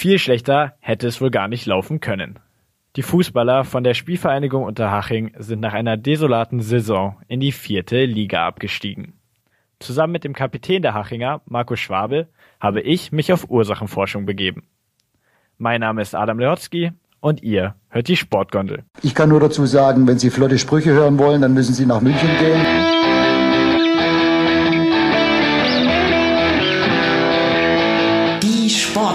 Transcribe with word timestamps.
Viel 0.00 0.18
schlechter 0.18 0.72
hätte 0.80 1.06
es 1.06 1.20
wohl 1.20 1.30
gar 1.30 1.46
nicht 1.46 1.66
laufen 1.66 2.00
können. 2.00 2.38
Die 2.96 3.02
Fußballer 3.02 3.64
von 3.64 3.84
der 3.84 3.92
Spielvereinigung 3.92 4.64
Unterhaching 4.64 5.32
sind 5.36 5.60
nach 5.60 5.74
einer 5.74 5.98
desolaten 5.98 6.62
Saison 6.62 7.18
in 7.28 7.38
die 7.38 7.52
vierte 7.52 8.06
Liga 8.06 8.46
abgestiegen. 8.46 9.12
Zusammen 9.78 10.14
mit 10.14 10.24
dem 10.24 10.32
Kapitän 10.32 10.80
der 10.80 10.94
Hachinger, 10.94 11.42
Marco 11.44 11.76
Schwabel, 11.76 12.28
habe 12.60 12.80
ich 12.80 13.12
mich 13.12 13.30
auf 13.30 13.50
Ursachenforschung 13.50 14.24
begeben. 14.24 14.62
Mein 15.58 15.82
Name 15.82 16.00
ist 16.00 16.14
Adam 16.14 16.38
Lehotzky 16.38 16.92
und 17.20 17.42
ihr 17.42 17.74
hört 17.90 18.08
die 18.08 18.16
Sportgondel. 18.16 18.84
Ich 19.02 19.14
kann 19.14 19.28
nur 19.28 19.40
dazu 19.40 19.66
sagen, 19.66 20.06
wenn 20.08 20.18
Sie 20.18 20.30
flotte 20.30 20.58
Sprüche 20.58 20.92
hören 20.92 21.18
wollen, 21.18 21.42
dann 21.42 21.52
müssen 21.52 21.74
Sie 21.74 21.84
nach 21.84 22.00
München 22.00 22.30
gehen. 22.38 23.19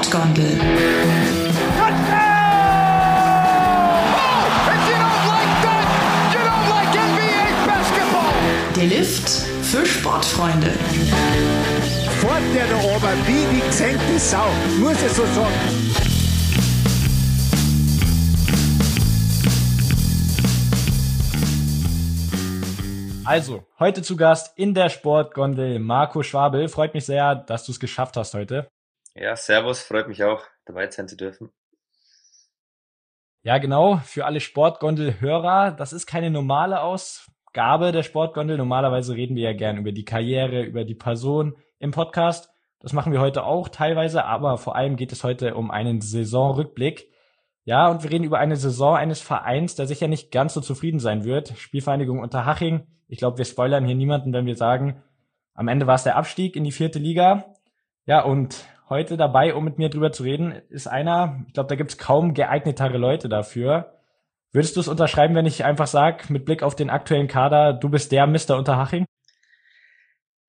Sportgondel. 0.06 0.60
Der 8.76 8.84
Lift 8.86 9.30
für 9.64 9.84
Sportfreunde. 9.84 10.68
Fort 12.20 12.42
der 12.54 12.68
da 12.68 12.76
oben 12.76 13.26
wie 13.26 13.56
die 13.56 13.62
gesenkte 13.66 14.20
Sau. 14.20 14.46
Muss 14.80 15.02
ich 15.02 15.12
so 15.12 15.26
sagen. 15.26 15.54
Also, 23.24 23.64
heute 23.80 24.04
zu 24.04 24.16
Gast 24.16 24.56
in 24.56 24.76
der 24.76 24.90
Sportgondel 24.90 25.80
Marco 25.80 26.22
Schwabel. 26.22 26.68
Freut 26.68 26.94
mich 26.94 27.06
sehr, 27.06 27.34
dass 27.34 27.66
du 27.66 27.72
es 27.72 27.80
geschafft 27.80 28.18
hast 28.18 28.36
heute. 28.36 28.68
Ja, 29.18 29.38
servus, 29.38 29.82
freut 29.82 30.10
mich 30.10 30.26
auch, 30.26 30.44
dabei 30.66 30.92
sein 30.92 31.08
zu 31.08 31.16
dürfen. 31.16 31.50
Ja, 33.44 33.60
genau, 33.60 33.98
für 33.98 34.26
alle 34.26 34.42
Sportgondel-Hörer, 34.42 35.72
das 35.72 35.94
ist 35.94 36.06
keine 36.06 36.30
normale 36.30 36.82
Ausgabe 36.82 37.94
der 37.94 38.04
Sportgondel. 38.04 38.58
Normalerweise 38.58 39.16
reden 39.16 39.38
wir 39.38 39.44
ja 39.44 39.54
gern 39.54 39.78
über 39.78 39.94
die 39.94 40.04
Karriere, 40.04 40.64
über 40.64 40.84
die 40.84 40.96
Person 40.96 41.56
im 41.80 41.92
Podcast. 41.92 42.50
Das 42.82 42.92
machen 42.92 43.14
wir 43.14 43.22
heute 43.22 43.46
auch 43.46 43.70
teilweise, 43.70 44.26
aber 44.26 44.58
vor 44.58 44.76
allem 44.76 44.98
geht 44.98 45.14
es 45.14 45.24
heute 45.24 45.56
um 45.56 45.72
einen 45.72 46.02
Saisonrückblick. 46.02 47.10
Ja, 47.64 47.88
und 47.88 48.04
wir 48.04 48.12
reden 48.12 48.26
über 48.26 48.40
eine 48.40 48.58
Saison 48.58 48.98
eines 48.98 49.22
Vereins, 49.22 49.76
der 49.76 49.88
sicher 49.88 50.10
nicht 50.10 50.30
ganz 50.32 50.54
so 50.54 50.60
zufrieden 50.60 51.00
sein 51.00 51.24
wird. 51.24 51.58
Spielvereinigung 51.58 52.20
Unterhaching. 52.20 52.86
Ich 53.08 53.20
glaube, 53.20 53.38
wir 53.38 53.46
spoilern 53.46 53.86
hier 53.86 53.96
niemanden, 53.96 54.34
wenn 54.34 54.46
wir 54.46 54.58
sagen, 54.58 55.02
am 55.54 55.70
Ende 55.70 55.88
war 55.88 55.96
es 55.96 56.04
der 56.04 56.18
Abstieg 56.18 56.58
in 56.58 56.66
die 56.66 56.74
vierte 56.74 57.00
Liga. 57.00 57.56
Ja, 58.06 58.22
und 58.22 58.66
heute 58.90 59.18
dabei, 59.18 59.54
um 59.54 59.64
mit 59.64 59.78
mir 59.78 59.90
drüber 59.90 60.12
zu 60.12 60.24
reden, 60.24 60.62
ist 60.70 60.88
einer, 60.88 61.44
ich 61.48 61.54
glaube, 61.54 61.70
da 61.70 61.76
gibt 61.76 61.92
es 61.92 61.98
kaum 61.98 62.34
geeignetere 62.34 62.98
Leute 62.98 63.30
dafür. 63.30 64.00
Würdest 64.52 64.76
du 64.76 64.80
es 64.80 64.88
unterschreiben, 64.88 65.36
wenn 65.36 65.46
ich 65.46 65.66
einfach 65.66 65.88
sage, 65.88 66.32
mit 66.32 66.46
Blick 66.46 66.64
auf 66.64 66.76
den 66.76 66.90
aktuellen 66.90 67.28
Kader, 67.28 67.74
du 67.74 67.90
bist 67.90 68.12
der 68.12 68.28
Mr. 68.28 68.58
Unterhaching? 68.58 69.06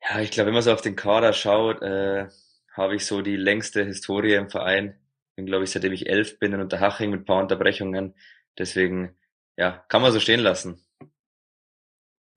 Ja, 0.02 0.20
ich 0.20 0.30
glaube, 0.30 0.48
wenn 0.48 0.54
man 0.54 0.62
so 0.62 0.72
auf 0.72 0.82
den 0.82 0.96
Kader 0.96 1.32
schaut, 1.32 1.82
äh, 1.82 2.28
habe 2.72 2.94
ich 2.94 3.06
so 3.06 3.22
die 3.22 3.36
längste 3.36 3.84
Historie 3.84 4.34
im 4.34 4.50
Verein 4.50 4.94
bin, 5.34 5.46
glaube 5.46 5.64
ich, 5.64 5.70
seitdem 5.70 5.92
ich 5.92 6.08
elf 6.08 6.38
bin 6.38 6.52
in 6.52 6.60
Unterhaching 6.60 7.10
mit 7.10 7.20
ein 7.20 7.24
paar 7.24 7.42
Unterbrechungen. 7.42 8.14
Deswegen, 8.58 9.14
ja, 9.56 9.84
kann 9.88 10.02
man 10.02 10.12
so 10.12 10.20
stehen 10.20 10.40
lassen. 10.40 10.80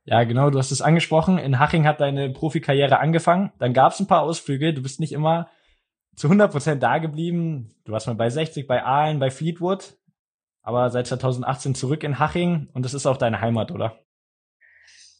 Ja, 0.06 0.24
genau, 0.24 0.50
du 0.50 0.58
hast 0.58 0.72
es 0.72 0.82
angesprochen. 0.82 1.38
In 1.38 1.60
Haching 1.60 1.86
hat 1.86 2.02
deine 2.02 2.30
Profikarriere 2.30 3.00
angefangen. 3.00 3.52
Dann 3.60 3.74
gab 3.74 3.94
es 3.94 4.00
ein 4.00 4.08
paar 4.08 4.24
Ausflüge. 4.24 4.74
Du 4.74 4.82
bist 4.82 5.00
nicht 5.00 5.14
immer 5.14 5.50
zu 6.20 6.28
100 6.28 6.52
Prozent 6.52 6.84
da 6.84 6.98
geblieben. 6.98 7.74
Du 7.86 7.94
warst 7.94 8.08
mal 8.08 8.14
bei 8.14 8.30
60, 8.30 8.68
bei 8.68 8.84
Aalen, 8.84 9.20
bei 9.20 9.32
Fleetwood. 9.32 9.98
Aber 10.62 10.90
seit 10.90 11.08
2018 11.08 11.76
zurück 11.76 12.04
in 12.04 12.20
Haching. 12.20 12.68
Und 12.74 12.84
das 12.84 12.94
ist 12.94 13.06
auch 13.06 13.16
deine 13.16 13.40
Heimat, 13.40 13.72
oder? 13.72 14.04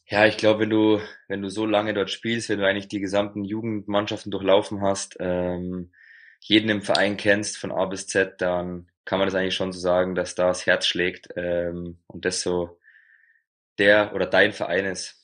Ja, 0.06 0.26
ich 0.26 0.36
glaube, 0.36 0.60
wenn 0.60 0.70
du, 0.70 1.00
wenn 1.26 1.40
du 1.40 1.48
so 1.48 1.64
lange 1.64 1.94
dort 1.94 2.10
spielst, 2.10 2.50
wenn 2.50 2.58
du 2.58 2.66
eigentlich 2.66 2.88
die 2.88 3.00
gesamten 3.00 3.44
Jugendmannschaften 3.44 4.30
durchlaufen 4.30 4.82
hast, 4.82 5.16
ähm, 5.20 5.90
jeden 6.38 6.68
im 6.68 6.82
Verein 6.82 7.16
kennst 7.16 7.56
von 7.56 7.72
A 7.72 7.86
bis 7.86 8.06
Z, 8.06 8.38
dann 8.42 8.90
kann 9.06 9.18
man 9.18 9.26
das 9.26 9.34
eigentlich 9.34 9.54
schon 9.54 9.72
so 9.72 9.80
sagen, 9.80 10.14
dass 10.14 10.34
da 10.34 10.48
das 10.48 10.66
Herz 10.66 10.84
schlägt 10.84 11.28
ähm, 11.34 11.98
und 12.08 12.26
das 12.26 12.42
so 12.42 12.78
der 13.78 14.14
oder 14.14 14.26
dein 14.26 14.52
Verein 14.52 14.84
ist, 14.84 15.16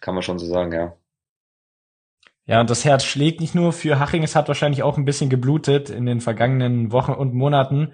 kann 0.00 0.14
man 0.14 0.24
schon 0.24 0.40
so 0.40 0.46
sagen, 0.46 0.72
ja. 0.72 0.99
Ja, 2.50 2.60
und 2.60 2.68
das 2.68 2.84
Herz 2.84 3.04
schlägt 3.04 3.40
nicht 3.40 3.54
nur 3.54 3.72
für 3.72 4.00
Haching, 4.00 4.24
es 4.24 4.34
hat 4.34 4.48
wahrscheinlich 4.48 4.82
auch 4.82 4.98
ein 4.98 5.04
bisschen 5.04 5.30
geblutet 5.30 5.88
in 5.88 6.04
den 6.04 6.20
vergangenen 6.20 6.90
Wochen 6.90 7.12
und 7.12 7.32
Monaten. 7.32 7.92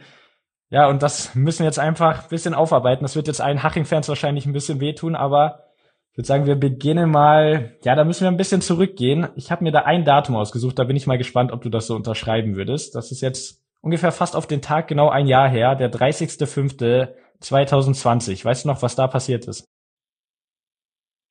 Ja, 0.71 0.89
und 0.89 1.03
das 1.03 1.35
müssen 1.35 1.59
wir 1.59 1.67
jetzt 1.67 1.79
einfach 1.79 2.23
ein 2.23 2.29
bisschen 2.31 2.55
aufarbeiten. 2.55 3.05
Das 3.05 3.17
wird 3.17 3.27
jetzt 3.27 3.43
allen 3.43 3.63
Haching-Fans 3.63 4.09
wahrscheinlich 4.09 4.47
ein 4.47 4.55
bisschen 4.55 4.81
wehtun, 4.81 5.15
aber 5.15 5.65
ich 6.11 6.17
würde 6.17 6.27
sagen, 6.27 6.47
wir 6.47 6.55
beginnen 6.55 7.11
mal, 7.11 7.77
ja, 7.85 7.95
da 7.95 8.05
müssen 8.05 8.23
wir 8.23 8.31
ein 8.31 8.39
bisschen 8.39 8.63
zurückgehen. 8.63 9.29
Ich 9.35 9.51
habe 9.51 9.63
mir 9.63 9.73
da 9.73 9.83
ein 9.83 10.07
Datum 10.07 10.37
ausgesucht, 10.37 10.79
da 10.79 10.85
bin 10.85 10.97
ich 10.97 11.07
mal 11.07 11.19
gespannt, 11.19 11.53
ob 11.53 11.61
du 11.61 11.69
das 11.69 11.87
so 11.87 11.95
unterschreiben 11.95 12.57
würdest. 12.57 12.95
Das 12.95 13.13
ist 13.13 13.21
jetzt 13.21 13.61
ungefähr 13.83 14.11
fast 14.11 14.35
auf 14.35 14.47
den 14.47 14.63
Tag 14.63 14.89
genau 14.89 15.11
ein 15.11 15.27
Jahr 15.27 15.51
her, 15.51 15.75
der 15.75 15.93
30.05.2020. 15.93 18.43
Weißt 18.43 18.65
du 18.65 18.69
noch, 18.69 18.81
was 18.81 18.97
da 18.97 19.07
passiert 19.07 19.47
ist? 19.49 19.67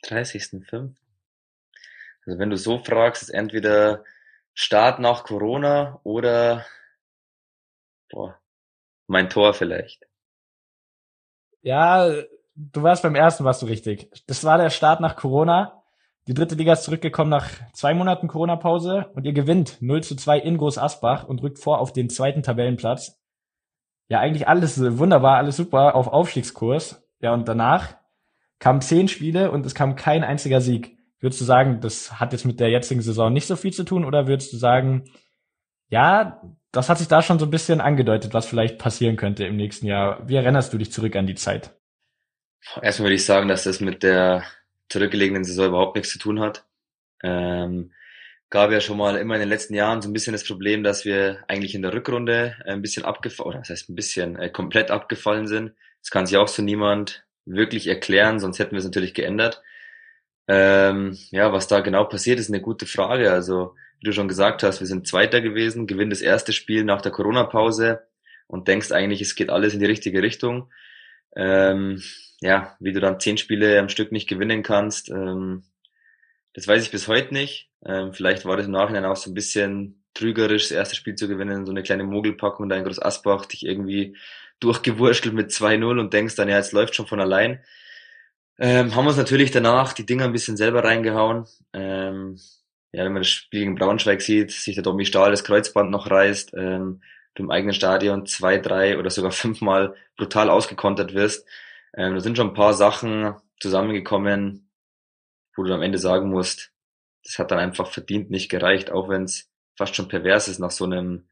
30.05. 0.04 0.92
Also 2.26 2.40
wenn 2.40 2.50
du 2.50 2.58
so 2.58 2.80
fragst, 2.80 3.24
ist 3.24 3.30
entweder 3.30 4.04
Start 4.54 5.00
nach 5.00 5.24
Corona 5.24 6.00
oder 6.04 6.66
boah, 8.10 8.40
mein 9.08 9.30
Tor 9.30 9.54
vielleicht. 9.54 10.08
Ja, 11.62 12.10
du 12.56 12.84
warst 12.84 13.04
beim 13.04 13.16
ersten, 13.16 13.44
warst 13.44 13.62
du 13.62 13.66
richtig. 13.66 14.10
Das 14.28 14.44
war 14.44 14.58
der 14.58 14.70
Start 14.70 15.02
nach 15.02 15.16
Corona. 15.16 15.84
Die 16.28 16.34
dritte 16.34 16.56
Liga 16.56 16.74
ist 16.74 16.84
zurückgekommen 16.84 17.30
nach 17.30 17.50
zwei 17.74 17.94
Monaten 17.94 18.28
Corona-Pause 18.28 19.12
und 19.14 19.26
ihr 19.26 19.34
gewinnt 19.34 19.82
0 19.82 20.02
zu 20.02 20.16
2 20.16 20.40
in 20.40 20.58
Groß 20.58 20.80
Asbach 20.80 21.26
und 21.26 21.44
rückt 21.44 21.60
vor 21.60 21.80
auf 21.80 21.94
den 21.94 22.10
zweiten 22.10 22.42
Tabellenplatz. 22.42 23.22
Ja, 24.08 24.20
eigentlich 24.20 24.48
alles 24.48 24.80
wunderbar, 24.98 25.38
alles 25.38 25.58
super 25.58 25.96
auf 25.96 26.08
Aufstiegskurs. 26.08 27.04
Ja, 27.20 27.34
und 27.34 27.48
danach 27.48 27.98
kamen 28.60 28.82
zehn 28.82 29.08
Spiele 29.08 29.52
und 29.52 29.66
es 29.66 29.76
kam 29.76 29.96
kein 29.96 30.24
einziger 30.24 30.62
Sieg. 30.62 30.95
Würdest 31.26 31.42
du 31.42 31.46
sagen, 31.46 31.82
das 31.82 32.20
hat 32.20 32.34
jetzt 32.34 32.46
mit 32.46 32.60
der 32.60 32.70
jetzigen 32.70 33.02
Saison 33.02 33.34
nicht 33.34 33.48
so 33.48 33.56
viel 33.56 33.74
zu 33.74 33.84
tun 33.84 34.06
oder 34.06 34.28
würdest 34.28 34.54
du 34.54 34.58
sagen, 34.58 35.06
ja, 35.90 36.40
das 36.72 36.88
hat 36.88 37.00
sich 37.00 37.08
da 37.08 37.24
schon 37.24 37.40
so 37.40 37.48
ein 37.48 37.50
bisschen 37.50 37.82
angedeutet, 37.82 38.36
was 38.36 38.46
vielleicht 38.46 38.78
passieren 38.78 39.16
könnte 39.16 39.44
im 39.44 39.56
nächsten 39.56 39.88
Jahr. 39.88 40.22
Wie 40.30 40.36
erinnerst 40.36 40.72
du 40.72 40.78
dich 40.78 40.92
zurück 40.92 41.16
an 41.16 41.26
die 41.26 41.34
Zeit? 41.34 41.72
Erstmal 42.80 43.08
würde 43.08 43.16
ich 43.16 43.26
sagen, 43.26 43.48
dass 43.48 43.64
das 43.64 43.80
mit 43.80 44.04
der 44.04 44.44
zurückgelegenen 44.88 45.44
Saison 45.44 45.70
überhaupt 45.70 45.96
nichts 45.96 46.12
zu 46.12 46.20
tun 46.20 46.40
hat. 46.40 46.64
Ähm, 47.24 47.92
gab 48.52 48.70
ja 48.70 48.80
schon 48.80 48.98
mal 48.98 49.16
immer 49.16 49.34
in 49.34 49.40
den 49.40 49.50
letzten 49.50 49.74
Jahren 49.74 50.04
so 50.04 50.10
ein 50.10 50.14
bisschen 50.14 50.34
das 50.34 50.46
Problem, 50.46 50.84
dass 50.84 51.06
wir 51.06 51.44
eigentlich 51.48 51.74
in 51.74 51.82
der 51.82 51.96
Rückrunde 51.96 52.56
ein 52.66 52.84
bisschen 52.84 53.04
abgefallen, 53.04 53.50
oder 53.50 53.58
das 53.58 53.72
heißt 53.72 53.90
ein 53.90 53.96
bisschen 53.96 54.36
äh, 54.36 54.52
komplett 54.52 54.92
abgefallen 54.92 55.48
sind. 55.48 55.74
Das 56.04 56.12
kann 56.12 56.28
sich 56.28 56.38
auch 56.38 56.50
so 56.50 56.62
niemand 56.62 57.26
wirklich 57.46 57.88
erklären, 57.88 58.40
sonst 58.40 58.60
hätten 58.60 58.74
wir 58.74 58.78
es 58.80 58.86
natürlich 58.86 59.16
geändert. 59.16 59.64
Ähm, 60.48 61.18
ja, 61.32 61.52
was 61.52 61.68
da 61.68 61.80
genau 61.80 62.06
passiert, 62.06 62.40
ist 62.40 62.50
eine 62.50 62.62
gute 62.62 62.86
Frage. 62.86 63.32
Also, 63.32 63.76
wie 64.00 64.06
du 64.06 64.14
schon 64.14 64.28
gesagt 64.28 64.64
hast, 64.64 64.80
wir 64.80 64.88
sind 64.88 65.08
Zweiter 65.08 65.42
gewesen, 65.42 65.88
gewinnen 65.88 66.12
das 66.12 66.22
erste 66.22 66.54
Spiel 66.54 66.84
nach 66.84 67.02
der 67.02 67.12
Corona-Pause 67.12 68.04
und 68.48 68.68
denkst 68.68 68.92
eigentlich, 68.92 69.22
es 69.22 69.36
geht 69.36 69.50
alles 69.50 69.74
in 69.74 69.80
die 69.80 69.86
richtige 69.86 70.22
Richtung. 70.22 70.72
Ähm, 71.36 72.02
ja, 72.42 72.76
wie 72.80 72.94
du 72.94 73.00
dann 73.00 73.20
zehn 73.20 73.38
Spiele 73.38 73.80
am 73.80 73.90
Stück 73.90 74.12
nicht 74.12 74.28
gewinnen 74.28 74.62
kannst, 74.64 75.10
ähm, 75.10 75.64
das 76.54 76.68
weiß 76.68 76.84
ich 76.84 76.92
bis 76.92 77.08
heute 77.08 77.34
nicht. 77.34 77.70
Ähm, 77.86 78.14
vielleicht 78.14 78.46
war 78.46 78.56
das 78.56 78.66
im 78.66 78.72
Nachhinein 78.72 79.06
auch 79.06 79.18
so 79.18 79.30
ein 79.30 79.34
bisschen 79.34 80.04
trügerisch, 80.14 80.64
das 80.64 80.72
erste 80.72 80.96
Spiel 80.96 81.16
zu 81.16 81.28
gewinnen, 81.28 81.66
so 81.66 81.72
eine 81.72 81.84
kleine 81.84 82.04
Mogelpackung 82.04 82.70
da 82.70 82.78
in 82.78 82.86
Groß 82.86 83.02
Asbach, 83.02 83.46
dich 83.46 83.66
irgendwie 83.66 84.16
durchgewurschtelt 84.62 85.36
mit 85.36 85.52
2-0 85.52 86.00
und 86.00 86.14
denkst 86.14 86.36
dann, 86.36 86.48
ja, 86.48 86.56
jetzt 86.56 86.72
läuft 86.72 86.96
schon 86.96 87.08
von 87.08 87.20
allein. 87.20 87.62
Ähm, 88.58 88.96
haben 88.96 89.08
uns 89.08 89.18
natürlich 89.18 89.52
danach 89.52 89.94
die 89.94 90.06
Dinger 90.06 90.26
ein 90.26 90.32
bisschen 90.32 90.58
selber 90.58 90.84
reingehauen. 90.84 91.46
Ähm, 91.74 92.38
ja, 92.94 93.04
wenn 93.04 93.14
man 93.14 93.24
das 93.24 93.30
Spiel 93.30 93.62
gegen 93.62 93.76
Braunschweig 93.76 94.22
sieht, 94.22 94.52
sich 94.52 94.76
der 94.76 94.84
Domi 94.84 95.06
Stahl 95.06 95.32
das 95.32 95.44
Kreuzband 95.44 95.92
noch 95.92 96.10
reißt, 96.10 96.54
ähm, 96.56 97.02
du 97.34 97.44
im 97.44 97.52
eigenen 97.52 97.74
Stadion 97.74 98.26
zwei, 98.26 98.58
drei 98.58 98.98
oder 98.98 99.10
sogar 99.10 99.32
fünfmal 99.34 99.96
brutal 100.18 100.50
ausgekontert 100.50 101.14
wirst, 101.14 101.46
ähm, 101.96 102.14
da 102.14 102.20
sind 102.22 102.38
schon 102.38 102.50
ein 102.50 102.54
paar 102.54 102.74
Sachen 102.74 103.36
zusammengekommen, 103.60 104.70
wo 105.56 105.64
du 105.64 105.74
am 105.74 105.82
Ende 105.82 105.98
sagen 105.98 106.30
musst, 106.30 106.72
das 107.24 107.40
hat 107.40 107.52
dann 107.52 107.60
einfach 107.60 107.88
verdient 107.88 108.30
nicht 108.30 108.50
gereicht, 108.50 108.92
auch 108.92 109.10
wenn 109.10 109.24
es 109.24 109.50
fast 109.78 109.96
schon 109.96 110.08
pervers 110.08 110.48
ist 110.48 110.60
nach 110.60 110.72
so 110.72 110.86
einem, 110.86 111.28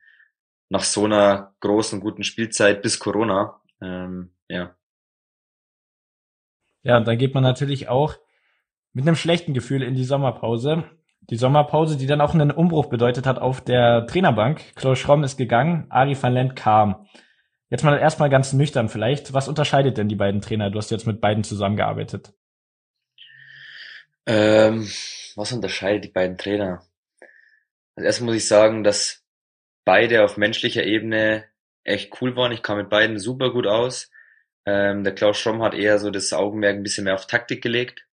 nach 0.70 0.84
so 0.84 1.06
einer 1.06 1.56
großen, 1.60 2.00
guten 2.00 2.24
Spielzeit 2.24 2.82
bis 2.82 3.00
Corona. 3.00 3.62
Ähm, 3.82 4.34
ja. 4.50 4.76
Ja, 6.84 6.98
und 6.98 7.08
dann 7.08 7.18
geht 7.18 7.34
man 7.34 7.44
natürlich 7.44 7.90
auch 7.90 8.16
mit 8.94 9.08
einem 9.08 9.16
schlechten 9.16 9.54
Gefühl 9.54 9.82
in 9.82 9.96
die 9.96 10.04
Sommerpause. 10.04 10.84
Die 11.30 11.38
Sommerpause, 11.38 11.98
die 11.98 12.06
dann 12.06 12.22
auch 12.22 12.34
einen 12.34 12.52
Umbruch 12.52 12.88
bedeutet 12.88 13.26
hat 13.26 13.40
auf 13.40 13.62
der 13.62 14.06
Trainerbank. 14.08 14.76
Klaus 14.76 15.00
Schromm 15.00 15.24
ist 15.24 15.38
gegangen, 15.38 15.86
Ari 15.90 16.22
van 16.22 16.34
Lent 16.34 16.56
kam. 16.56 17.08
Jetzt 17.70 17.84
mal 17.84 17.98
erstmal 17.98 18.30
ganz 18.30 18.54
nüchtern 18.54 18.90
vielleicht. 18.90 19.34
Was 19.34 19.48
unterscheidet 19.48 19.98
denn 19.98 20.10
die 20.10 20.16
beiden 20.16 20.42
Trainer? 20.42 20.70
Du 20.70 20.78
hast 20.78 20.92
jetzt 20.92 21.08
mit 21.08 21.22
beiden 21.22 21.44
zusammengearbeitet. 21.44 22.34
Ähm, 24.26 24.88
was 25.36 25.52
unterscheidet 25.52 26.04
die 26.04 26.12
beiden 26.12 26.38
Trainer? 26.38 26.84
Also 27.96 28.06
erstmal 28.06 28.28
muss 28.28 28.44
ich 28.44 28.48
sagen, 28.48 28.84
dass 28.84 29.24
beide 29.86 30.24
auf 30.24 30.38
menschlicher 30.38 30.84
Ebene 30.84 31.46
echt 31.84 32.22
cool 32.22 32.36
waren. 32.36 32.52
Ich 32.52 32.62
kam 32.62 32.78
mit 32.78 32.90
beiden 32.90 33.18
super 33.18 33.52
gut 33.52 33.66
aus. 33.66 34.12
Ähm, 34.66 35.04
der 35.04 35.14
Klaus 35.14 35.38
Schromm 35.38 35.62
hat 35.62 35.74
eher 35.74 36.00
so 36.00 36.10
das 36.10 36.34
Augenmerk 36.34 36.76
ein 36.76 36.84
bisschen 36.84 37.04
mehr 37.06 37.16
auf 37.16 37.28
Taktik 37.28 37.62
gelegt. 37.62 38.08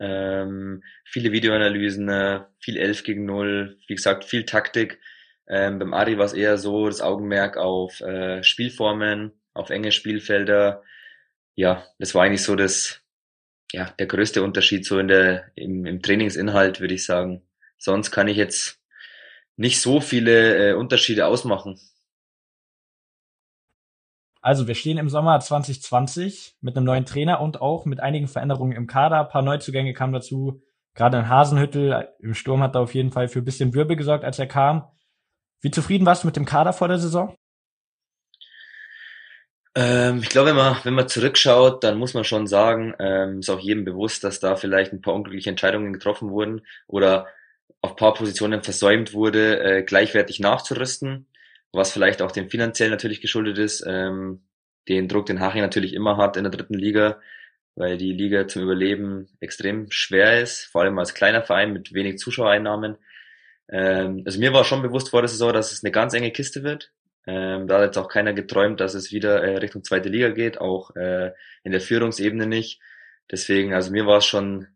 Ähm, 0.00 0.82
viele 1.04 1.32
Videoanalysen, 1.32 2.08
äh, 2.08 2.40
viel 2.58 2.76
11 2.76 3.04
gegen 3.04 3.24
0, 3.26 3.78
wie 3.86 3.94
gesagt, 3.94 4.24
viel 4.24 4.44
Taktik. 4.44 5.00
Ähm, 5.46 5.78
beim 5.78 5.94
Ari 5.94 6.18
war 6.18 6.24
es 6.24 6.32
eher 6.32 6.58
so 6.58 6.86
das 6.86 7.00
Augenmerk 7.00 7.56
auf 7.56 8.00
äh, 8.00 8.42
Spielformen, 8.42 9.32
auf 9.52 9.70
enge 9.70 9.92
Spielfelder. 9.92 10.82
Ja, 11.54 11.86
das 11.98 12.14
war 12.14 12.24
eigentlich 12.24 12.42
so 12.42 12.56
das, 12.56 13.02
ja, 13.72 13.90
der 13.98 14.06
größte 14.06 14.42
Unterschied 14.42 14.86
so 14.86 14.98
in 14.98 15.08
der, 15.08 15.50
im, 15.54 15.86
im 15.86 16.02
Trainingsinhalt, 16.02 16.80
würde 16.80 16.94
ich 16.94 17.04
sagen. 17.04 17.42
Sonst 17.78 18.10
kann 18.10 18.28
ich 18.28 18.36
jetzt 18.36 18.80
nicht 19.56 19.80
so 19.80 20.00
viele 20.00 20.70
äh, 20.70 20.74
Unterschiede 20.74 21.26
ausmachen. 21.26 21.78
Also 24.44 24.68
wir 24.68 24.74
stehen 24.74 24.98
im 24.98 25.08
Sommer 25.08 25.40
2020 25.40 26.56
mit 26.60 26.76
einem 26.76 26.84
neuen 26.84 27.06
Trainer 27.06 27.40
und 27.40 27.62
auch 27.62 27.86
mit 27.86 28.00
einigen 28.00 28.28
Veränderungen 28.28 28.76
im 28.76 28.86
Kader. 28.86 29.20
Ein 29.20 29.28
paar 29.28 29.40
Neuzugänge 29.40 29.94
kamen 29.94 30.12
dazu. 30.12 30.62
Gerade 30.94 31.16
in 31.16 31.30
Hasenhüttel 31.30 32.10
im 32.18 32.34
Sturm 32.34 32.62
hat 32.62 32.74
er 32.74 32.82
auf 32.82 32.94
jeden 32.94 33.10
Fall 33.10 33.28
für 33.28 33.38
ein 33.38 33.46
bisschen 33.46 33.72
Wirbel 33.72 33.96
gesorgt, 33.96 34.22
als 34.22 34.38
er 34.38 34.46
kam. 34.46 34.86
Wie 35.62 35.70
zufrieden 35.70 36.04
warst 36.04 36.24
du 36.24 36.26
mit 36.26 36.36
dem 36.36 36.44
Kader 36.44 36.74
vor 36.74 36.88
der 36.88 36.98
Saison? 36.98 37.34
Ähm, 39.74 40.18
ich 40.18 40.28
glaube, 40.28 40.50
wenn 40.50 40.56
man, 40.56 40.76
wenn 40.82 40.92
man 40.92 41.08
zurückschaut, 41.08 41.82
dann 41.82 41.96
muss 41.96 42.12
man 42.12 42.24
schon 42.24 42.46
sagen, 42.46 42.92
ähm, 42.98 43.38
ist 43.38 43.48
auch 43.48 43.60
jedem 43.60 43.86
bewusst, 43.86 44.24
dass 44.24 44.40
da 44.40 44.56
vielleicht 44.56 44.92
ein 44.92 45.00
paar 45.00 45.14
unglückliche 45.14 45.48
Entscheidungen 45.48 45.94
getroffen 45.94 46.28
wurden 46.28 46.66
oder 46.86 47.28
auf 47.80 47.96
paar 47.96 48.12
Positionen 48.12 48.62
versäumt 48.62 49.14
wurde, 49.14 49.58
äh, 49.60 49.82
gleichwertig 49.84 50.38
nachzurüsten 50.38 51.28
was 51.74 51.92
vielleicht 51.92 52.22
auch 52.22 52.32
dem 52.32 52.50
finanziell 52.50 52.90
natürlich 52.90 53.20
geschuldet 53.20 53.58
ist, 53.58 53.84
ähm, 53.86 54.42
den 54.88 55.08
Druck, 55.08 55.26
den 55.26 55.40
Haching 55.40 55.62
natürlich 55.62 55.94
immer 55.94 56.16
hat 56.16 56.36
in 56.36 56.44
der 56.44 56.50
dritten 56.50 56.74
Liga, 56.74 57.20
weil 57.74 57.96
die 57.98 58.12
Liga 58.12 58.46
zum 58.46 58.62
Überleben 58.62 59.28
extrem 59.40 59.90
schwer 59.90 60.40
ist, 60.40 60.64
vor 60.64 60.82
allem 60.82 60.98
als 60.98 61.14
kleiner 61.14 61.42
Verein 61.42 61.72
mit 61.72 61.92
wenig 61.94 62.18
Zuschauereinnahmen. 62.18 62.98
Ähm, 63.68 64.22
also 64.26 64.38
mir 64.38 64.52
war 64.52 64.64
schon 64.64 64.82
bewusst 64.82 65.10
vor 65.10 65.22
der 65.22 65.28
Saison, 65.28 65.52
dass 65.52 65.72
es 65.72 65.82
eine 65.82 65.92
ganz 65.92 66.14
enge 66.14 66.30
Kiste 66.30 66.62
wird. 66.62 66.92
Ähm, 67.26 67.66
da 67.66 67.76
hat 67.76 67.86
jetzt 67.86 67.98
auch 67.98 68.08
keiner 68.08 68.34
geträumt, 68.34 68.80
dass 68.80 68.94
es 68.94 69.12
wieder 69.12 69.42
äh, 69.42 69.56
Richtung 69.56 69.82
zweite 69.82 70.10
Liga 70.10 70.28
geht, 70.28 70.60
auch 70.60 70.94
äh, 70.96 71.32
in 71.62 71.72
der 71.72 71.80
Führungsebene 71.80 72.46
nicht. 72.46 72.80
Deswegen, 73.30 73.72
also 73.72 73.90
mir 73.90 74.06
war 74.06 74.18
es 74.18 74.26
schon 74.26 74.68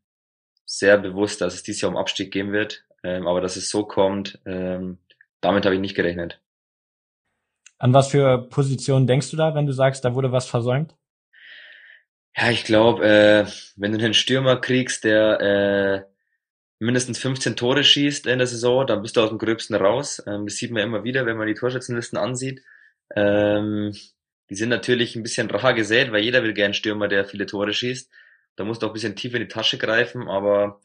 sehr 0.65 0.97
bewusst, 0.99 1.41
dass 1.43 1.55
es 1.55 1.63
dieses 1.63 1.83
Jahr 1.83 1.91
um 1.91 1.99
Abstieg 1.99 2.33
gehen 2.33 2.53
wird. 2.53 2.85
Ähm, 3.05 3.27
aber 3.27 3.41
dass 3.41 3.57
es 3.57 3.71
so 3.71 3.85
kommt, 3.85 4.41
ähm, 4.45 4.99
damit 5.41 5.65
habe 5.65 5.75
ich 5.75 5.81
nicht 5.81 5.95
gerechnet. 5.95 6.41
An 7.79 7.95
was 7.95 8.09
für 8.09 8.49
Positionen 8.49 9.07
denkst 9.07 9.31
du 9.31 9.37
da, 9.37 9.55
wenn 9.55 9.67
du 9.67 9.73
sagst, 9.73 10.05
da 10.05 10.15
wurde 10.15 10.33
was 10.33 10.47
versäumt? 10.47 10.95
Ja, 12.37 12.51
ich 12.51 12.65
glaube, 12.65 13.05
äh, 13.05 13.47
wenn 13.77 13.93
du 13.93 13.99
einen 13.99 14.15
Stürmer 14.15 14.61
kriegst, 14.61 15.05
der 15.05 15.41
äh, 15.41 16.13
mindestens 16.79 17.19
15 17.19 17.57
Tore 17.57 17.83
schießt 17.83 18.27
in 18.27 18.39
der 18.39 18.47
Saison, 18.47 18.87
dann 18.87 19.03
bist 19.03 19.17
du 19.17 19.21
aus 19.21 19.31
dem 19.31 19.39
Gröbsten 19.39 19.75
raus. 19.77 20.23
Ähm, 20.27 20.47
das 20.47 20.57
sieht 20.57 20.71
man 20.71 20.83
immer 20.83 21.05
wieder, 21.05 21.27
wenn 21.27 21.37
man 21.37 21.47
die 21.47 21.55
Torschützenlisten 21.55 22.19
ansieht. 22.19 22.63
Ähm, 23.15 23.93
die 24.51 24.55
sind 24.55 24.69
natürlich 24.69 25.17
ein 25.17 25.23
bisschen 25.23 25.51
rar 25.51 25.75
gesät, 25.75 26.13
weil 26.13 26.23
jeder 26.23 26.43
will 26.43 26.55
gern 26.55 26.75
Stürmer, 26.75 27.09
der 27.09 27.25
viele 27.25 27.47
Tore 27.47 27.73
schießt. 27.73 28.11
Da 28.57 28.65
musst 28.65 28.83
du 28.83 28.87
auch 28.87 28.91
ein 28.91 28.95
bisschen 28.95 29.17
tiefer 29.17 29.37
in 29.37 29.43
die 29.43 29.49
Tasche 29.49 29.79
greifen, 29.79 30.29
aber 30.29 30.81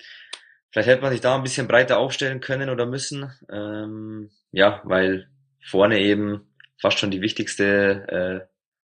vielleicht 0.72 0.90
hätte 0.90 1.02
man 1.02 1.12
sich 1.12 1.22
da 1.22 1.36
ein 1.36 1.44
bisschen 1.44 1.68
breiter 1.68 1.98
aufstellen 1.98 2.40
können 2.40 2.70
oder 2.70 2.86
müssen. 2.86 3.32
Ähm, 3.52 4.32
ja, 4.52 4.82
weil 4.84 5.28
vorne 5.62 6.00
eben 6.00 6.53
fast 6.84 7.00
schon 7.00 7.12
die 7.12 7.22
wichtigste 7.22 8.44
äh, 8.44 8.48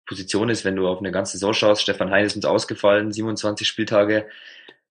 Position 0.06 0.50
ist, 0.50 0.66
wenn 0.66 0.76
du 0.76 0.90
auf 0.90 1.00
eine 1.00 1.12
ganze 1.12 1.34
Saison 1.34 1.54
schaust. 1.54 1.82
Stefan 1.82 2.12
Hein 2.12 2.26
ist 2.26 2.36
uns 2.36 2.44
ausgefallen, 2.44 3.14
27 3.14 3.66
Spieltage, 3.66 4.28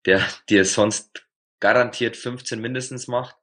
der 0.07 0.23
dir 0.49 0.65
sonst 0.65 1.27
garantiert 1.61 2.17
15 2.17 2.59
mindestens 2.59 3.07
macht. 3.07 3.37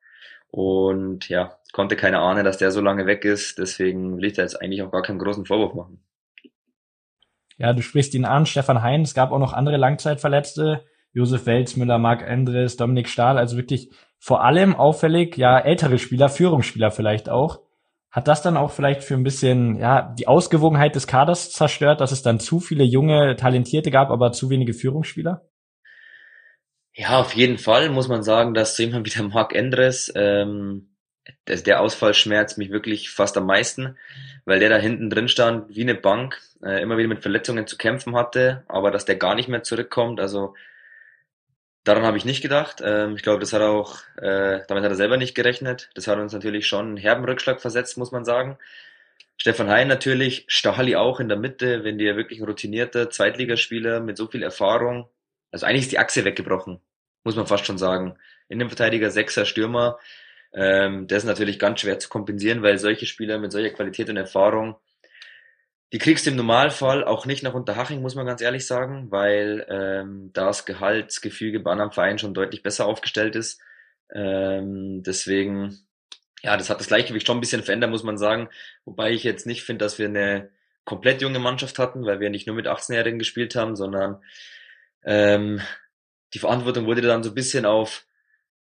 Und 0.49 1.29
ja, 1.29 1.59
konnte 1.71 1.95
keine 1.95 2.19
ahnen, 2.19 2.45
dass 2.45 2.57
der 2.57 2.71
so 2.71 2.81
lange 2.81 3.05
weg 3.05 3.25
ist. 3.25 3.59
Deswegen 3.59 4.17
will 4.17 4.25
ich 4.25 4.33
da 4.33 4.41
jetzt 4.41 4.59
eigentlich 4.59 4.81
auch 4.81 4.91
gar 4.91 5.03
keinen 5.03 5.19
großen 5.19 5.45
Vorwurf 5.45 5.75
machen. 5.75 6.03
Ja, 7.57 7.73
du 7.73 7.83
sprichst 7.83 8.15
ihn 8.15 8.25
an, 8.25 8.47
Stefan 8.47 8.81
Hein. 8.81 9.01
Es 9.01 9.13
gab 9.13 9.31
auch 9.31 9.39
noch 9.39 9.53
andere 9.53 9.77
Langzeitverletzte. 9.77 10.83
Josef 11.11 11.45
Welzmüller, 11.45 11.99
Marc 11.99 12.23
Endres, 12.23 12.75
Dominik 12.75 13.07
Stahl. 13.07 13.37
Also 13.37 13.55
wirklich 13.55 13.91
vor 14.17 14.43
allem 14.43 14.75
auffällig, 14.75 15.37
ja, 15.37 15.59
ältere 15.59 15.99
Spieler, 15.99 16.29
Führungsspieler 16.29 16.89
vielleicht 16.89 17.29
auch. 17.29 17.62
Hat 18.13 18.27
das 18.27 18.43
dann 18.43 18.57
auch 18.57 18.71
vielleicht 18.71 19.03
für 19.03 19.15
ein 19.15 19.23
bisschen, 19.23 19.75
ja, 19.79 20.13
die 20.19 20.27
Ausgewogenheit 20.27 20.93
des 20.93 21.07
Kaders 21.07 21.51
zerstört, 21.51 21.99
dass 21.99 22.11
es 22.11 22.21
dann 22.21 22.39
zu 22.39 22.59
viele 22.59 22.83
junge, 22.83 23.35
talentierte 23.35 23.89
gab, 23.89 24.11
aber 24.11 24.31
zu 24.31 24.51
wenige 24.51 24.75
Führungsspieler? 24.75 25.49
Ja, 26.93 27.19
auf 27.19 27.33
jeden 27.33 27.57
Fall 27.57 27.89
muss 27.89 28.07
man 28.07 28.21
sagen, 28.21 28.53
dass 28.53 28.77
so 28.77 28.83
jemand 28.83 29.07
wie 29.07 29.09
der 29.09 29.27
Marc 29.27 29.55
Endres, 29.55 30.13
ähm, 30.15 30.95
der, 31.47 31.57
der 31.57 31.81
Ausfall 31.81 32.13
schmerzt 32.13 32.59
mich 32.59 32.69
wirklich 32.69 33.09
fast 33.09 33.35
am 33.35 33.47
meisten, 33.47 33.97
weil 34.45 34.59
der 34.59 34.69
da 34.69 34.77
hinten 34.77 35.09
drin 35.09 35.27
stand 35.27 35.75
wie 35.75 35.81
eine 35.81 35.95
Bank, 35.95 36.39
äh, 36.63 36.83
immer 36.83 36.97
wieder 36.97 37.07
mit 37.07 37.23
Verletzungen 37.23 37.65
zu 37.65 37.77
kämpfen 37.77 38.15
hatte, 38.15 38.63
aber 38.67 38.91
dass 38.91 39.05
der 39.05 39.15
gar 39.15 39.33
nicht 39.33 39.49
mehr 39.49 39.63
zurückkommt, 39.63 40.19
also 40.19 40.53
Daran 41.83 42.03
habe 42.03 42.17
ich 42.17 42.25
nicht 42.25 42.41
gedacht. 42.41 42.81
Ähm, 42.83 43.15
ich 43.15 43.23
glaube, 43.23 43.39
das 43.39 43.53
hat 43.53 43.61
auch, 43.61 43.99
äh, 44.17 44.61
damit 44.67 44.83
hat 44.83 44.91
er 44.91 44.95
selber 44.95 45.17
nicht 45.17 45.35
gerechnet. 45.35 45.89
Das 45.95 46.07
hat 46.07 46.17
uns 46.17 46.33
natürlich 46.33 46.67
schon 46.67 46.87
einen 46.87 46.97
herben 46.97 47.25
Rückschlag 47.25 47.61
versetzt, 47.61 47.97
muss 47.97 48.11
man 48.11 48.25
sagen. 48.25 48.57
Stefan 49.37 49.69
Hein 49.69 49.87
natürlich, 49.87 50.45
Stahli 50.47 50.95
auch 50.95 51.19
in 51.19 51.27
der 51.27 51.37
Mitte, 51.37 51.83
wenn 51.83 51.97
dir 51.97 52.15
wirklich 52.15 52.39
ein 52.39 52.45
routinierter 52.45 53.09
Zweitligaspieler 53.09 53.99
mit 53.99 54.17
so 54.17 54.27
viel 54.27 54.43
Erfahrung, 54.43 55.09
also 55.51 55.65
eigentlich 55.65 55.83
ist 55.83 55.91
die 55.91 55.99
Achse 55.99 56.23
weggebrochen, 56.23 56.79
muss 57.23 57.35
man 57.35 57.47
fast 57.47 57.65
schon 57.65 57.77
sagen. 57.77 58.17
Innenverteidiger, 58.47 59.11
Sechser, 59.11 59.45
Stürmer, 59.45 59.99
ähm, 60.53 61.07
das 61.07 61.19
ist 61.19 61.25
natürlich 61.25 61.59
ganz 61.59 61.81
schwer 61.81 61.99
zu 61.99 62.09
kompensieren, 62.09 62.61
weil 62.61 62.77
solche 62.77 63.05
Spieler 63.05 63.39
mit 63.39 63.51
solcher 63.51 63.71
Qualität 63.71 64.09
und 64.09 64.17
Erfahrung 64.17 64.75
die 65.93 65.99
kriegst 65.99 66.25
du 66.25 66.31
im 66.31 66.35
Normalfall 66.35 67.03
auch 67.03 67.27
nicht 67.27 67.43
nach 67.43 67.53
Unterhaching, 67.53 68.01
muss 68.01 68.15
man 68.15 68.25
ganz 68.25 68.41
ehrlich 68.41 68.65
sagen, 68.65 69.11
weil 69.11 69.63
ähm, 69.69 70.31
das 70.33 70.65
Gehaltsgefüge 70.65 71.59
bei 71.59 71.71
anderen 71.71 71.91
Vereinen 71.91 72.17
schon 72.17 72.33
deutlich 72.33 72.63
besser 72.63 72.87
aufgestellt 72.87 73.35
ist. 73.35 73.61
Ähm, 74.11 75.03
deswegen, 75.03 75.77
ja, 76.41 76.57
das 76.57 76.71
hat 76.71 76.79
das 76.79 76.87
Gleichgewicht 76.87 77.27
schon 77.27 77.37
ein 77.37 77.41
bisschen 77.41 77.61
verändert, 77.61 77.91
muss 77.91 78.01
man 78.01 78.17
sagen. 78.17 78.49
Wobei 78.85 79.11
ich 79.11 79.23
jetzt 79.23 79.45
nicht 79.45 79.61
finde, 79.61 79.85
dass 79.85 79.99
wir 79.99 80.07
eine 80.07 80.49
komplett 80.83 81.21
junge 81.21 81.37
Mannschaft 81.37 81.77
hatten, 81.77 82.03
weil 82.07 82.19
wir 82.19 82.31
nicht 82.31 82.47
nur 82.47 82.55
mit 82.55 82.67
18-Jährigen 82.67 83.19
gespielt 83.19 83.55
haben, 83.55 83.75
sondern 83.75 84.19
ähm, 85.05 85.61
die 86.33 86.39
Verantwortung 86.39 86.87
wurde 86.87 87.01
dann 87.01 87.21
so 87.21 87.29
ein 87.29 87.35
bisschen 87.35 87.67
auf 87.67 88.07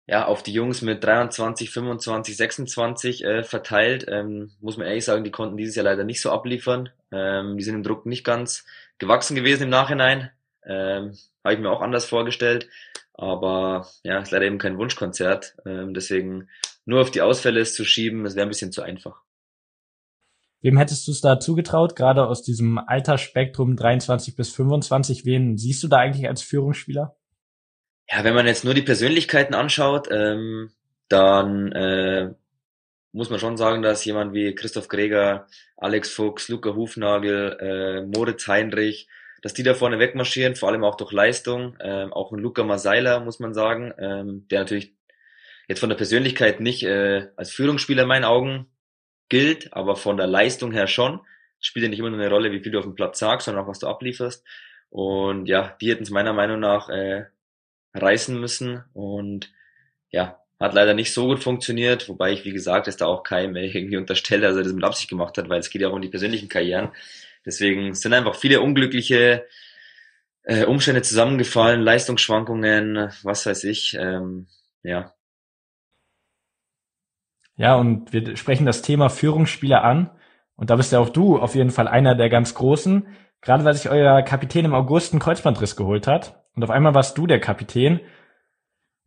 ja, 0.06 0.26
auf 0.26 0.42
die 0.42 0.52
Jungs 0.52 0.82
mit 0.82 1.02
23, 1.02 1.70
25, 1.70 2.36
26 2.36 3.24
äh, 3.24 3.42
verteilt. 3.42 4.04
Ähm, 4.08 4.50
muss 4.60 4.76
man 4.76 4.86
ehrlich 4.86 5.04
sagen, 5.04 5.24
die 5.24 5.30
konnten 5.30 5.56
dieses 5.56 5.76
Jahr 5.76 5.84
leider 5.84 6.04
nicht 6.04 6.20
so 6.20 6.30
abliefern. 6.30 6.90
Ähm, 7.10 7.56
die 7.56 7.64
sind 7.64 7.76
im 7.76 7.82
Druck 7.82 8.04
nicht 8.04 8.24
ganz 8.24 8.66
gewachsen 8.98 9.34
gewesen 9.34 9.64
im 9.64 9.70
Nachhinein. 9.70 10.30
Ähm, 10.66 11.16
Habe 11.42 11.54
ich 11.54 11.60
mir 11.60 11.70
auch 11.70 11.80
anders 11.80 12.04
vorgestellt. 12.04 12.68
Aber 13.14 13.88
ja, 14.02 14.18
ist 14.18 14.30
leider 14.30 14.44
eben 14.44 14.58
kein 14.58 14.76
Wunschkonzert. 14.76 15.56
Ähm, 15.64 15.94
deswegen 15.94 16.48
nur 16.84 17.00
auf 17.00 17.10
die 17.10 17.22
Ausfälle 17.22 17.60
es 17.60 17.74
zu 17.74 17.84
schieben, 17.84 18.24
das 18.24 18.34
wäre 18.34 18.46
ein 18.46 18.50
bisschen 18.50 18.72
zu 18.72 18.82
einfach. 18.82 19.22
Wem 20.60 20.76
hättest 20.76 21.06
du 21.06 21.12
es 21.12 21.20
da 21.20 21.38
zugetraut, 21.38 21.94
gerade 21.94 22.26
aus 22.26 22.42
diesem 22.42 22.78
Altersspektrum 22.78 23.76
23 23.76 24.34
bis 24.34 24.50
25? 24.50 25.24
Wen 25.24 25.56
siehst 25.56 25.82
du 25.82 25.88
da 25.88 25.98
eigentlich 25.98 26.26
als 26.26 26.42
Führungsspieler? 26.42 27.16
Ja, 28.10 28.22
wenn 28.24 28.34
man 28.34 28.46
jetzt 28.46 28.64
nur 28.64 28.74
die 28.74 28.82
Persönlichkeiten 28.82 29.54
anschaut, 29.54 30.08
ähm, 30.10 30.70
dann 31.08 31.72
äh, 31.72 32.34
muss 33.12 33.30
man 33.30 33.38
schon 33.38 33.56
sagen, 33.56 33.82
dass 33.82 34.04
jemand 34.04 34.34
wie 34.34 34.54
Christoph 34.54 34.88
Greger, 34.88 35.46
Alex 35.76 36.10
Fuchs, 36.10 36.48
Luca 36.48 36.74
Hufnagel, 36.74 37.56
äh, 37.60 38.02
Moritz 38.02 38.46
Heinrich, 38.48 39.08
dass 39.40 39.54
die 39.54 39.62
da 39.62 39.74
vorne 39.74 39.98
wegmarschieren, 39.98 40.56
vor 40.56 40.68
allem 40.68 40.84
auch 40.84 40.96
durch 40.96 41.12
Leistung. 41.12 41.76
Ähm, 41.80 42.12
auch 42.12 42.32
ein 42.32 42.38
Luca 42.38 42.64
Masaila, 42.64 43.20
muss 43.20 43.40
man 43.40 43.54
sagen, 43.54 43.92
ähm, 43.98 44.46
der 44.50 44.60
natürlich 44.60 44.94
jetzt 45.68 45.80
von 45.80 45.90
der 45.90 45.96
Persönlichkeit 45.96 46.60
nicht 46.60 46.82
äh, 46.82 47.28
als 47.36 47.50
Führungsspieler 47.52 48.02
in 48.02 48.08
meinen 48.08 48.24
Augen 48.24 48.66
gilt, 49.28 49.72
aber 49.72 49.96
von 49.96 50.16
der 50.16 50.26
Leistung 50.26 50.72
her 50.72 50.86
schon. 50.86 51.20
Spielt 51.60 51.84
ja 51.84 51.90
nicht 51.90 51.98
immer 51.98 52.10
nur 52.10 52.18
eine 52.18 52.30
Rolle, 52.30 52.52
wie 52.52 52.60
viel 52.60 52.72
du 52.72 52.78
auf 52.78 52.84
dem 52.84 52.94
Platz 52.94 53.18
sagst, 53.18 53.46
sondern 53.46 53.64
auch, 53.64 53.68
was 53.68 53.78
du 53.78 53.86
ablieferst. 53.86 54.44
Und 54.90 55.46
ja, 55.46 55.76
die 55.80 55.90
hätten 55.90 56.02
es 56.02 56.10
meiner 56.10 56.32
Meinung 56.32 56.60
nach 56.60 56.88
äh, 56.88 57.24
reißen 57.94 58.38
müssen 58.38 58.84
und 58.92 59.52
ja, 60.10 60.38
hat 60.60 60.74
leider 60.74 60.94
nicht 60.94 61.12
so 61.12 61.26
gut 61.26 61.42
funktioniert, 61.42 62.08
wobei 62.08 62.32
ich, 62.32 62.44
wie 62.44 62.52
gesagt, 62.52 62.88
es 62.88 62.96
da 62.96 63.06
auch 63.06 63.22
keinem 63.22 63.56
irgendwie 63.56 63.96
unterstelle, 63.96 64.42
dass 64.42 64.56
er 64.56 64.64
das 64.64 64.72
mit 64.72 64.84
Absicht 64.84 65.10
gemacht 65.10 65.38
hat, 65.38 65.48
weil 65.48 65.60
es 65.60 65.70
geht 65.70 65.82
ja 65.82 65.88
auch 65.88 65.94
um 65.94 66.02
die 66.02 66.08
persönlichen 66.08 66.48
Karrieren. 66.48 66.90
Deswegen 67.46 67.94
sind 67.94 68.14
einfach 68.14 68.36
viele 68.36 68.60
unglückliche 68.60 69.46
äh, 70.44 70.64
Umstände 70.64 71.02
zusammengefallen, 71.02 71.82
Leistungsschwankungen, 71.82 73.10
was 73.22 73.46
weiß 73.46 73.64
ich, 73.64 73.96
ähm, 73.98 74.46
ja. 74.82 75.12
Ja, 77.56 77.76
und 77.76 78.12
wir 78.12 78.36
sprechen 78.36 78.66
das 78.66 78.82
Thema 78.82 79.08
Führungsspieler 79.08 79.84
an. 79.84 80.10
Und 80.56 80.70
da 80.70 80.76
bist 80.76 80.92
ja 80.92 80.98
auch 80.98 81.08
du 81.08 81.38
auf 81.38 81.54
jeden 81.54 81.70
Fall 81.70 81.88
einer 81.88 82.14
der 82.14 82.28
ganz 82.28 82.54
Großen. 82.54 83.06
Gerade 83.40 83.64
weil 83.64 83.74
sich 83.74 83.88
euer 83.88 84.22
Kapitän 84.22 84.64
im 84.64 84.74
August 84.74 85.12
einen 85.12 85.20
Kreuzbandriss 85.20 85.76
geholt 85.76 86.06
hat. 86.06 86.43
Und 86.54 86.62
auf 86.62 86.70
einmal 86.70 86.94
warst 86.94 87.18
du 87.18 87.26
der 87.26 87.40
Kapitän. 87.40 88.00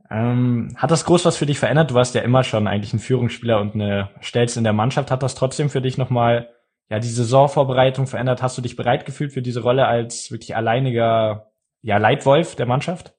Ähm, 0.10 0.74
hat 0.77 0.92
das 0.92 1.06
groß 1.06 1.25
was 1.25 1.38
für 1.38 1.46
dich 1.46 1.60
verändert? 1.60 1.92
Du 1.92 1.96
warst 1.96 2.16
ja 2.16 2.22
immer 2.22 2.44
schon 2.44 2.68
eigentlich 2.68 2.94
ein 2.94 3.00
Führungsspieler 3.00 3.60
und 3.60 3.74
eine 3.74 4.10
Stellst 4.22 4.58
in 4.58 4.63
der 4.63 4.74
Mannschaft. 4.74 5.12
Hat 5.12 5.24
das 5.24 5.36
trotzdem 5.36 5.70
für 5.70 5.82
dich 5.82 5.98
nochmal 5.98 6.50
ja, 6.89 7.00
die 7.00 7.10
Saisonvorbereitung 7.10 8.08
verändert? 8.08 8.42
Hast 8.42 8.58
du 8.58 8.62
dich 8.62 8.75
bereit 8.75 9.06
gefühlt 9.06 9.34
für 9.34 9.42
diese 9.42 9.62
Rolle 9.62 9.88
als 9.88 10.32
wirklich 10.32 10.56
alleiniger 10.56 11.51
ja, 11.82 11.98
Leitwolf 11.98 12.56
der 12.56 12.66
Mannschaft? 12.66 13.13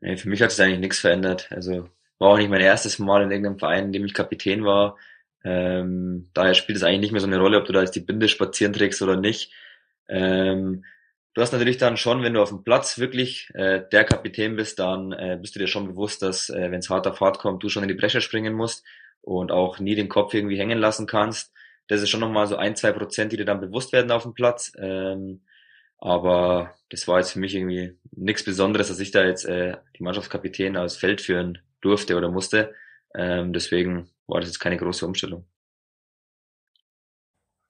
Nee, 0.00 0.16
für 0.16 0.28
mich 0.28 0.42
hat 0.42 0.50
es 0.50 0.60
eigentlich 0.60 0.80
nichts 0.80 1.00
verändert. 1.00 1.48
Also 1.50 1.88
war 2.18 2.30
auch 2.30 2.36
nicht 2.36 2.50
mein 2.50 2.60
erstes 2.60 2.98
Mal 2.98 3.22
in 3.22 3.30
irgendeinem 3.30 3.58
Verein, 3.58 3.86
in 3.86 3.92
dem 3.92 4.04
ich 4.04 4.14
Kapitän 4.14 4.64
war. 4.64 4.96
Ähm, 5.44 6.30
daher 6.34 6.54
spielt 6.54 6.78
es 6.78 6.84
eigentlich 6.84 7.00
nicht 7.00 7.12
mehr 7.12 7.20
so 7.20 7.26
eine 7.26 7.38
Rolle, 7.38 7.58
ob 7.58 7.66
du 7.66 7.72
da 7.72 7.80
jetzt 7.80 7.94
die 7.94 8.00
Binde 8.00 8.28
spazieren 8.28 8.72
trägst 8.72 9.02
oder 9.02 9.16
nicht. 9.16 9.52
Ähm, 10.08 10.84
du 11.34 11.42
hast 11.42 11.52
natürlich 11.52 11.78
dann 11.78 11.96
schon, 11.96 12.22
wenn 12.22 12.34
du 12.34 12.42
auf 12.42 12.48
dem 12.50 12.64
Platz 12.64 12.98
wirklich 12.98 13.50
äh, 13.54 13.82
der 13.90 14.04
Kapitän 14.04 14.56
bist, 14.56 14.78
dann 14.78 15.12
äh, 15.12 15.38
bist 15.40 15.54
du 15.54 15.58
dir 15.58 15.66
schon 15.68 15.88
bewusst, 15.88 16.22
dass 16.22 16.50
äh, 16.50 16.70
wenn 16.70 16.80
es 16.80 16.90
hart 16.90 17.06
auf 17.06 17.20
hart 17.20 17.38
kommt, 17.38 17.62
du 17.62 17.68
schon 17.68 17.82
in 17.82 17.88
die 17.88 17.94
Bresche 17.94 18.20
springen 18.20 18.54
musst 18.54 18.84
und 19.20 19.52
auch 19.52 19.78
nie 19.78 19.94
den 19.94 20.08
Kopf 20.08 20.34
irgendwie 20.34 20.58
hängen 20.58 20.78
lassen 20.78 21.06
kannst. 21.06 21.52
Das 21.88 22.02
ist 22.02 22.10
schon 22.10 22.20
nochmal 22.20 22.46
so 22.46 22.56
ein, 22.56 22.76
zwei 22.76 22.92
Prozent, 22.92 23.32
die 23.32 23.36
dir 23.36 23.44
dann 23.44 23.60
bewusst 23.60 23.92
werden 23.92 24.10
auf 24.10 24.22
dem 24.22 24.34
Platz. 24.34 24.72
Ähm, 24.78 25.42
aber 25.98 26.74
das 26.90 27.08
war 27.08 27.18
jetzt 27.18 27.32
für 27.32 27.40
mich 27.40 27.54
irgendwie 27.54 27.96
nichts 28.12 28.44
Besonderes, 28.44 28.88
dass 28.88 29.00
ich 29.00 29.10
da 29.10 29.24
jetzt 29.24 29.44
äh, 29.44 29.76
die 29.98 30.02
Mannschaftskapitän 30.02 30.76
aus 30.76 30.96
Feld 30.96 31.20
führen 31.20 31.58
durfte 31.80 32.16
oder 32.16 32.30
musste. 32.30 32.74
Ähm, 33.14 33.52
deswegen 33.52 34.08
war 34.26 34.40
das 34.40 34.50
jetzt 34.50 34.60
keine 34.60 34.76
große 34.76 35.06
Umstellung. 35.06 35.46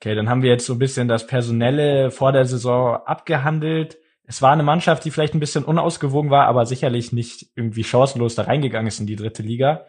Okay, 0.01 0.15
dann 0.15 0.29
haben 0.29 0.43
wir 0.43 0.51
jetzt 0.51 0.67
so 0.67 0.75
ein 0.75 0.79
bisschen 0.79 1.09
das 1.09 1.27
Personelle 1.27 2.13
vor 2.13 2.31
der 2.31 2.45
Saison 2.45 2.99
abgehandelt. 3.05 3.99
Es 4.25 4.43
war 4.43 4.53
eine 4.53 4.63
Mannschaft, 4.63 5.05
die 5.05 5.11
vielleicht 5.11 5.35
ein 5.35 5.41
bisschen 5.41 5.65
unausgewogen 5.65 6.31
war, 6.31 6.47
aber 6.47 6.67
sicherlich 6.67 7.13
nicht 7.13 7.47
irgendwie 7.57 7.83
chancenlos 7.83 8.37
da 8.37 8.43
reingegangen 8.43 8.87
ist 8.87 9.01
in 9.01 9.07
die 9.07 9.17
dritte 9.17 9.43
Liga. 9.43 9.87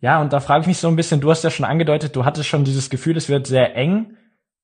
Ja, 0.00 0.20
und 0.20 0.32
da 0.32 0.40
frage 0.40 0.62
ich 0.62 0.66
mich 0.66 0.78
so 0.78 0.88
ein 0.88 0.96
bisschen, 0.96 1.20
du 1.20 1.30
hast 1.30 1.44
ja 1.44 1.50
schon 1.50 1.64
angedeutet, 1.64 2.16
du 2.16 2.24
hattest 2.24 2.48
schon 2.48 2.64
dieses 2.64 2.90
Gefühl, 2.90 3.16
es 3.16 3.28
wird 3.28 3.46
sehr 3.46 3.76
eng. 3.76 4.16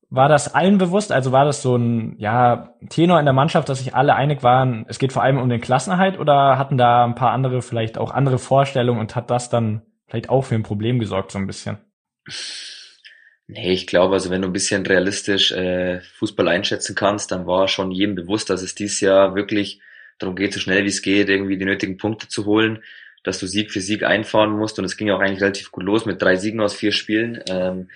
War 0.08 0.28
das 0.28 0.52
allen 0.52 0.78
bewusst? 0.78 1.12
Also 1.12 1.30
war 1.30 1.44
das 1.44 1.62
so 1.62 1.76
ein 1.76 2.16
ja, 2.18 2.74
Tenor 2.88 3.20
in 3.20 3.26
der 3.26 3.32
Mannschaft, 3.32 3.68
dass 3.68 3.78
sich 3.78 3.94
alle 3.94 4.16
einig 4.16 4.42
waren, 4.42 4.84
es 4.88 4.98
geht 4.98 5.12
vor 5.12 5.22
allem 5.22 5.38
um 5.38 5.48
den 5.48 5.60
Klassenerhalt 5.60 6.18
oder 6.18 6.58
hatten 6.58 6.76
da 6.76 7.04
ein 7.04 7.14
paar 7.14 7.30
andere 7.30 7.62
vielleicht 7.62 7.96
auch 7.96 8.10
andere 8.10 8.38
Vorstellungen 8.38 9.00
und 9.00 9.14
hat 9.14 9.30
das 9.30 9.50
dann 9.50 9.82
vielleicht 10.08 10.28
auch 10.28 10.42
für 10.42 10.56
ein 10.56 10.64
Problem 10.64 10.98
gesorgt, 10.98 11.30
so 11.30 11.38
ein 11.38 11.46
bisschen? 11.46 11.78
Nee, 13.46 13.72
ich 13.72 13.88
glaube, 13.88 14.14
also 14.14 14.30
wenn 14.30 14.42
du 14.42 14.48
ein 14.48 14.52
bisschen 14.52 14.86
realistisch 14.86 15.50
äh, 15.50 16.00
Fußball 16.00 16.46
einschätzen 16.46 16.94
kannst, 16.94 17.32
dann 17.32 17.46
war 17.46 17.66
schon 17.66 17.90
jedem 17.90 18.14
bewusst, 18.14 18.48
dass 18.48 18.62
es 18.62 18.76
dieses 18.76 19.00
Jahr 19.00 19.34
wirklich 19.34 19.80
darum 20.18 20.36
geht, 20.36 20.52
so 20.52 20.60
schnell 20.60 20.84
wie 20.84 20.88
es 20.88 21.02
geht, 21.02 21.28
irgendwie 21.28 21.58
die 21.58 21.64
nötigen 21.64 21.96
Punkte 21.96 22.28
zu 22.28 22.46
holen, 22.46 22.84
dass 23.24 23.40
du 23.40 23.46
Sieg 23.46 23.72
für 23.72 23.80
Sieg 23.80 24.04
einfahren 24.04 24.52
musst 24.52 24.78
und 24.78 24.84
es 24.84 24.96
ging 24.96 25.10
auch 25.10 25.18
eigentlich 25.18 25.40
relativ 25.40 25.72
gut 25.72 25.82
los 25.82 26.06
mit 26.06 26.22
drei 26.22 26.36
Siegen 26.36 26.60
aus 26.60 26.74
vier 26.74 26.92
Spielen. 26.92 27.42
Ähm, 27.48 27.90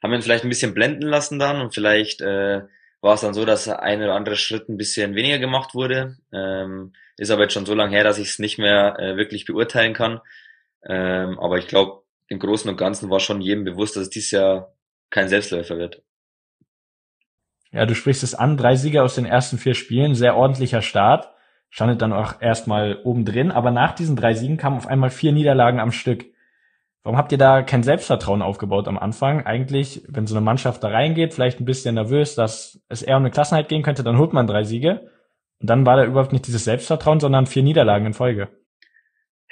haben 0.00 0.10
wir 0.12 0.16
uns 0.16 0.24
vielleicht 0.24 0.44
ein 0.44 0.50
bisschen 0.50 0.74
blenden 0.74 1.08
lassen 1.08 1.40
dann 1.40 1.60
und 1.60 1.74
vielleicht 1.74 2.20
äh, 2.20 2.62
war 3.00 3.14
es 3.14 3.22
dann 3.22 3.34
so, 3.34 3.44
dass 3.44 3.68
ein 3.68 4.02
oder 4.02 4.14
andere 4.14 4.36
Schritt 4.36 4.68
ein 4.68 4.76
bisschen 4.76 5.14
weniger 5.16 5.38
gemacht 5.38 5.74
wurde. 5.74 6.18
Ähm, 6.32 6.92
ist 7.16 7.30
aber 7.30 7.42
jetzt 7.42 7.54
schon 7.54 7.66
so 7.66 7.74
lange 7.74 7.96
her, 7.96 8.04
dass 8.04 8.18
ich 8.18 8.28
es 8.28 8.38
nicht 8.38 8.58
mehr 8.58 8.96
äh, 8.98 9.16
wirklich 9.16 9.44
beurteilen 9.44 9.92
kann. 9.92 10.20
Ähm, 10.86 11.38
aber 11.38 11.58
ich 11.58 11.66
glaube, 11.66 12.02
im 12.30 12.38
Großen 12.38 12.70
und 12.70 12.76
Ganzen 12.76 13.10
war 13.10 13.20
schon 13.20 13.42
jedem 13.42 13.64
bewusst, 13.64 13.96
dass 13.96 14.04
es 14.04 14.10
dieses 14.10 14.30
Jahr 14.30 14.72
kein 15.10 15.28
Selbstläufer 15.28 15.76
wird. 15.76 16.02
Ja, 17.72 17.84
du 17.86 17.94
sprichst 17.94 18.22
es 18.22 18.34
an, 18.34 18.56
drei 18.56 18.76
Sieger 18.76 19.02
aus 19.02 19.16
den 19.16 19.26
ersten 19.26 19.58
vier 19.58 19.74
Spielen, 19.74 20.14
sehr 20.14 20.36
ordentlicher 20.36 20.80
Start, 20.80 21.30
standet 21.68 22.00
dann 22.00 22.12
auch 22.12 22.40
erstmal 22.40 23.00
oben 23.04 23.24
drin, 23.24 23.50
aber 23.50 23.70
nach 23.70 23.94
diesen 23.94 24.16
drei 24.16 24.34
Siegen 24.34 24.56
kamen 24.56 24.76
auf 24.76 24.86
einmal 24.86 25.10
vier 25.10 25.32
Niederlagen 25.32 25.80
am 25.80 25.92
Stück. 25.92 26.24
Warum 27.02 27.16
habt 27.16 27.32
ihr 27.32 27.38
da 27.38 27.62
kein 27.62 27.82
Selbstvertrauen 27.82 28.42
aufgebaut 28.42 28.86
am 28.86 28.98
Anfang? 28.98 29.46
Eigentlich, 29.46 30.02
wenn 30.08 30.26
so 30.26 30.34
eine 30.36 30.44
Mannschaft 30.44 30.84
da 30.84 30.88
reingeht, 30.88 31.34
vielleicht 31.34 31.60
ein 31.60 31.64
bisschen 31.64 31.94
nervös, 31.94 32.34
dass 32.34 32.80
es 32.88 33.02
eher 33.02 33.16
um 33.16 33.22
eine 33.22 33.30
Klassenheit 33.30 33.68
gehen 33.68 33.82
könnte, 33.82 34.04
dann 34.04 34.18
holt 34.18 34.32
man 34.32 34.46
drei 34.46 34.64
Siege. 34.64 35.10
Und 35.60 35.70
dann 35.70 35.86
war 35.86 35.96
da 35.96 36.04
überhaupt 36.04 36.32
nicht 36.32 36.46
dieses 36.46 36.64
Selbstvertrauen, 36.64 37.20
sondern 37.20 37.46
vier 37.46 37.62
Niederlagen 37.62 38.06
in 38.06 38.14
Folge. 38.14 38.48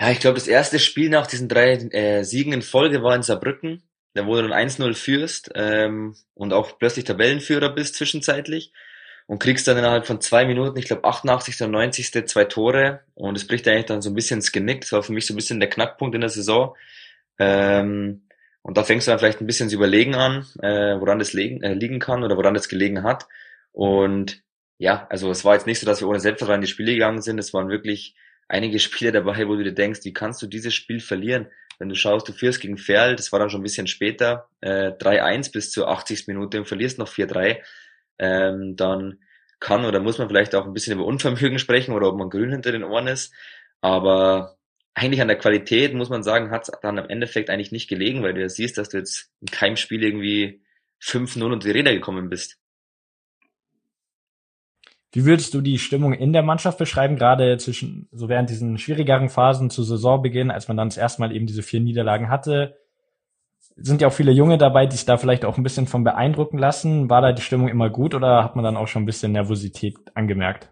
Ja, 0.01 0.11
ich 0.11 0.21
glaube, 0.21 0.37
das 0.37 0.47
erste 0.47 0.79
Spiel 0.79 1.11
nach 1.11 1.27
diesen 1.27 1.49
drei 1.49 1.73
äh, 1.73 2.23
Siegen 2.23 2.53
in 2.53 2.63
Folge 2.63 3.03
war 3.03 3.17
in 3.17 3.23
Saarbrücken. 3.23 3.83
Da 4.15 4.27
wo 4.27 4.35
du 4.35 4.49
dann 4.49 4.69
1-0 4.69 4.95
führst 4.95 5.51
ähm, 5.55 6.17
und 6.35 6.53
auch 6.53 6.79
plötzlich 6.79 7.05
Tabellenführer 7.05 7.73
bist 7.73 7.95
zwischenzeitlich 7.95 8.73
und 9.27 9.39
kriegst 9.39 9.69
dann 9.69 9.77
innerhalb 9.77 10.07
von 10.07 10.21
zwei 10.21 10.47
Minuten, 10.47 10.79
ich 10.79 10.87
glaube 10.87 11.05
88. 11.05 11.61
und 11.63 11.71
90. 11.73 12.27
zwei 12.27 12.45
Tore 12.45 13.01
und 13.15 13.37
es 13.37 13.47
bricht 13.47 13.69
eigentlich 13.69 13.87
dann 13.87 14.03
so 14.03 14.11
ein 14.11 14.15
bisschen 14.15 14.39
ins 14.39 14.51
Genick. 14.51 14.81
Das 14.81 14.93
war 14.93 15.03
für 15.03 15.13
mich 15.13 15.27
so 15.27 15.35
ein 15.35 15.37
bisschen 15.37 15.61
der 15.61 15.69
Knackpunkt 15.69 16.15
in 16.15 16.23
der 16.23 16.31
Saison. 16.31 16.75
Ähm, 17.39 18.23
und 18.63 18.77
da 18.77 18.83
fängst 18.83 19.07
du 19.07 19.11
dann 19.11 19.19
vielleicht 19.19 19.41
ein 19.41 19.47
bisschen 19.47 19.69
zu 19.69 19.77
überlegen 19.77 20.15
an, 20.15 20.47
äh, 20.63 20.99
woran 20.99 21.19
das 21.19 21.33
liegen, 21.33 21.63
äh, 21.63 21.75
liegen 21.75 22.01
kann 22.01 22.25
oder 22.25 22.37
woran 22.37 22.55
das 22.55 22.69
gelegen 22.69 23.03
hat. 23.05 23.29
Und 23.73 24.43
ja, 24.79 25.07
also 25.11 25.31
es 25.31 25.45
war 25.45 25.55
jetzt 25.55 25.67
nicht 25.67 25.81
so, 25.81 25.87
dass 25.87 26.01
wir 26.01 26.09
ohne 26.09 26.21
Selbstvertrauen 26.21 26.57
in 26.57 26.63
die 26.63 26.73
Spiele 26.73 26.93
gegangen 26.93 27.23
sind. 27.23 27.39
Es 27.39 27.53
waren 27.55 27.69
wirklich 27.69 28.17
einige 28.49 28.79
Spiele 28.79 29.13
dabei, 29.13 29.47
wo 29.47 29.55
du 29.57 29.65
dir 29.65 29.75
denkst, 29.75 30.01
wie 30.05 30.13
kannst 30.13 30.43
du 30.43 30.47
dieses 30.47 30.75
Spiel 30.75 31.01
verlieren? 31.01 31.49
Wenn 31.79 31.89
du 31.89 31.95
schaust, 31.95 32.29
du 32.29 32.33
führst 32.33 32.61
gegen 32.61 32.77
Ferl, 32.77 33.15
das 33.15 33.31
war 33.31 33.39
dann 33.39 33.51
schon 33.51 33.61
ein 33.61 33.65
bisschen 33.65 33.87
später, 33.87 34.49
äh, 34.61 34.91
3-1 34.93 35.53
bis 35.53 35.71
zur 35.71 35.89
80. 35.89 36.27
Minute 36.27 36.59
und 36.59 36.67
verlierst 36.67 36.99
noch 36.99 37.09
4-3, 37.09 37.63
ähm, 38.19 38.75
dann 38.75 39.21
kann 39.61 39.85
oder 39.85 40.01
muss 40.01 40.19
man 40.19 40.29
vielleicht 40.29 40.55
auch 40.55 40.67
ein 40.67 40.73
bisschen 40.73 40.95
über 40.95 41.07
Unvermögen 41.07 41.59
sprechen 41.59 41.93
oder 41.95 42.09
ob 42.09 42.17
man 42.17 42.31
grün 42.31 42.51
hinter 42.51 42.73
den 42.73 42.85
Ohren 42.85 43.07
ist. 43.07 43.33
Aber 43.81 44.57
eigentlich 44.95 45.21
an 45.21 45.29
der 45.29 45.39
Qualität, 45.39 45.95
muss 45.95 46.09
man 46.09 46.23
sagen, 46.23 46.51
hat 46.51 46.69
es 46.69 46.81
dann 46.83 46.99
im 46.99 47.09
Endeffekt 47.09 47.51
eigentlich 47.51 47.73
nicht 47.73 47.89
gelegen, 47.89 48.23
weil 48.23 48.35
du 48.35 48.41
ja 48.41 48.49
siehst, 48.49 48.79
dass 48.79 48.89
du 48.89 48.99
jetzt 48.99 49.31
in 49.41 49.47
keinem 49.47 49.77
Spiel 49.77 50.03
irgendwie 50.03 50.63
5-0 51.01 51.45
unter 51.45 51.69
die 51.69 51.73
Räder 51.73 51.93
gekommen 51.93 52.29
bist. 52.29 52.59
Wie 55.13 55.25
würdest 55.25 55.55
du 55.55 55.61
die 55.61 55.79
Stimmung 55.79 56.13
in 56.13 56.33
der 56.33 56.43
Mannschaft 56.43 56.79
beschreiben, 56.79 57.17
gerade 57.17 57.57
zwischen, 57.57 58.09
so 58.13 58.29
während 58.29 58.51
diesen 58.51 58.77
schwierigeren 58.79 59.31
Phasen 59.31 59.71
zu 59.71 59.83
Saisonbeginn, 59.83 60.51
als 60.51 60.69
man 60.69 60.77
dann 60.77 60.89
das 60.89 60.99
erste 60.99 61.23
Mal 61.23 61.35
eben 61.35 61.47
diese 61.47 61.63
vier 61.63 61.81
Niederlagen 61.81 62.29
hatte? 62.29 62.77
Sind 63.77 64.03
ja 64.03 64.09
auch 64.09 64.13
viele 64.13 64.33
Junge 64.33 64.59
dabei, 64.59 64.87
die 64.87 64.97
sich 64.97 65.07
da 65.07 65.17
vielleicht 65.17 65.45
auch 65.45 65.57
ein 65.57 65.63
bisschen 65.63 65.87
von 65.87 66.05
beeindrucken 66.05 66.59
lassen. 66.59 67.09
War 67.09 67.23
da 67.23 67.33
die 67.33 67.43
Stimmung 67.43 67.69
immer 67.69 67.91
gut 67.91 68.15
oder 68.15 68.45
hat 68.45 68.57
man 68.57 68.65
dann 68.65 68.77
auch 68.77 68.89
schon 68.89 69.03
ein 69.03 69.07
bisschen 69.07 69.33
Nervosität 69.33 69.97
angemerkt? 70.15 70.71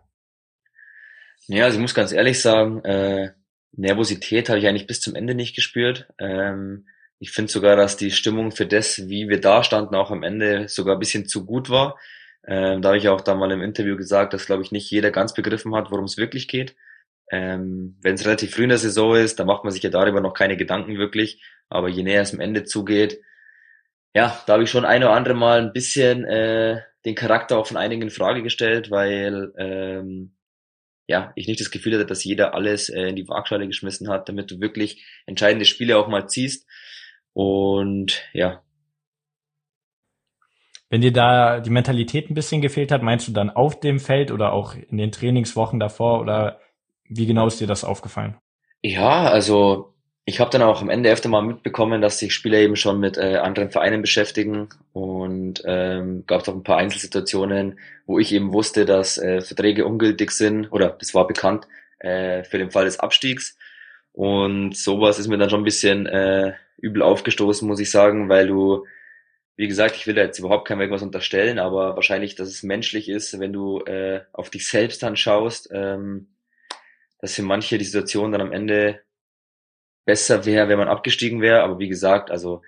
Ja, 1.47 1.64
also 1.64 1.76
ich 1.76 1.83
muss 1.83 1.95
ganz 1.95 2.12
ehrlich 2.12 2.43
sagen, 2.43 2.85
äh, 2.85 3.31
Nervosität 3.73 4.49
habe 4.49 4.59
ich 4.59 4.66
eigentlich 4.66 4.87
bis 4.87 5.00
zum 5.00 5.14
Ende 5.14 5.35
nicht 5.35 5.55
gespürt. 5.55 6.09
Ähm, 6.19 6.87
ich 7.19 7.31
finde 7.31 7.50
sogar, 7.50 7.76
dass 7.76 7.97
die 7.97 8.11
Stimmung 8.11 8.50
für 8.50 8.66
das, 8.66 9.09
wie 9.09 9.28
wir 9.28 9.40
da 9.40 9.62
standen, 9.62 9.95
auch 9.95 10.11
am 10.11 10.23
Ende 10.23 10.69
sogar 10.69 10.97
ein 10.97 11.00
bisschen 11.00 11.26
zu 11.26 11.47
gut 11.47 11.71
war. 11.71 11.97
Ähm, 12.47 12.81
da 12.83 12.91
habe 12.91 12.99
ich 12.99 13.09
auch 13.09 13.21
da 13.21 13.35
mal 13.35 13.50
im 13.50 13.62
Interview 13.62 13.97
gesagt, 13.97 14.33
dass, 14.33 14.47
glaube 14.47 14.62
ich, 14.62 14.73
nicht 14.73 14.91
jeder 14.91 15.11
ganz 15.11 15.35
begriffen 15.35 15.75
hat, 15.75 15.91
worum 15.91 16.05
es 16.05 16.17
wirklich 16.17 16.49
geht. 16.49 16.76
Ähm, 17.31 17.99
Wenn 18.03 18.15
es 18.15 18.25
relativ 18.25 18.55
früh 18.55 18.62
in 18.65 18.69
der 18.69 18.79
Saison 18.79 19.17
ist, 19.17 19.41
dann 19.41 19.47
macht 19.49 19.65
man 19.65 19.73
sich 19.73 19.83
ja 19.83 19.91
darüber 19.91 20.21
noch 20.21 20.35
keine 20.35 20.57
Gedanken 20.57 20.97
wirklich. 20.99 21.43
Aber 21.69 21.88
je 21.88 22.03
näher 22.05 22.23
es 22.23 22.33
am 22.33 22.41
Ende 22.41 22.65
zugeht, 22.65 23.21
ja, 24.15 24.41
da 24.47 24.55
habe 24.55 24.62
ich 24.62 24.71
schon 24.71 24.85
ein 24.85 25.03
oder 25.03 25.12
andere 25.12 25.35
Mal 25.35 25.61
ein 25.61 25.73
bisschen 25.73 26.25
äh, 26.25 26.81
den 27.05 27.15
Charakter 27.15 27.59
auch 27.59 27.67
von 27.67 27.76
einigen 27.76 28.03
in 28.03 28.11
Frage 28.11 28.43
gestellt, 28.43 28.91
weil 28.91 29.53
ähm, 29.59 30.37
ja, 31.07 31.33
ich 31.37 31.47
nicht 31.47 31.61
das 31.61 31.71
Gefühl 31.71 31.95
hatte, 31.95 32.07
dass 32.07 32.25
jeder 32.25 32.55
alles 32.55 32.88
äh, 32.88 33.09
in 33.09 33.17
die 33.17 33.29
Waagschale 33.29 33.67
geschmissen 33.67 34.09
hat, 34.09 34.29
damit 34.29 34.50
du 34.50 34.61
wirklich 34.61 35.05
entscheidende 35.26 35.65
Spiele 35.67 35.99
auch 35.99 36.09
mal 36.09 36.29
ziehst. 36.29 36.67
Und 37.33 38.23
ja. 38.33 38.62
Wenn 40.88 41.00
dir 41.00 41.12
da 41.12 41.61
die 41.61 41.71
Mentalität 41.71 42.31
ein 42.31 42.35
bisschen 42.35 42.61
gefehlt 42.61 42.93
hat, 42.93 43.02
meinst 43.02 43.26
du 43.26 43.33
dann 43.33 43.50
auf 43.50 43.81
dem 43.81 43.99
Feld 43.99 44.31
oder 44.31 44.52
auch 44.52 44.75
in 44.75 44.99
den 44.99 45.11
Trainingswochen 45.11 45.81
davor 45.81 46.21
oder 46.21 46.61
wie 47.09 47.26
genau 47.26 47.47
ist 47.47 47.61
dir 47.61 47.66
das 47.66 47.85
aufgefallen? 47.85 48.37
Ja, 48.83 49.28
also 49.28 49.95
ich 50.25 50.40
habe 50.40 50.50
dann 50.50 50.62
auch 50.62 50.83
am 50.83 50.90
Ende 50.90 51.11
öfter 51.11 51.28
mal 51.28 51.43
mitbekommen, 51.43 52.02
dass 52.02 52.19
sich 52.19 52.35
Spieler 52.35 52.59
eben 52.59 52.76
schon 52.76 52.99
mit 52.99 53.16
äh, 53.16 53.37
anderen 53.37 53.71
Vereinen 53.71 54.02
beschäftigen 54.02 54.69
und 54.93 55.62
ähm, 55.64 56.25
gab 56.26 56.43
es 56.43 56.49
auch 56.49 56.55
ein 56.55 56.64
paar 56.64 56.78
Einzelsituationen, 56.78 57.78
wo 58.07 58.19
ich 58.19 58.33
eben 58.33 58.52
wusste, 58.52 58.85
dass 58.85 59.19
äh, 59.19 59.40
Verträge 59.40 59.87
ungültig 59.87 60.33
sind 60.33 60.73
oder 60.73 60.88
das 60.90 61.14
war 61.14 61.28
bekannt, 61.28 61.69
äh, 62.00 62.43
für 62.45 62.59
den 62.59 62.73
Fall 62.73 62.87
des 62.87 62.99
Abstiegs. 62.99 63.57
Und 64.12 64.76
sowas 64.76 65.19
ist 65.19 65.28
mir 65.28 65.38
dann 65.38 65.50
schon 65.50 65.61
ein 65.61 65.64
bisschen 65.64 66.07
äh, 66.07 66.55
übel 66.78 67.02
aufgestoßen, 67.02 67.66
muss 67.66 67.81
ich 67.81 67.90
sagen, 67.90 68.28
weil 68.28 68.49
du, 68.49 68.85
wie 69.57 69.69
gesagt, 69.69 69.97
ich 69.97 70.07
will 70.07 70.15
da 70.15 70.23
jetzt 70.23 70.39
überhaupt 70.39 70.69
keinem 70.69 70.83
irgendwas 70.83 71.03
unterstellen, 71.03 71.59
aber 71.59 71.97
wahrscheinlich, 71.97 72.35
dass 72.35 72.49
es 72.49 72.63
menschlich 72.63 73.09
ist, 73.09 73.41
wenn 73.41 73.53
du 73.53 73.81
äh, 73.81 74.23
auf 74.33 74.51
dich 74.51 74.69
selbst 74.69 75.03
dann 75.03 75.17
schaust, 75.17 75.71
ähm, 75.73 76.29
dass 77.21 77.35
für 77.35 77.43
manche 77.43 77.79
die 77.79 77.85
Situation 77.85 78.33
dann 78.33 78.43
am 78.43 78.53
Ende 78.53 79.01
besser 80.05 80.45
wäre, 80.45 80.69
wenn 80.69 80.79
man 80.79 80.89
abgestiegen 80.89 81.41
wäre. 81.41 81.63
Aber 81.63 81.79
wie 81.79 81.89
gesagt, 81.89 82.31
also 82.31 82.63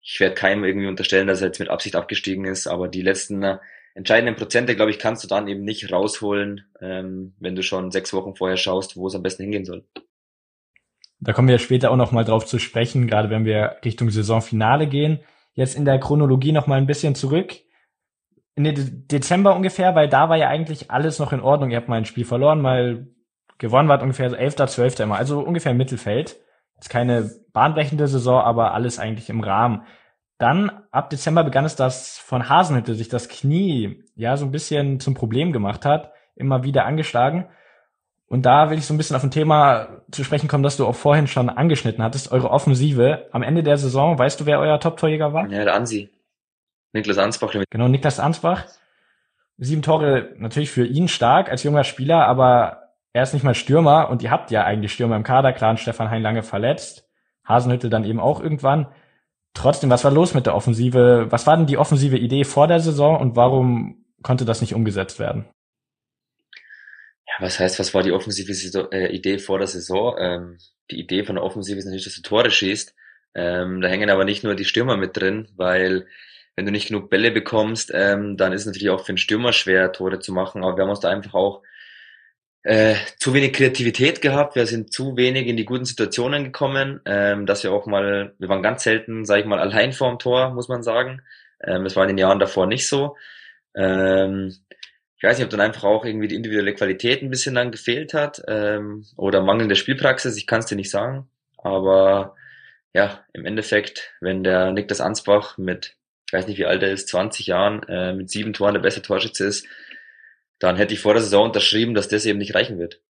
ich 0.00 0.18
werde 0.20 0.34
keinem 0.34 0.64
irgendwie 0.64 0.88
unterstellen, 0.88 1.26
dass 1.26 1.42
er 1.42 1.48
jetzt 1.48 1.60
mit 1.60 1.68
Absicht 1.68 1.96
abgestiegen 1.96 2.46
ist, 2.46 2.66
aber 2.66 2.88
die 2.88 3.02
letzten 3.02 3.42
äh, 3.42 3.58
entscheidenden 3.94 4.34
Prozente, 4.34 4.74
glaube 4.74 4.90
ich, 4.90 4.98
kannst 4.98 5.22
du 5.22 5.28
dann 5.28 5.48
eben 5.48 5.64
nicht 5.64 5.92
rausholen, 5.92 6.64
ähm, 6.80 7.34
wenn 7.38 7.54
du 7.54 7.62
schon 7.62 7.90
sechs 7.90 8.14
Wochen 8.14 8.34
vorher 8.34 8.56
schaust, 8.56 8.96
wo 8.96 9.06
es 9.06 9.14
am 9.14 9.22
besten 9.22 9.42
hingehen 9.42 9.66
soll. 9.66 9.84
Da 11.20 11.32
kommen 11.32 11.48
wir 11.48 11.58
später 11.58 11.90
auch 11.90 11.96
noch 11.96 12.10
mal 12.10 12.24
drauf 12.24 12.46
zu 12.46 12.58
sprechen, 12.58 13.06
gerade 13.06 13.30
wenn 13.30 13.44
wir 13.44 13.76
Richtung 13.84 14.10
Saisonfinale 14.10 14.88
gehen. 14.88 15.20
Jetzt 15.54 15.76
in 15.76 15.84
der 15.84 15.98
Chronologie 15.98 16.52
noch 16.52 16.66
mal 16.66 16.78
ein 16.78 16.86
bisschen 16.86 17.14
zurück. 17.14 17.54
In 18.54 18.64
Dezember 19.08 19.56
ungefähr, 19.56 19.94
weil 19.94 20.08
da 20.08 20.28
war 20.28 20.36
ja 20.36 20.48
eigentlich 20.48 20.90
alles 20.90 21.18
noch 21.18 21.32
in 21.32 21.40
Ordnung. 21.40 21.70
Ihr 21.70 21.76
habt 21.76 21.88
mal 21.88 21.96
ein 21.96 22.04
Spiel 22.04 22.24
verloren, 22.24 22.60
mal 22.60 23.06
gewonnen, 23.58 23.88
wart 23.88 24.02
ungefähr 24.02 24.28
so 24.28 24.36
11., 24.36 24.56
12. 24.56 25.00
immer, 25.00 25.16
also 25.16 25.40
ungefähr 25.40 25.74
Mittelfeld. 25.74 26.38
Ist 26.78 26.90
keine 26.90 27.30
bahnbrechende 27.52 28.08
Saison, 28.08 28.42
aber 28.42 28.74
alles 28.74 28.98
eigentlich 28.98 29.30
im 29.30 29.40
Rahmen. 29.40 29.82
Dann 30.38 30.82
ab 30.90 31.10
Dezember 31.10 31.44
begann 31.44 31.64
es, 31.64 31.76
dass 31.76 32.18
von 32.18 32.48
Hasenhütte 32.48 32.94
sich 32.94 33.08
das 33.08 33.28
Knie 33.28 34.02
ja 34.16 34.36
so 34.36 34.44
ein 34.44 34.50
bisschen 34.50 34.98
zum 34.98 35.14
Problem 35.14 35.52
gemacht 35.52 35.84
hat, 35.84 36.12
immer 36.34 36.64
wieder 36.64 36.84
angeschlagen. 36.84 37.46
Und 38.32 38.46
da 38.46 38.70
will 38.70 38.78
ich 38.78 38.86
so 38.86 38.94
ein 38.94 38.96
bisschen 38.96 39.14
auf 39.14 39.22
ein 39.22 39.30
Thema 39.30 39.88
zu 40.10 40.24
sprechen 40.24 40.48
kommen, 40.48 40.62
das 40.62 40.78
du 40.78 40.86
auch 40.86 40.94
vorhin 40.94 41.26
schon 41.26 41.50
angeschnitten 41.50 42.02
hattest, 42.02 42.32
eure 42.32 42.48
Offensive. 42.48 43.26
Am 43.30 43.42
Ende 43.42 43.62
der 43.62 43.76
Saison, 43.76 44.18
weißt 44.18 44.40
du, 44.40 44.46
wer 44.46 44.58
euer 44.58 44.80
Top-Torjäger 44.80 45.34
war? 45.34 45.48
Ja, 45.48 45.64
der 45.64 45.74
Ansi. 45.74 46.08
Niklas 46.94 47.18
Ansbach. 47.18 47.54
Genau, 47.68 47.88
Niklas 47.88 48.18
Ansbach. 48.18 48.64
Sieben 49.58 49.82
Tore 49.82 50.30
natürlich 50.38 50.70
für 50.70 50.86
ihn 50.86 51.08
stark 51.08 51.50
als 51.50 51.62
junger 51.62 51.84
Spieler, 51.84 52.26
aber 52.26 52.94
er 53.12 53.22
ist 53.22 53.34
nicht 53.34 53.42
mal 53.42 53.54
Stürmer 53.54 54.08
und 54.08 54.22
ihr 54.22 54.30
habt 54.30 54.50
ja 54.50 54.64
eigentlich 54.64 54.94
Stürmer 54.94 55.16
im 55.16 55.24
Kader, 55.24 55.52
klar, 55.52 55.76
Stefan 55.76 56.08
Hein 56.08 56.22
lange 56.22 56.42
verletzt, 56.42 57.06
Hasenhüttel 57.46 57.90
dann 57.90 58.06
eben 58.06 58.18
auch 58.18 58.40
irgendwann. 58.40 58.86
Trotzdem, 59.52 59.90
was 59.90 60.04
war 60.04 60.10
los 60.10 60.32
mit 60.32 60.46
der 60.46 60.54
Offensive? 60.54 61.26
Was 61.28 61.46
war 61.46 61.58
denn 61.58 61.66
die 61.66 61.76
offensive 61.76 62.16
Idee 62.16 62.44
vor 62.44 62.66
der 62.66 62.80
Saison 62.80 63.20
und 63.20 63.36
warum 63.36 64.06
konnte 64.22 64.46
das 64.46 64.62
nicht 64.62 64.74
umgesetzt 64.74 65.18
werden? 65.18 65.44
Ja, 67.26 67.34
was 67.40 67.58
heißt, 67.58 67.78
was 67.78 67.94
war 67.94 68.02
die 68.02 68.12
offensive 68.12 68.52
äh, 68.92 69.14
Idee 69.14 69.38
vor 69.38 69.58
der 69.58 69.68
Saison? 69.68 70.16
Ähm, 70.18 70.58
die 70.90 71.00
Idee 71.00 71.24
von 71.24 71.36
der 71.36 71.44
Offensive 71.44 71.78
ist 71.78 71.84
natürlich, 71.84 72.04
dass 72.04 72.16
du 72.16 72.22
Tore 72.22 72.50
schießt. 72.50 72.94
Ähm, 73.34 73.80
da 73.80 73.88
hängen 73.88 74.10
aber 74.10 74.24
nicht 74.24 74.44
nur 74.44 74.54
die 74.54 74.64
Stürmer 74.64 74.96
mit 74.96 75.16
drin, 75.16 75.48
weil 75.56 76.06
wenn 76.56 76.66
du 76.66 76.72
nicht 76.72 76.88
genug 76.88 77.08
Bälle 77.08 77.30
bekommst, 77.30 77.90
ähm, 77.94 78.36
dann 78.36 78.52
ist 78.52 78.62
es 78.62 78.66
natürlich 78.66 78.90
auch 78.90 79.04
für 79.04 79.10
einen 79.10 79.18
Stürmer 79.18 79.52
schwer, 79.52 79.92
Tore 79.92 80.18
zu 80.18 80.32
machen. 80.32 80.62
Aber 80.62 80.76
wir 80.76 80.82
haben 80.82 80.90
uns 80.90 81.00
da 81.00 81.08
einfach 81.10 81.34
auch 81.34 81.62
äh, 82.64 82.94
zu 83.18 83.34
wenig 83.34 83.54
Kreativität 83.54 84.20
gehabt, 84.20 84.54
wir 84.54 84.66
sind 84.66 84.92
zu 84.92 85.16
wenig 85.16 85.46
in 85.48 85.56
die 85.56 85.64
guten 85.64 85.84
Situationen 85.84 86.44
gekommen, 86.44 87.00
ähm, 87.06 87.46
dass 87.46 87.64
wir 87.64 87.72
auch 87.72 87.86
mal, 87.86 88.34
wir 88.38 88.48
waren 88.48 88.62
ganz 88.62 88.84
selten, 88.84 89.24
sage 89.24 89.40
ich 89.40 89.46
mal, 89.46 89.58
allein 89.58 89.92
vorm 89.92 90.18
Tor, 90.18 90.50
muss 90.54 90.68
man 90.68 90.82
sagen. 90.82 91.22
Ähm, 91.64 91.84
das 91.84 91.96
war 91.96 92.04
in 92.04 92.08
den 92.08 92.18
Jahren 92.18 92.38
davor 92.38 92.66
nicht 92.66 92.86
so. 92.86 93.16
Ähm, 93.74 94.54
ich 95.22 95.28
weiß 95.28 95.38
nicht, 95.38 95.44
ob 95.44 95.50
dann 95.50 95.60
einfach 95.60 95.84
auch 95.84 96.04
irgendwie 96.04 96.26
die 96.26 96.34
individuelle 96.34 96.74
Qualität 96.74 97.22
ein 97.22 97.30
bisschen 97.30 97.54
dann 97.54 97.70
gefehlt 97.70 98.12
hat 98.12 98.42
ähm, 98.48 99.06
oder 99.16 99.40
mangelnde 99.40 99.76
Spielpraxis, 99.76 100.36
ich 100.36 100.48
kann 100.48 100.58
es 100.58 100.66
dir 100.66 100.74
nicht 100.74 100.90
sagen. 100.90 101.28
Aber 101.58 102.34
ja, 102.92 103.20
im 103.32 103.46
Endeffekt, 103.46 104.14
wenn 104.20 104.42
der 104.42 104.72
Niklas 104.72 105.00
Ansbach 105.00 105.58
mit, 105.58 105.96
ich 106.26 106.32
weiß 106.32 106.48
nicht 106.48 106.58
wie 106.58 106.66
alt 106.66 106.82
er 106.82 106.90
ist, 106.90 107.06
20 107.06 107.46
Jahren, 107.46 107.84
äh, 107.84 108.12
mit 108.14 108.30
sieben 108.30 108.52
Toren 108.52 108.74
der 108.74 108.80
beste 108.80 109.00
Torschütze 109.00 109.46
ist, 109.46 109.64
dann 110.58 110.74
hätte 110.74 110.92
ich 110.92 110.98
vor 110.98 111.14
der 111.14 111.22
Saison 111.22 111.44
unterschrieben, 111.44 111.94
dass 111.94 112.08
das 112.08 112.26
eben 112.26 112.40
nicht 112.40 112.56
reichen 112.56 112.80
wird. 112.80 113.00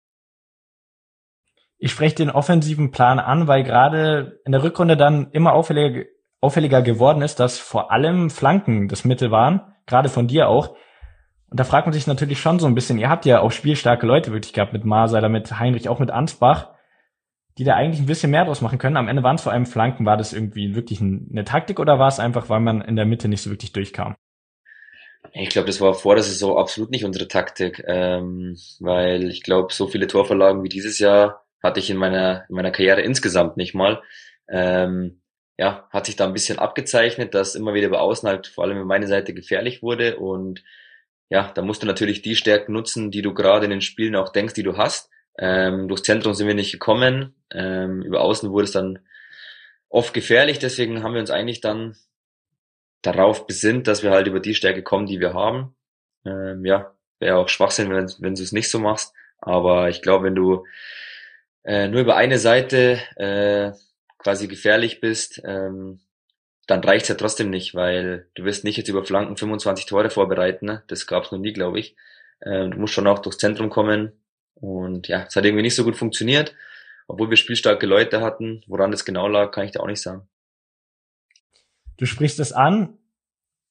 Ich 1.78 1.92
spreche 1.92 2.16
den 2.16 2.30
offensiven 2.30 2.90
Plan 2.90 3.20
an, 3.20 3.48
weil 3.48 3.64
gerade 3.64 4.38
in 4.44 4.52
der 4.52 4.62
Rückrunde 4.62 4.98
dann 4.98 5.30
immer 5.32 5.54
auffälliger, 5.54 6.04
auffälliger 6.42 6.82
geworden 6.82 7.22
ist, 7.22 7.40
dass 7.40 7.58
vor 7.58 7.90
allem 7.90 8.28
Flanken 8.28 8.88
das 8.88 9.06
Mittel 9.06 9.30
waren, 9.30 9.62
gerade 9.86 10.10
von 10.10 10.28
dir 10.28 10.48
auch. 10.48 10.76
Und 11.52 11.60
da 11.60 11.64
fragt 11.64 11.86
man 11.86 11.92
sich 11.92 12.06
natürlich 12.06 12.40
schon 12.40 12.58
so 12.58 12.66
ein 12.66 12.74
bisschen, 12.74 12.98
ihr 12.98 13.10
habt 13.10 13.26
ja 13.26 13.40
auch 13.40 13.52
spielstarke 13.52 14.06
Leute 14.06 14.32
wirklich 14.32 14.54
gehabt 14.54 14.72
mit 14.72 14.86
Maser, 14.86 15.28
mit 15.28 15.58
Heinrich, 15.60 15.86
auch 15.90 15.98
mit 15.98 16.10
Ansbach, 16.10 16.70
die 17.58 17.64
da 17.64 17.74
eigentlich 17.74 18.00
ein 18.00 18.06
bisschen 18.06 18.30
mehr 18.30 18.46
draus 18.46 18.62
machen 18.62 18.78
können. 18.78 18.96
Am 18.96 19.06
Ende 19.06 19.22
waren 19.22 19.36
es 19.36 19.42
vor 19.42 19.52
allem 19.52 19.66
Flanken. 19.66 20.06
War 20.06 20.16
das 20.16 20.32
irgendwie 20.32 20.74
wirklich 20.74 21.02
eine 21.02 21.44
Taktik 21.44 21.78
oder 21.78 21.98
war 21.98 22.08
es 22.08 22.18
einfach, 22.18 22.48
weil 22.48 22.60
man 22.60 22.80
in 22.80 22.96
der 22.96 23.04
Mitte 23.04 23.28
nicht 23.28 23.42
so 23.42 23.50
wirklich 23.50 23.70
durchkam? 23.70 24.14
Ich 25.34 25.50
glaube, 25.50 25.66
das 25.66 25.82
war 25.82 25.92
vor 25.92 26.14
der 26.14 26.24
Saison 26.24 26.56
absolut 26.56 26.90
nicht 26.90 27.04
unsere 27.04 27.28
Taktik, 27.28 27.84
ähm, 27.86 28.56
weil 28.80 29.24
ich 29.30 29.42
glaube, 29.42 29.74
so 29.74 29.88
viele 29.88 30.06
Torverlagen 30.06 30.62
wie 30.62 30.70
dieses 30.70 30.98
Jahr 30.98 31.44
hatte 31.62 31.80
ich 31.80 31.90
in 31.90 31.98
meiner, 31.98 32.46
in 32.48 32.54
meiner 32.54 32.70
Karriere 32.70 33.02
insgesamt 33.02 33.58
nicht 33.58 33.74
mal. 33.74 34.02
Ähm, 34.48 35.20
ja, 35.58 35.86
hat 35.90 36.06
sich 36.06 36.16
da 36.16 36.24
ein 36.24 36.32
bisschen 36.32 36.58
abgezeichnet, 36.58 37.34
dass 37.34 37.56
immer 37.56 37.74
wieder 37.74 37.90
bei 37.90 37.98
Außen 37.98 38.26
halt 38.26 38.46
vor 38.46 38.64
allem 38.64 38.80
in 38.80 38.86
meine 38.86 39.06
Seite 39.06 39.34
gefährlich 39.34 39.82
wurde 39.82 40.16
und 40.16 40.64
ja, 41.32 41.50
da 41.54 41.62
musst 41.62 41.82
du 41.82 41.86
natürlich 41.86 42.20
die 42.20 42.36
Stärken 42.36 42.74
nutzen, 42.74 43.10
die 43.10 43.22
du 43.22 43.32
gerade 43.32 43.64
in 43.64 43.70
den 43.70 43.80
Spielen 43.80 44.16
auch 44.16 44.28
denkst, 44.28 44.52
die 44.52 44.62
du 44.62 44.76
hast. 44.76 45.08
Ähm, 45.38 45.88
durchs 45.88 46.02
Zentrum 46.02 46.34
sind 46.34 46.46
wir 46.46 46.54
nicht 46.54 46.72
gekommen, 46.72 47.34
ähm, 47.50 48.02
über 48.02 48.20
Außen 48.20 48.50
wurde 48.50 48.64
es 48.64 48.72
dann 48.72 48.98
oft 49.88 50.12
gefährlich, 50.12 50.58
deswegen 50.58 51.02
haben 51.02 51.14
wir 51.14 51.22
uns 51.22 51.30
eigentlich 51.30 51.62
dann 51.62 51.96
darauf 53.00 53.46
besinnt, 53.46 53.86
dass 53.86 54.02
wir 54.02 54.10
halt 54.10 54.26
über 54.26 54.40
die 54.40 54.54
Stärke 54.54 54.82
kommen, 54.82 55.06
die 55.06 55.20
wir 55.20 55.32
haben. 55.32 55.74
Ähm, 56.26 56.66
ja, 56.66 56.92
wäre 57.18 57.38
auch 57.38 57.48
Schwachsinn, 57.48 57.88
wenn, 57.88 58.12
wenn 58.18 58.34
du 58.34 58.42
es 58.42 58.52
nicht 58.52 58.70
so 58.70 58.78
machst. 58.78 59.14
Aber 59.38 59.88
ich 59.88 60.02
glaube, 60.02 60.26
wenn 60.26 60.34
du 60.34 60.66
äh, 61.64 61.88
nur 61.88 62.02
über 62.02 62.16
eine 62.16 62.38
Seite 62.38 63.00
äh, 63.16 63.72
quasi 64.18 64.48
gefährlich 64.48 65.00
bist, 65.00 65.40
ähm, 65.46 65.98
dann 66.66 66.84
reicht's 66.84 67.08
ja 67.08 67.14
trotzdem 67.14 67.50
nicht, 67.50 67.74
weil 67.74 68.28
du 68.34 68.44
wirst 68.44 68.64
nicht 68.64 68.76
jetzt 68.76 68.88
über 68.88 69.04
Flanken 69.04 69.36
25 69.36 69.86
Tore 69.86 70.10
vorbereiten. 70.10 70.66
Ne? 70.66 70.82
Das 70.86 71.06
gab's 71.06 71.32
noch 71.32 71.38
nie, 71.38 71.52
glaube 71.52 71.80
ich. 71.80 71.96
Ähm, 72.44 72.70
du 72.70 72.78
musst 72.78 72.94
schon 72.94 73.06
auch 73.06 73.18
durchs 73.18 73.38
Zentrum 73.38 73.70
kommen. 73.70 74.12
Und 74.54 75.08
ja, 75.08 75.24
es 75.26 75.34
hat 75.34 75.44
irgendwie 75.44 75.62
nicht 75.62 75.74
so 75.74 75.84
gut 75.84 75.96
funktioniert. 75.96 76.54
Obwohl 77.08 77.30
wir 77.30 77.36
spielstarke 77.36 77.86
Leute 77.86 78.20
hatten. 78.20 78.62
Woran 78.66 78.92
das 78.92 79.04
genau 79.04 79.26
lag, 79.26 79.50
kann 79.50 79.64
ich 79.64 79.72
dir 79.72 79.80
auch 79.80 79.88
nicht 79.88 80.02
sagen. 80.02 80.28
Du 81.96 82.06
sprichst 82.06 82.38
es 82.40 82.52
an. 82.52 82.98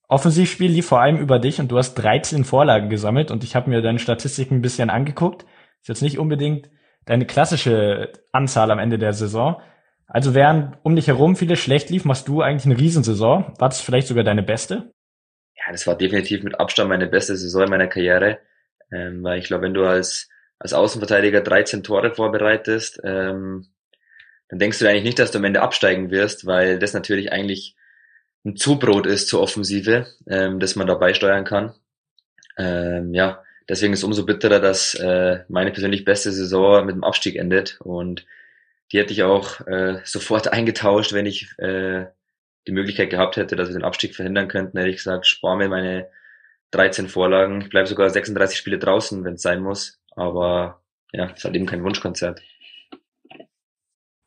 Offensivspiel 0.07 0.69
lief 0.69 0.87
vor 0.87 0.99
allem 0.99 1.17
über 1.17 1.39
dich 1.39 1.59
und 1.59 1.71
du 1.71 1.77
hast 1.77 1.95
13 1.95 2.43
Vorlagen 2.43 2.89
gesammelt 2.89 3.31
und 3.31 3.45
ich 3.45 3.55
habe 3.55 3.69
mir 3.69 3.81
deine 3.81 3.99
Statistiken 3.99 4.55
ein 4.55 4.61
bisschen 4.61 4.89
angeguckt. 4.89 5.45
Ist 5.81 5.87
jetzt 5.87 6.01
nicht 6.01 6.19
unbedingt 6.19 6.69
deine 7.05 7.25
klassische 7.25 8.11
Anzahl 8.33 8.71
am 8.71 8.79
Ende 8.79 8.99
der 8.99 9.13
Saison. 9.13 9.61
Also 10.13 10.35
während 10.35 10.77
um 10.83 10.97
dich 10.97 11.07
herum 11.07 11.37
viele 11.37 11.55
schlecht 11.55 11.89
lief, 11.89 12.03
machst 12.03 12.27
du 12.27 12.41
eigentlich 12.41 12.65
eine 12.65 12.77
Riesensaison. 12.77 13.53
War 13.57 13.69
das 13.69 13.79
vielleicht 13.79 14.07
sogar 14.07 14.25
deine 14.25 14.43
beste? 14.43 14.91
Ja, 15.55 15.71
das 15.71 15.87
war 15.87 15.97
definitiv 15.97 16.43
mit 16.43 16.59
Abstand 16.59 16.89
meine 16.89 17.07
beste 17.07 17.37
Saison 17.37 17.63
in 17.63 17.69
meiner 17.69 17.87
Karriere. 17.87 18.39
Ähm, 18.91 19.23
weil 19.23 19.39
ich 19.39 19.45
glaube, 19.45 19.63
wenn 19.63 19.73
du 19.73 19.85
als, 19.85 20.27
als 20.59 20.73
Außenverteidiger 20.73 21.39
13 21.39 21.81
Tore 21.83 22.13
vorbereitest, 22.13 22.99
ähm, 23.05 23.67
dann 24.49 24.59
denkst 24.59 24.79
du 24.79 24.89
eigentlich 24.89 25.05
nicht, 25.05 25.19
dass 25.19 25.31
du 25.31 25.37
am 25.37 25.45
Ende 25.45 25.61
absteigen 25.61 26.11
wirst, 26.11 26.45
weil 26.45 26.77
das 26.77 26.93
natürlich 26.93 27.31
eigentlich 27.31 27.77
ein 28.43 28.57
Zubrot 28.57 29.05
ist 29.05 29.29
zur 29.29 29.39
Offensive, 29.41 30.07
ähm, 30.27 30.59
das 30.59 30.75
man 30.75 30.87
dabei 30.87 31.13
steuern 31.13 31.45
kann. 31.45 31.73
Ähm, 32.57 33.13
ja, 33.13 33.41
deswegen 33.69 33.93
ist 33.93 33.99
es 33.99 34.03
umso 34.03 34.25
bitterer, 34.25 34.59
dass 34.59 34.93
äh, 34.95 35.45
meine 35.47 35.71
persönlich 35.71 36.03
beste 36.03 36.33
Saison 36.33 36.85
mit 36.85 36.95
dem 36.95 37.05
Abstieg 37.05 37.37
endet 37.37 37.79
und 37.79 38.25
die 38.91 38.99
hätte 38.99 39.13
ich 39.13 39.23
auch 39.23 39.65
äh, 39.67 39.99
sofort 40.05 40.51
eingetauscht, 40.51 41.13
wenn 41.13 41.25
ich 41.25 41.49
äh, 41.57 42.05
die 42.67 42.71
Möglichkeit 42.71 43.09
gehabt 43.09 43.37
hätte, 43.37 43.55
dass 43.55 43.69
wir 43.69 43.73
den 43.73 43.83
Abstieg 43.83 44.15
verhindern 44.15 44.47
könnten, 44.47 44.77
hätte 44.77 44.89
ich 44.89 44.97
gesagt, 44.97 45.25
spar 45.25 45.55
mir 45.55 45.69
meine 45.69 46.09
13 46.71 47.07
Vorlagen. 47.07 47.61
Ich 47.61 47.69
bleibe 47.69 47.87
sogar 47.87 48.09
36 48.09 48.57
Spiele 48.57 48.77
draußen, 48.77 49.23
wenn 49.23 49.33
es 49.33 49.41
sein 49.41 49.61
muss. 49.61 49.99
Aber 50.15 50.81
ja, 51.11 51.31
es 51.35 51.43
halt 51.43 51.55
eben 51.55 51.65
kein 51.65 51.83
Wunschkonzert 51.83 52.41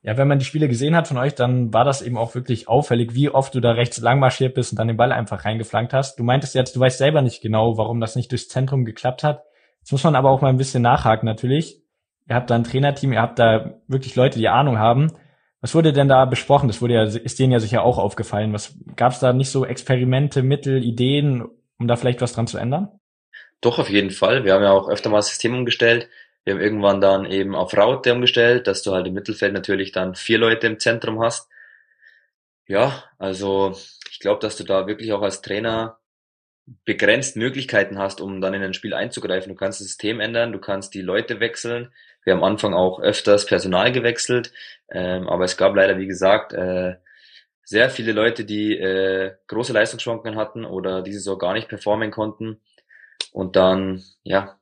ja, 0.05 0.19
wenn 0.19 0.29
man 0.29 0.39
die 0.39 0.45
Spiele 0.45 0.69
gesehen 0.69 0.95
hat 0.95 1.09
von 1.09 1.17
euch, 1.17 1.35
dann 1.35 1.73
war 1.73 1.85
das 1.85 2.03
eben 2.03 2.19
auch 2.19 2.35
wirklich 2.35 2.69
auffällig, 2.69 3.15
wie 3.15 3.31
oft 3.31 3.55
du 3.55 3.61
da 3.61 3.71
rechts 3.71 3.99
lang 4.03 4.19
marschiert 4.19 4.55
bist 4.55 4.71
und 4.71 4.79
dann 4.79 4.89
den 4.89 4.99
Ball 4.99 5.13
einfach 5.13 5.47
reingeflankt 5.47 5.95
hast. 5.95 6.19
Du 6.19 6.25
meintest 6.25 6.55
jetzt, 6.55 6.77
du 6.77 6.81
weißt 6.81 6.99
selber 6.99 7.23
nicht 7.23 7.41
genau, 7.41 7.79
warum 7.79 8.01
das 8.01 8.15
nicht 8.15 8.31
durchs 8.31 8.51
Zentrum 8.51 8.85
geklappt 8.85 9.25
hat. 9.25 9.45
Jetzt 9.81 9.93
muss 9.93 10.05
man 10.05 10.15
aber 10.15 10.29
auch 10.29 10.43
mal 10.43 10.51
ein 10.51 10.59
bisschen 10.59 10.83
nachhaken 10.83 11.25
natürlich. 11.25 11.81
Ihr 12.29 12.35
habt 12.35 12.51
da 12.51 12.55
ein 12.55 12.65
Trainerteam, 12.65 13.13
ihr 13.13 13.21
habt 13.21 13.39
da 13.39 13.75
wirklich 13.87 14.17
Leute, 14.17 14.39
die 14.39 14.49
Ahnung 14.49 14.79
haben. 14.79 15.13
Was 15.61 15.75
wurde 15.75 15.93
denn 15.93 16.09
da 16.09 16.25
besprochen? 16.25 16.69
Das 16.69 16.83
wurde 16.83 16.95
ja, 16.95 17.05
ist 17.05 17.39
denen 17.39 17.53
ja 17.53 17.61
sicher 17.61 17.83
auch 17.83 17.99
aufgefallen. 17.99 18.53
Was 18.53 18.77
gab 18.97 19.13
es 19.13 19.21
da 19.21 19.33
nicht 19.33 19.51
so 19.51 19.65
Experimente, 19.65 20.43
Mittel, 20.43 20.85
Ideen, 20.85 21.45
um 21.79 21.89
da 21.89 21.97
vielleicht 21.97 22.21
was 22.21 22.35
dran 22.35 22.47
zu 22.47 22.59
ändern? 22.59 22.89
Doch, 23.61 23.79
auf 23.79 23.89
jeden 23.89 24.11
Fall. 24.11 24.45
Wir 24.45 24.55
haben 24.55 24.63
ja 24.63 24.73
auch 24.73 24.89
öfter 24.89 25.09
mal 25.11 25.19
das 25.19 25.29
System 25.29 25.55
umgestellt. 25.55 26.09
Wir 26.45 26.55
haben 26.55 26.61
irgendwann 26.61 27.01
dann 27.01 27.25
eben 27.25 27.55
auf 27.55 27.75
Raute 27.77 28.13
umgestellt, 28.13 28.67
dass 28.67 28.83
du 28.83 28.93
halt 28.93 29.07
im 29.07 29.15
Mittelfeld 29.15 29.55
natürlich 29.55 29.93
dann 29.93 30.15
vier 30.15 30.39
Leute 30.39 30.67
im 30.67 30.79
Zentrum 30.79 31.23
hast. 31.23 31.49
Ja, 32.67 33.05
also 33.19 33.75
ich 34.11 34.21
glaube, 34.21 34.41
dass 34.41 34.57
du 34.57 34.65
da 34.65 34.87
wirklich 34.87 35.13
auch 35.13 35.23
als 35.23 35.41
Trainer 35.41 35.99
begrenzt 36.85 37.37
Möglichkeiten 37.37 37.99
hast, 37.99 38.21
um 38.21 38.41
dann 38.41 38.55
in 38.55 38.63
ein 38.63 38.75
Spiel 38.75 38.95
einzugreifen. 38.95 39.53
Du 39.53 39.57
kannst 39.57 39.81
das 39.81 39.89
System 39.89 40.21
ändern, 40.21 40.53
du 40.53 40.59
kannst 40.59 40.95
die 40.95 41.03
Leute 41.03 41.41
wechseln. 41.41 41.93
Wir 42.25 42.33
haben 42.33 42.43
am 42.43 42.53
Anfang 42.53 42.75
auch 42.75 43.01
öfters 43.01 43.47
Personal 43.47 43.93
gewechselt, 43.93 44.53
ähm, 44.91 45.29
aber 45.29 45.45
es 45.45 45.57
gab 45.57 45.77
leider, 45.77 45.99
wie 45.99 46.07
gesagt, 46.07 46.53
äh, 46.53 46.97
sehr 47.65 47.91
viele 47.91 48.13
Leute, 48.13 48.45
die 48.45 48.77
äh, 48.77 49.35
große 49.47 49.73
Leistungsschwankungen 49.73 50.37
hatten 50.37 50.65
oder 50.65 51.03
diese 51.03 51.21
so 51.21 51.39
gar 51.39 51.55
nicht 51.55 51.69
performen 51.69 52.11
konnten. 52.11 52.61
Und 53.33 53.57
dann, 53.57 54.05
ja, 54.23 54.59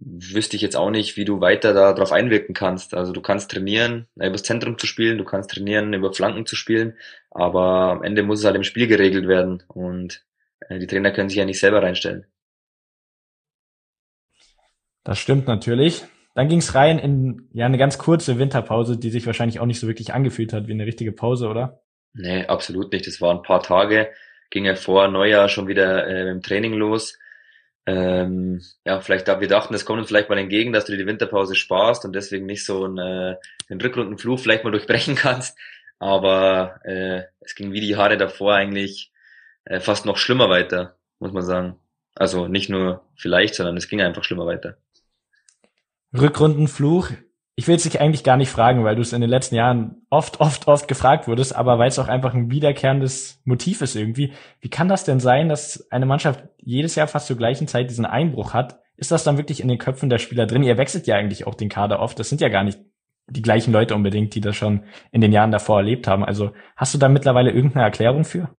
wüsste 0.00 0.56
ich 0.56 0.62
jetzt 0.62 0.76
auch 0.76 0.90
nicht, 0.90 1.16
wie 1.16 1.24
du 1.24 1.40
weiter 1.40 1.72
darauf 1.72 2.12
einwirken 2.12 2.54
kannst. 2.54 2.94
Also 2.94 3.12
du 3.12 3.20
kannst 3.20 3.50
trainieren, 3.50 4.06
über 4.14 4.30
das 4.30 4.42
Zentrum 4.42 4.78
zu 4.78 4.86
spielen, 4.86 5.18
du 5.18 5.24
kannst 5.24 5.50
trainieren, 5.50 5.92
über 5.92 6.12
Flanken 6.12 6.46
zu 6.46 6.56
spielen, 6.56 6.96
aber 7.30 7.90
am 7.90 8.02
Ende 8.02 8.22
muss 8.22 8.40
es 8.40 8.44
halt 8.44 8.56
im 8.56 8.64
Spiel 8.64 8.86
geregelt 8.86 9.26
werden 9.26 9.62
und 9.68 10.24
äh, 10.60 10.78
die 10.78 10.86
Trainer 10.86 11.10
können 11.10 11.28
sich 11.28 11.38
ja 11.38 11.44
nicht 11.44 11.60
selber 11.60 11.82
reinstellen. 11.82 12.26
Das 15.04 15.18
stimmt 15.18 15.46
natürlich. 15.46 16.04
Dann 16.38 16.46
ging 16.46 16.60
es 16.60 16.76
rein 16.76 17.00
in 17.00 17.48
ja 17.52 17.66
eine 17.66 17.78
ganz 17.78 17.98
kurze 17.98 18.38
Winterpause, 18.38 18.96
die 18.96 19.10
sich 19.10 19.26
wahrscheinlich 19.26 19.58
auch 19.58 19.66
nicht 19.66 19.80
so 19.80 19.88
wirklich 19.88 20.14
angefühlt 20.14 20.52
hat 20.52 20.68
wie 20.68 20.72
eine 20.72 20.86
richtige 20.86 21.10
Pause, 21.10 21.48
oder? 21.48 21.82
Nee, 22.14 22.46
absolut 22.46 22.92
nicht. 22.92 23.08
Das 23.08 23.20
waren 23.20 23.38
ein 23.38 23.42
paar 23.42 23.60
Tage, 23.60 24.12
ging 24.50 24.64
ja 24.64 24.76
vor 24.76 25.08
Neujahr 25.08 25.48
schon 25.48 25.66
wieder 25.66 26.06
äh, 26.06 26.30
im 26.30 26.40
Training 26.40 26.74
los. 26.74 27.18
Ähm, 27.86 28.62
ja, 28.84 29.00
vielleicht 29.00 29.26
da, 29.26 29.40
wir 29.40 29.48
dachten, 29.48 29.74
es 29.74 29.84
kommt 29.84 29.98
uns 29.98 30.06
vielleicht 30.06 30.28
mal 30.28 30.38
entgegen, 30.38 30.72
dass 30.72 30.84
du 30.84 30.92
dir 30.92 30.98
die 30.98 31.06
Winterpause 31.08 31.56
sparst 31.56 32.04
und 32.04 32.14
deswegen 32.14 32.46
nicht 32.46 32.64
so 32.64 32.84
einen, 32.84 32.98
äh, 32.98 33.36
einen 33.68 33.80
Rückrundenfluch 33.80 34.38
vielleicht 34.38 34.62
mal 34.62 34.70
durchbrechen 34.70 35.16
kannst. 35.16 35.58
Aber 35.98 36.78
äh, 36.84 37.22
es 37.40 37.56
ging 37.56 37.72
wie 37.72 37.80
die 37.80 37.96
Haare 37.96 38.16
davor 38.16 38.54
eigentlich 38.54 39.10
äh, 39.64 39.80
fast 39.80 40.06
noch 40.06 40.18
schlimmer 40.18 40.48
weiter, 40.48 40.98
muss 41.18 41.32
man 41.32 41.42
sagen. 41.42 41.80
Also 42.14 42.46
nicht 42.46 42.70
nur 42.70 43.02
vielleicht, 43.16 43.56
sondern 43.56 43.76
es 43.76 43.88
ging 43.88 44.00
einfach 44.00 44.22
schlimmer 44.22 44.46
weiter. 44.46 44.76
Rückrundenfluch. 46.16 47.10
Ich 47.54 47.66
will 47.66 47.74
es 47.74 47.82
dich 47.82 48.00
eigentlich 48.00 48.22
gar 48.22 48.36
nicht 48.36 48.50
fragen, 48.50 48.84
weil 48.84 48.94
du 48.94 49.02
es 49.02 49.12
in 49.12 49.20
den 49.20 49.30
letzten 49.30 49.56
Jahren 49.56 50.06
oft, 50.10 50.40
oft, 50.40 50.68
oft 50.68 50.86
gefragt 50.86 51.26
wurdest, 51.26 51.56
aber 51.56 51.78
weil 51.78 51.88
es 51.88 51.98
auch 51.98 52.06
einfach 52.06 52.32
ein 52.32 52.50
wiederkehrendes 52.50 53.40
Motiv 53.44 53.82
ist 53.82 53.96
irgendwie. 53.96 54.32
Wie 54.60 54.70
kann 54.70 54.88
das 54.88 55.04
denn 55.04 55.18
sein, 55.18 55.48
dass 55.48 55.90
eine 55.90 56.06
Mannschaft 56.06 56.44
jedes 56.58 56.94
Jahr 56.94 57.08
fast 57.08 57.26
zur 57.26 57.36
gleichen 57.36 57.66
Zeit 57.66 57.90
diesen 57.90 58.06
Einbruch 58.06 58.54
hat? 58.54 58.80
Ist 58.96 59.10
das 59.10 59.24
dann 59.24 59.38
wirklich 59.38 59.60
in 59.60 59.68
den 59.68 59.78
Köpfen 59.78 60.08
der 60.08 60.18
Spieler 60.18 60.46
drin? 60.46 60.62
Ihr 60.62 60.78
wechselt 60.78 61.06
ja 61.08 61.16
eigentlich 61.16 61.46
auch 61.46 61.54
den 61.54 61.68
Kader 61.68 62.00
oft. 62.00 62.18
Das 62.18 62.28
sind 62.28 62.40
ja 62.40 62.48
gar 62.48 62.62
nicht 62.62 62.78
die 63.28 63.42
gleichen 63.42 63.72
Leute 63.72 63.94
unbedingt, 63.94 64.34
die 64.34 64.40
das 64.40 64.56
schon 64.56 64.84
in 65.10 65.20
den 65.20 65.32
Jahren 65.32 65.50
davor 65.50 65.78
erlebt 65.78 66.06
haben. 66.06 66.24
Also 66.24 66.52
hast 66.76 66.94
du 66.94 66.98
da 66.98 67.08
mittlerweile 67.08 67.50
irgendeine 67.50 67.84
Erklärung 67.84 68.24
für? 68.24 68.54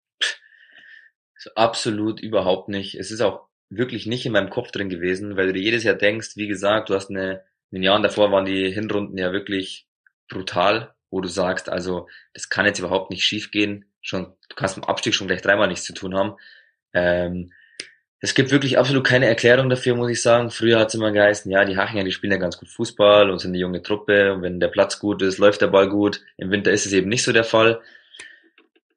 So, 1.37 1.51
absolut 1.55 2.19
überhaupt 2.19 2.67
nicht. 2.67 2.95
Es 2.95 3.11
ist 3.11 3.21
auch 3.21 3.48
wirklich 3.69 4.05
nicht 4.05 4.25
in 4.25 4.31
meinem 4.31 4.49
Kopf 4.49 4.71
drin 4.71 4.89
gewesen, 4.89 5.37
weil 5.37 5.47
du 5.47 5.53
dir 5.53 5.61
jedes 5.61 5.83
Jahr 5.83 5.95
denkst, 5.95 6.35
wie 6.35 6.47
gesagt, 6.47 6.89
du 6.89 6.95
hast 6.95 7.09
eine 7.09 7.43
in 7.71 7.77
den 7.77 7.83
Jahren 7.83 8.03
davor 8.03 8.31
waren 8.31 8.45
die 8.45 8.71
Hinrunden 8.71 9.17
ja 9.17 9.31
wirklich 9.31 9.87
brutal, 10.29 10.93
wo 11.11 11.21
du 11.21 11.27
sagst, 11.27 11.69
also 11.69 12.07
das 12.33 12.49
kann 12.49 12.65
jetzt 12.65 12.79
überhaupt 12.79 13.11
nicht 13.11 13.23
schief 13.23 13.51
gehen. 13.51 13.85
Schon, 14.01 14.25
du 14.49 14.55
kannst 14.55 14.77
dem 14.77 14.83
Abstieg 14.83 15.13
schon 15.13 15.27
gleich 15.27 15.41
dreimal 15.41 15.67
nichts 15.67 15.85
zu 15.85 15.93
tun 15.93 16.15
haben. 16.15 16.35
Ähm, 16.93 17.51
es 18.21 18.33
gibt 18.33 18.51
wirklich 18.51 18.77
absolut 18.77 19.05
keine 19.05 19.27
Erklärung 19.27 19.69
dafür, 19.69 19.95
muss 19.95 20.09
ich 20.09 20.21
sagen. 20.21 20.49
Früher 20.49 20.79
hat 20.79 20.89
es 20.89 20.95
immer 20.95 21.11
geheißen, 21.11 21.49
ja, 21.51 21.63
die 21.63 21.77
Hachinger, 21.77 22.03
die 22.03 22.11
spielen 22.11 22.33
ja 22.33 22.39
ganz 22.39 22.57
gut 22.57 22.69
Fußball 22.69 23.29
und 23.29 23.39
sind 23.39 23.51
eine 23.51 23.59
junge 23.59 23.81
Truppe 23.81 24.33
und 24.33 24.41
wenn 24.41 24.59
der 24.59 24.67
Platz 24.67 24.99
gut 24.99 25.21
ist, 25.21 25.37
läuft 25.37 25.61
der 25.61 25.67
Ball 25.67 25.89
gut. 25.89 26.21
Im 26.37 26.51
Winter 26.51 26.71
ist 26.71 26.85
es 26.85 26.91
eben 26.91 27.07
nicht 27.07 27.23
so 27.23 27.31
der 27.31 27.43
Fall. 27.43 27.81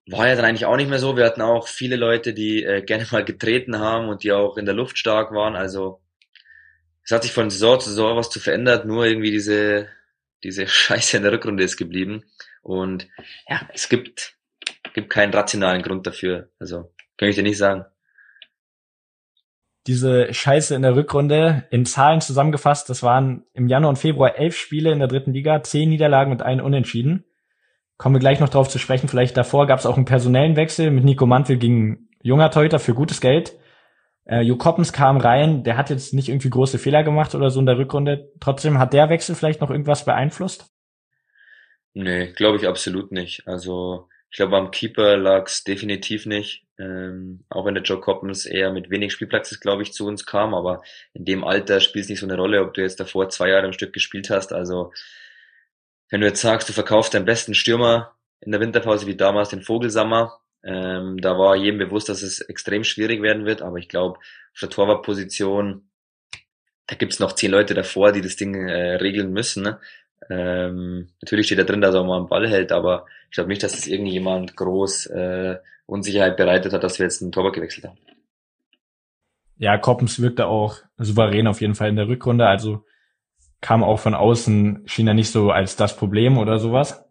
War 0.06 0.28
ja 0.28 0.34
dann 0.34 0.44
eigentlich 0.44 0.66
auch 0.66 0.76
nicht 0.76 0.90
mehr 0.90 0.98
so. 0.98 1.16
Wir 1.16 1.24
hatten 1.24 1.42
auch 1.42 1.68
viele 1.68 1.96
Leute, 1.96 2.34
die 2.34 2.64
äh, 2.64 2.82
gerne 2.86 3.06
mal 3.10 3.24
getreten 3.24 3.78
haben 3.78 4.08
und 4.08 4.24
die 4.24 4.32
auch 4.32 4.56
in 4.56 4.66
der 4.66 4.74
Luft 4.74 4.98
stark 4.98 5.32
waren. 5.32 5.56
Also 5.56 6.00
es 7.04 7.10
hat 7.10 7.22
sich 7.22 7.32
von 7.32 7.50
Saison 7.50 7.80
zu 7.80 7.90
Saison 7.90 8.16
was 8.16 8.30
zu 8.30 8.40
verändert, 8.40 8.84
nur 8.84 9.06
irgendwie 9.06 9.30
diese, 9.30 9.88
diese 10.44 10.66
Scheiße 10.68 11.16
in 11.16 11.22
der 11.22 11.32
Rückrunde 11.32 11.62
ist 11.62 11.76
geblieben. 11.76 12.24
Und 12.62 13.08
ja, 13.48 13.68
es 13.72 13.88
gibt, 13.88 14.36
gibt 14.94 15.10
keinen 15.10 15.34
rationalen 15.34 15.82
Grund 15.82 16.06
dafür. 16.06 16.50
Also, 16.58 16.92
kann 17.16 17.28
ich 17.28 17.36
dir 17.36 17.42
nicht 17.42 17.58
sagen. 17.58 17.84
Diese 19.88 20.32
Scheiße 20.32 20.76
in 20.76 20.82
der 20.82 20.94
Rückrunde 20.94 21.66
in 21.70 21.84
Zahlen 21.86 22.20
zusammengefasst, 22.20 22.88
das 22.88 23.02
waren 23.02 23.44
im 23.52 23.66
Januar 23.66 23.90
und 23.90 23.96
Februar 23.96 24.36
elf 24.36 24.56
Spiele 24.56 24.92
in 24.92 25.00
der 25.00 25.08
dritten 25.08 25.32
Liga, 25.32 25.60
zehn 25.64 25.88
Niederlagen 25.88 26.30
und 26.30 26.40
ein 26.40 26.60
Unentschieden. 26.60 27.24
Kommen 27.98 28.14
wir 28.14 28.20
gleich 28.20 28.40
noch 28.40 28.48
drauf 28.48 28.68
zu 28.68 28.78
sprechen. 28.78 29.08
Vielleicht 29.08 29.36
davor 29.36 29.66
gab 29.66 29.78
es 29.78 29.86
auch 29.86 29.96
einen 29.96 30.04
personellen 30.06 30.56
Wechsel 30.56 30.90
mit 30.90 31.04
Nico 31.04 31.26
Mantel 31.26 31.56
gegen 31.56 32.08
junger 32.22 32.50
Teuter 32.50 32.78
für 32.78 32.94
gutes 32.94 33.20
Geld. 33.20 33.56
Äh, 34.24 34.42
Jo 34.42 34.56
Koppens 34.56 34.92
kam 34.92 35.18
rein, 35.18 35.64
der 35.64 35.76
hat 35.76 35.90
jetzt 35.90 36.14
nicht 36.14 36.28
irgendwie 36.28 36.50
große 36.50 36.78
Fehler 36.78 37.02
gemacht 37.02 37.34
oder 37.34 37.50
so 37.50 37.60
in 37.60 37.66
der 37.66 37.78
Rückrunde. 37.78 38.30
Trotzdem 38.40 38.78
hat 38.78 38.92
der 38.92 39.08
Wechsel 39.08 39.34
vielleicht 39.34 39.60
noch 39.60 39.70
irgendwas 39.70 40.04
beeinflusst? 40.04 40.66
Nee, 41.94 42.32
glaube 42.32 42.56
ich 42.56 42.66
absolut 42.66 43.12
nicht. 43.12 43.46
Also 43.46 44.08
ich 44.30 44.36
glaube, 44.36 44.56
am 44.56 44.70
Keeper 44.70 45.18
lag 45.18 45.46
es 45.46 45.62
definitiv 45.62 46.24
nicht. 46.24 46.64
Ähm, 46.78 47.44
auch 47.50 47.66
wenn 47.66 47.74
der 47.74 47.82
Joe 47.82 48.00
Coppens 48.00 48.46
eher 48.46 48.72
mit 48.72 48.88
wenig 48.88 49.12
Spielpraxis, 49.12 49.60
glaube 49.60 49.82
ich, 49.82 49.92
zu 49.92 50.06
uns 50.06 50.24
kam, 50.24 50.54
aber 50.54 50.82
in 51.12 51.26
dem 51.26 51.44
Alter 51.44 51.80
spielt 51.80 52.04
es 52.04 52.08
nicht 52.08 52.20
so 52.20 52.26
eine 52.26 52.36
Rolle, 52.36 52.62
ob 52.62 52.72
du 52.72 52.80
jetzt 52.80 52.98
davor 52.98 53.28
zwei 53.28 53.50
Jahre 53.50 53.66
im 53.66 53.74
Stück 53.74 53.92
gespielt 53.92 54.30
hast. 54.30 54.54
Also 54.54 54.92
wenn 56.12 56.20
du 56.20 56.26
jetzt 56.26 56.42
sagst, 56.42 56.68
du 56.68 56.74
verkaufst 56.74 57.14
deinen 57.14 57.24
besten 57.24 57.54
Stürmer 57.54 58.14
in 58.40 58.52
der 58.52 58.60
Winterpause 58.60 59.06
wie 59.06 59.16
damals 59.16 59.48
den 59.48 59.62
Vogelsammer, 59.62 60.40
ähm, 60.62 61.16
da 61.16 61.38
war 61.38 61.56
jedem 61.56 61.78
bewusst, 61.78 62.10
dass 62.10 62.22
es 62.22 62.40
extrem 62.42 62.84
schwierig 62.84 63.22
werden 63.22 63.46
wird, 63.46 63.62
aber 63.62 63.78
ich 63.78 63.88
glaube, 63.88 64.18
auf 64.18 64.60
der 64.60 64.68
Torwartposition, 64.68 65.88
da 66.86 66.96
gibt's 66.96 67.18
noch 67.18 67.32
zehn 67.32 67.50
Leute 67.50 67.72
davor, 67.72 68.12
die 68.12 68.20
das 68.20 68.36
Ding 68.36 68.68
äh, 68.68 68.96
regeln 68.96 69.32
müssen. 69.32 69.62
Ne? 69.62 69.80
Ähm, 70.28 71.08
natürlich 71.22 71.46
steht 71.46 71.58
da 71.58 71.64
drin, 71.64 71.80
dass 71.80 71.94
er 71.94 72.04
mal 72.04 72.18
einen 72.18 72.28
Ball 72.28 72.46
hält, 72.46 72.72
aber 72.72 73.06
ich 73.30 73.36
glaube 73.36 73.48
nicht, 73.48 73.62
dass 73.62 73.72
es 73.72 73.86
irgendjemand 73.86 74.54
groß 74.54 75.06
äh, 75.06 75.56
Unsicherheit 75.86 76.36
bereitet 76.36 76.74
hat, 76.74 76.84
dass 76.84 76.98
wir 76.98 77.06
jetzt 77.06 77.22
einen 77.22 77.32
Torwart 77.32 77.54
gewechselt 77.54 77.86
haben. 77.86 77.96
Ja, 79.56 79.78
Koppens 79.78 80.20
wirkte 80.20 80.46
auch 80.46 80.76
souverän 80.98 81.46
auf 81.46 81.62
jeden 81.62 81.74
Fall 81.74 81.88
in 81.88 81.96
der 81.96 82.08
Rückrunde, 82.08 82.46
also 82.46 82.84
kam 83.62 83.82
auch 83.82 84.00
von 84.00 84.14
außen, 84.14 84.82
schien 84.84 85.08
er 85.08 85.14
nicht 85.14 85.30
so 85.30 85.50
als 85.50 85.76
das 85.76 85.96
Problem 85.96 86.36
oder 86.36 86.58
sowas. 86.58 87.08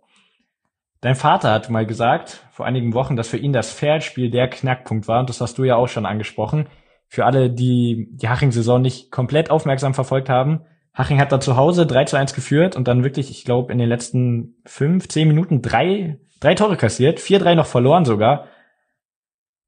Dein 0.99 1.15
Vater 1.15 1.51
hat 1.51 1.71
mal 1.71 1.87
gesagt, 1.87 2.45
vor 2.51 2.67
einigen 2.67 2.93
Wochen, 2.93 3.15
dass 3.15 3.29
für 3.29 3.37
ihn 3.37 3.53
das 3.53 3.73
Pferdspiel 3.73 4.29
der 4.29 4.49
Knackpunkt 4.49 5.07
war. 5.07 5.21
Und 5.21 5.29
das 5.29 5.41
hast 5.41 5.57
du 5.57 5.63
ja 5.63 5.75
auch 5.75 5.87
schon 5.87 6.05
angesprochen. 6.05 6.67
Für 7.07 7.25
alle, 7.25 7.49
die 7.49 8.09
die 8.11 8.29
Haching-Saison 8.29 8.81
nicht 8.81 9.11
komplett 9.11 9.49
aufmerksam 9.49 9.95
verfolgt 9.95 10.29
haben. 10.29 10.61
Haching 10.93 11.19
hat 11.19 11.31
da 11.31 11.39
zu 11.39 11.55
Hause 11.55 11.87
3 11.87 12.05
zu 12.05 12.17
1 12.17 12.33
geführt 12.33 12.75
und 12.75 12.87
dann 12.87 13.03
wirklich, 13.03 13.31
ich 13.31 13.45
glaube, 13.45 13.71
in 13.71 13.79
den 13.79 13.89
letzten 13.89 14.61
fünf, 14.65 15.07
zehn 15.07 15.27
Minuten 15.27 15.61
drei, 15.61 16.19
drei 16.41 16.53
Tore 16.53 16.75
kassiert. 16.75 17.19
Vier, 17.19 17.39
drei 17.39 17.55
noch 17.55 17.65
verloren 17.65 18.05
sogar. 18.05 18.47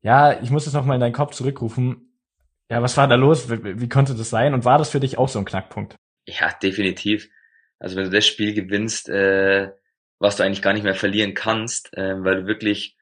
Ja, 0.02 0.40
ich 0.42 0.52
muss 0.52 0.68
es 0.68 0.74
nochmal 0.74 0.96
in 0.96 1.02
deinen 1.02 1.14
Kopf 1.14 1.34
zurückrufen. 1.34 2.14
Ja, 2.70 2.82
was 2.82 2.98
war 2.98 3.08
da 3.08 3.16
los? 3.16 3.50
Wie, 3.50 3.80
wie 3.80 3.90
konnte 3.90 4.14
das 4.16 4.30
sein? 4.30 4.54
Und 4.54 4.66
war 4.66 4.78
das 4.78 4.90
für 4.90 5.00
dich 5.00 5.18
auch 5.18 5.30
so 5.30 5.40
ein 5.40 5.46
Knackpunkt? 5.46 5.96
Ja, 6.28 6.52
definitiv. 6.54 7.30
Also 7.80 7.96
wenn 7.96 8.06
du 8.06 8.10
das 8.10 8.26
Spiel 8.26 8.54
gewinnst, 8.54 9.10
äh, 9.10 9.72
was 10.20 10.38
du 10.38 10.44
eigentlich 10.44 10.62
gar 10.62 10.74
nicht 10.74 10.84
mehr 10.84 10.96
verlieren 10.96 11.34
kannst, 11.34 11.96
äh, 11.98 12.24
weil 12.24 12.42
du 12.42 12.48
wirklich 12.48 12.96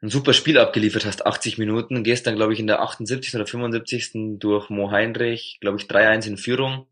ein 0.00 0.10
super 0.10 0.32
Spiel 0.32 0.58
abgeliefert 0.58 1.04
hast, 1.06 1.26
80 1.26 1.58
Minuten, 1.58 2.04
gehst 2.04 2.26
dann, 2.26 2.36
glaube 2.36 2.52
ich, 2.52 2.60
in 2.60 2.66
der 2.66 2.82
78. 2.82 3.34
oder 3.34 3.46
75. 3.46 4.38
durch 4.38 4.70
Mo 4.70 4.90
Heinrich, 4.90 5.58
glaube 5.60 5.78
ich, 5.78 5.86
3-1 5.86 6.26
in 6.26 6.36
Führung. 6.36 6.86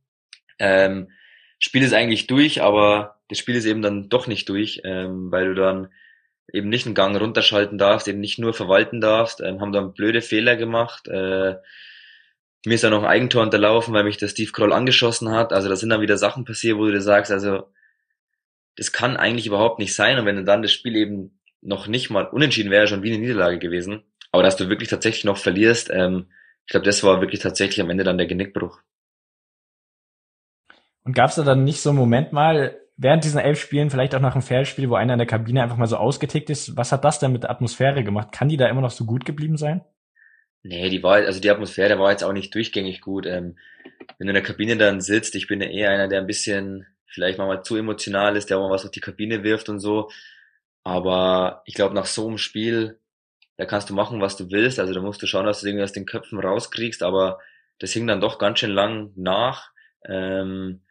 Ähm, 0.58 1.10
Spiel 1.58 1.82
ist 1.82 1.94
eigentlich 1.94 2.26
durch, 2.26 2.62
aber 2.62 3.20
das 3.28 3.38
Spiel 3.38 3.54
ist 3.54 3.64
eben 3.64 3.82
dann 3.82 4.08
doch 4.08 4.26
nicht 4.26 4.48
durch, 4.48 4.82
ähm, 4.84 5.30
weil 5.30 5.46
du 5.46 5.54
dann 5.54 5.88
eben 6.52 6.68
nicht 6.68 6.86
einen 6.86 6.94
Gang 6.94 7.16
runterschalten 7.16 7.78
darfst, 7.78 8.08
eben 8.08 8.20
nicht 8.20 8.38
nur 8.38 8.54
verwalten 8.54 9.00
darfst, 9.00 9.40
ähm, 9.40 9.60
haben 9.60 9.72
dann 9.72 9.94
blöde 9.94 10.22
Fehler 10.22 10.56
gemacht. 10.56 11.08
Äh, 11.08 11.56
mir 12.64 12.74
ist 12.74 12.84
dann 12.84 12.92
noch 12.92 13.02
ein 13.02 13.08
Eigentor 13.08 13.42
unterlaufen, 13.42 13.94
weil 13.94 14.04
mich 14.04 14.16
der 14.16 14.28
Steve 14.28 14.50
Kroll 14.50 14.72
angeschossen 14.72 15.30
hat. 15.30 15.52
Also 15.52 15.68
da 15.68 15.76
sind 15.76 15.90
dann 15.90 16.00
wieder 16.00 16.18
Sachen 16.18 16.44
passiert, 16.44 16.78
wo 16.78 16.86
du 16.86 16.92
dir 16.92 17.00
sagst, 17.00 17.30
also 17.30 17.68
das 18.76 18.92
kann 18.92 19.16
eigentlich 19.16 19.46
überhaupt 19.46 19.78
nicht 19.78 19.94
sein. 19.94 20.18
Und 20.18 20.26
wenn 20.26 20.44
dann 20.44 20.62
das 20.62 20.72
Spiel 20.72 20.96
eben 20.96 21.38
noch 21.60 21.86
nicht 21.86 22.10
mal 22.10 22.26
unentschieden 22.26 22.70
wäre, 22.70 22.86
schon 22.86 23.02
wie 23.02 23.12
eine 23.12 23.20
Niederlage 23.20 23.58
gewesen. 23.58 24.02
Aber 24.32 24.42
dass 24.42 24.56
du 24.56 24.68
wirklich 24.68 24.88
tatsächlich 24.88 25.24
noch 25.24 25.38
verlierst, 25.38 25.90
ähm, 25.92 26.26
ich 26.66 26.70
glaube, 26.70 26.86
das 26.86 27.02
war 27.04 27.20
wirklich 27.20 27.40
tatsächlich 27.40 27.80
am 27.80 27.90
Ende 27.90 28.04
dann 28.04 28.18
der 28.18 28.26
Genickbruch. 28.26 28.80
Und 31.04 31.12
gab 31.12 31.30
es 31.30 31.36
da 31.36 31.44
dann 31.44 31.62
nicht 31.62 31.80
so 31.80 31.90
einen 31.90 31.98
Moment 31.98 32.32
mal, 32.32 32.76
während 32.96 33.24
diesen 33.24 33.38
elf 33.38 33.60
Spielen, 33.60 33.90
vielleicht 33.90 34.14
auch 34.14 34.20
nach 34.20 34.34
einem 34.34 34.42
Fairspiel, 34.42 34.90
wo 34.90 34.96
einer 34.96 35.14
in 35.14 35.18
der 35.18 35.26
Kabine 35.28 35.62
einfach 35.62 35.76
mal 35.76 35.86
so 35.86 35.96
ausgetickt 35.96 36.50
ist, 36.50 36.76
was 36.76 36.90
hat 36.90 37.04
das 37.04 37.20
denn 37.20 37.32
mit 37.32 37.44
der 37.44 37.50
Atmosphäre 37.50 38.02
gemacht? 38.02 38.32
Kann 38.32 38.48
die 38.48 38.56
da 38.56 38.66
immer 38.66 38.80
noch 38.80 38.90
so 38.90 39.04
gut 39.04 39.24
geblieben 39.24 39.56
sein? 39.56 39.84
Nee, 40.62 40.88
die 40.90 41.02
war, 41.02 41.16
also 41.16 41.40
die 41.40 41.50
Atmosphäre 41.50 41.98
war 41.98 42.10
jetzt 42.10 42.24
auch 42.24 42.32
nicht 42.32 42.54
durchgängig 42.54 43.00
gut. 43.00 43.26
Ähm, 43.26 43.56
wenn 44.18 44.26
du 44.26 44.30
in 44.30 44.34
der 44.34 44.42
Kabine 44.42 44.76
dann 44.76 45.00
sitzt, 45.00 45.34
ich 45.34 45.46
bin 45.46 45.60
ja 45.60 45.68
eher 45.68 45.90
einer, 45.90 46.08
der 46.08 46.20
ein 46.20 46.26
bisschen 46.26 46.86
vielleicht 47.06 47.38
mal 47.38 47.62
zu 47.62 47.76
emotional 47.76 48.36
ist, 48.36 48.50
der 48.50 48.58
auch 48.58 48.68
mal 48.68 48.74
was 48.74 48.84
auf 48.84 48.90
die 48.90 49.00
Kabine 49.00 49.42
wirft 49.42 49.68
und 49.68 49.80
so. 49.80 50.10
Aber 50.84 51.62
ich 51.64 51.74
glaube, 51.74 51.94
nach 51.94 52.06
so 52.06 52.28
einem 52.28 52.38
Spiel, 52.38 52.98
da 53.56 53.64
kannst 53.64 53.90
du 53.90 53.94
machen, 53.94 54.20
was 54.20 54.36
du 54.36 54.50
willst. 54.50 54.78
Also 54.78 54.92
da 54.92 55.00
musst 55.00 55.22
du 55.22 55.26
schauen, 55.26 55.46
dass 55.46 55.60
du 55.60 55.66
irgendwie 55.66 55.84
aus 55.84 55.92
den 55.92 56.06
Köpfen 56.06 56.38
rauskriegst, 56.38 57.02
aber 57.02 57.40
das 57.78 57.92
hing 57.92 58.06
dann 58.06 58.20
doch 58.20 58.38
ganz 58.38 58.58
schön 58.58 58.70
lang 58.70 59.12
nach. 59.16 59.70
Ähm, 60.04 60.82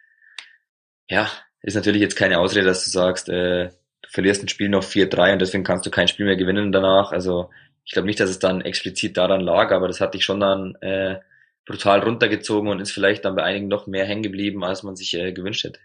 ja, 1.10 1.30
ist 1.62 1.76
natürlich 1.76 2.02
jetzt 2.02 2.16
keine 2.16 2.40
Ausrede, 2.40 2.66
dass 2.66 2.84
du 2.86 2.92
sagst, 2.92 3.30
äh, 3.30 3.70
du 4.02 4.10
verlierst 4.10 4.44
ein 4.44 4.50
Spiel 4.50 4.70
noch 4.70 4.84
4-3 4.84 5.34
und 5.34 5.40
deswegen 5.40 5.64
kannst 5.64 5.86
du 5.86 5.92
kein 5.92 6.08
Spiel 6.08 6.26
mehr 6.26 6.36
gewinnen 6.36 6.72
danach. 6.72 7.12
Also 7.12 7.50
ich 7.86 7.92
glaube 7.92 8.08
nicht, 8.08 8.20
dass 8.20 8.30
es 8.30 8.40
dann 8.40 8.62
explizit 8.62 9.16
daran 9.16 9.42
lag, 9.42 9.72
aber 9.72 9.88
das 9.88 10.02
hat 10.02 10.16
dich 10.16 10.26
schon 10.26 10.40
dann 10.40 10.76
äh, 10.82 11.20
brutal 11.66 12.00
runtergezogen 12.00 12.70
und 12.70 12.80
ist 12.80 12.92
vielleicht 12.92 13.26
dann 13.26 13.36
bei 13.36 13.44
einigen 13.44 13.68
noch 13.68 13.88
mehr 13.88 14.06
hängen 14.06 14.24
geblieben, 14.24 14.64
als 14.64 14.84
man 14.84 14.96
sich 14.96 15.14
äh, 15.14 15.32
gewünscht 15.34 15.64
hätte. 15.64 15.80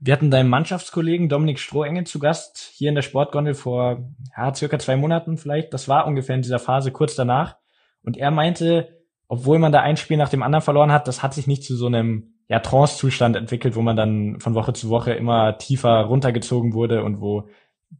Wir 0.00 0.12
hatten 0.12 0.30
deinen 0.30 0.48
Mannschaftskollegen 0.48 1.28
Dominik 1.28 1.58
Strohenge 1.58 2.04
zu 2.04 2.20
Gast 2.20 2.70
hier 2.74 2.88
in 2.88 2.94
der 2.94 3.02
Sportgondel 3.02 3.54
vor 3.54 4.08
ja, 4.36 4.54
circa 4.54 4.78
zwei 4.78 4.96
Monaten 4.96 5.36
vielleicht. 5.36 5.74
Das 5.74 5.88
war 5.88 6.06
ungefähr 6.06 6.36
in 6.36 6.42
dieser 6.42 6.60
Phase 6.60 6.92
kurz 6.92 7.16
danach. 7.16 7.56
Und 8.02 8.16
er 8.16 8.30
meinte, 8.30 9.02
obwohl 9.26 9.58
man 9.58 9.72
da 9.72 9.80
ein 9.80 9.96
Spiel 9.96 10.16
nach 10.16 10.28
dem 10.28 10.44
anderen 10.44 10.62
verloren 10.62 10.92
hat, 10.92 11.08
das 11.08 11.22
hat 11.22 11.34
sich 11.34 11.48
nicht 11.48 11.64
zu 11.64 11.76
so 11.76 11.86
einem 11.86 12.34
ja, 12.48 12.60
Trance-Zustand 12.60 13.36
entwickelt, 13.36 13.74
wo 13.74 13.82
man 13.82 13.96
dann 13.96 14.40
von 14.40 14.54
Woche 14.54 14.72
zu 14.72 14.88
Woche 14.88 15.12
immer 15.12 15.58
tiefer 15.58 16.02
runtergezogen 16.02 16.72
wurde 16.72 17.02
und 17.02 17.20
wo 17.20 17.48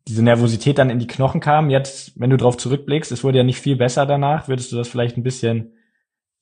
diese 0.07 0.23
Nervosität 0.23 0.79
dann 0.79 0.91
in 0.91 0.99
die 0.99 1.07
Knochen 1.07 1.41
kam. 1.41 1.71
Jetzt, 1.71 2.19
wenn 2.21 2.31
du 2.31 2.37
drauf 2.37 2.57
zurückblickst, 2.57 3.13
es 3.13 3.25
wurde 3.25 3.39
ja 3.39 3.45
nicht 3.45 3.61
viel 3.61 3.77
besser 3.77 4.07
danach. 4.07 4.49
Würdest 4.49 4.73
du 4.73 4.77
das 4.77 4.89
vielleicht 4.89 5.17
ein 5.17 5.23
bisschen, 5.23 5.75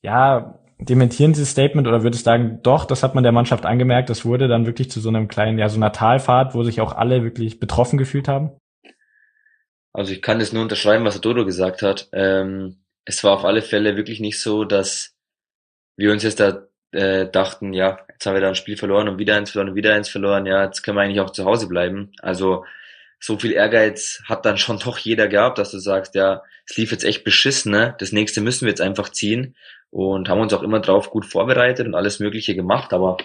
ja, 0.02 0.60
dementieren 0.78 1.32
dieses 1.32 1.50
Statement 1.50 1.88
oder 1.88 2.02
würdest 2.02 2.24
sagen, 2.24 2.60
doch, 2.62 2.84
das 2.84 3.02
hat 3.02 3.14
man 3.14 3.24
der 3.24 3.32
Mannschaft 3.32 3.64
angemerkt, 3.64 4.10
das 4.10 4.24
wurde 4.24 4.46
dann 4.46 4.66
wirklich 4.66 4.90
zu 4.90 5.00
so 5.00 5.08
einem 5.08 5.26
kleinen, 5.28 5.58
ja, 5.58 5.68
so 5.68 5.76
einer 5.76 5.92
Talfahrt, 5.92 6.54
wo 6.54 6.62
sich 6.64 6.80
auch 6.80 6.94
alle 6.94 7.22
wirklich 7.22 7.58
betroffen 7.58 7.98
gefühlt 7.98 8.28
haben? 8.28 8.52
Also 9.92 10.12
ich 10.12 10.20
kann 10.20 10.38
das 10.38 10.52
nur 10.52 10.62
unterschreiben, 10.62 11.06
was 11.06 11.20
Dodo 11.20 11.46
gesagt 11.46 11.80
hat. 11.80 12.10
Ähm, 12.12 12.84
es 13.06 13.24
war 13.24 13.32
auf 13.32 13.44
alle 13.44 13.62
Fälle 13.62 13.96
wirklich 13.96 14.20
nicht 14.20 14.40
so, 14.40 14.64
dass 14.64 15.16
wir 15.96 16.12
uns 16.12 16.22
jetzt 16.22 16.40
da 16.40 16.66
äh, 16.92 17.30
dachten, 17.30 17.72
ja, 17.72 17.98
jetzt 18.10 18.26
haben 18.26 18.34
wir 18.34 18.42
da 18.42 18.48
ein 18.48 18.54
Spiel 18.54 18.76
verloren 18.76 19.08
und 19.08 19.18
wieder 19.18 19.36
eins 19.36 19.50
verloren 19.50 19.70
und 19.70 19.76
wieder 19.76 19.94
eins 19.94 20.10
verloren, 20.10 20.44
ja, 20.44 20.64
jetzt 20.64 20.82
können 20.82 20.98
wir 20.98 21.02
eigentlich 21.02 21.20
auch 21.20 21.30
zu 21.30 21.46
Hause 21.46 21.68
bleiben. 21.68 22.12
Also 22.20 22.64
so 23.18 23.38
viel 23.38 23.52
Ehrgeiz 23.52 24.22
hat 24.24 24.44
dann 24.44 24.58
schon 24.58 24.78
doch 24.78 24.98
jeder 24.98 25.28
gehabt, 25.28 25.58
dass 25.58 25.70
du 25.70 25.78
sagst, 25.78 26.14
ja, 26.14 26.42
es 26.68 26.76
lief 26.76 26.90
jetzt 26.90 27.04
echt 27.04 27.24
beschissen, 27.24 27.72
ne? 27.72 27.96
das 27.98 28.12
nächste 28.12 28.40
müssen 28.40 28.62
wir 28.62 28.70
jetzt 28.70 28.80
einfach 28.80 29.08
ziehen 29.08 29.56
und 29.90 30.28
haben 30.28 30.40
uns 30.40 30.52
auch 30.52 30.62
immer 30.62 30.80
drauf 30.80 31.10
gut 31.10 31.26
vorbereitet 31.26 31.86
und 31.86 31.94
alles 31.94 32.20
Mögliche 32.20 32.54
gemacht, 32.54 32.92
aber 32.92 33.16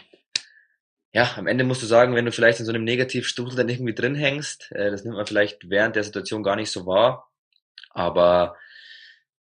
ja, 1.13 1.30
am 1.36 1.47
Ende 1.47 1.65
musst 1.65 1.84
du 1.84 1.88
sagen, 1.88 2.15
wenn 2.15 2.25
du 2.25 2.32
vielleicht 2.32 2.62
in 2.62 2.65
so 2.65 2.71
einem 2.71 2.86
Negativstuhl 2.86 3.54
dann 3.54 3.67
irgendwie 3.67 3.93
drin 3.93 4.15
hängst, 4.15 4.71
äh, 4.71 4.91
das 4.91 5.04
nimmt 5.04 5.17
man 5.17 5.25
vielleicht 5.25 5.69
während 5.69 5.95
der 5.95 6.04
Situation 6.04 6.43
gar 6.43 6.56
nicht 6.56 6.71
so 6.71 6.86
wahr, 6.86 7.30
aber 7.89 8.56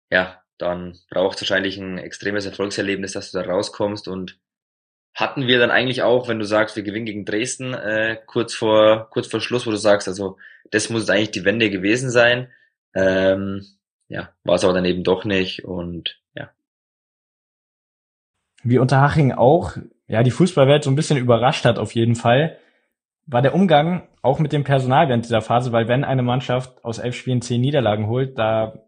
ja, 0.10 0.42
dann 0.58 0.98
braucht 1.10 1.36
es 1.36 1.42
wahrscheinlich 1.44 1.78
ein 1.78 1.98
extremes 2.00 2.46
Erfolgserlebnis, 2.46 3.14
dass 3.14 3.32
du 3.32 3.40
da 3.40 3.46
rauskommst 3.46 4.08
und 4.08 4.40
hatten 5.20 5.48
wir 5.48 5.60
dann 5.60 5.72
eigentlich 5.72 6.02
auch, 6.02 6.28
wenn 6.28 6.40
du 6.40 6.46
sagst, 6.46 6.76
wir 6.76 6.84
gewinnen 6.84 7.06
gegen 7.06 7.26
Dresden, 7.26 7.74
äh, 7.74 8.18
kurz 8.26 8.54
vor 8.54 9.10
kurz 9.10 9.28
vor 9.28 9.42
Schluss, 9.42 9.68
wo 9.68 9.72
du 9.72 9.78
sagst, 9.78 10.08
also 10.08 10.38
das 10.72 10.90
muss 10.90 11.10
eigentlich 11.10 11.32
die 11.32 11.46
Wende 11.46 11.70
gewesen 11.70 12.10
sein. 12.10 12.48
Ähm, 12.94 13.66
ja, 14.08 14.30
war 14.44 14.56
es 14.56 14.64
aber 14.64 14.74
dann 14.74 14.86
eben 14.86 15.04
doch 15.04 15.26
nicht 15.26 15.66
und 15.66 16.20
ja. 16.36 16.50
Wie 18.64 18.80
Unterhaching 18.80 19.34
auch, 19.34 19.78
ja, 20.08 20.24
die 20.24 20.32
Fußballwelt 20.32 20.84
so 20.84 20.90
ein 20.90 20.96
bisschen 20.96 21.18
überrascht 21.18 21.66
hat 21.66 21.80
auf 21.80 21.94
jeden 21.94 22.16
Fall, 22.16 22.58
war 23.26 23.42
der 23.42 23.54
Umgang 23.54 24.08
auch 24.22 24.40
mit 24.40 24.54
dem 24.54 24.64
Personal 24.64 25.10
während 25.10 25.26
dieser 25.26 25.42
Phase, 25.42 25.72
weil 25.72 25.88
wenn 25.88 26.04
eine 26.04 26.24
Mannschaft 26.24 26.84
aus 26.84 26.98
elf 26.98 27.16
Spielen 27.16 27.42
zehn 27.42 27.62
Niederlagen 27.62 28.08
holt, 28.08 28.38
da 28.38 28.86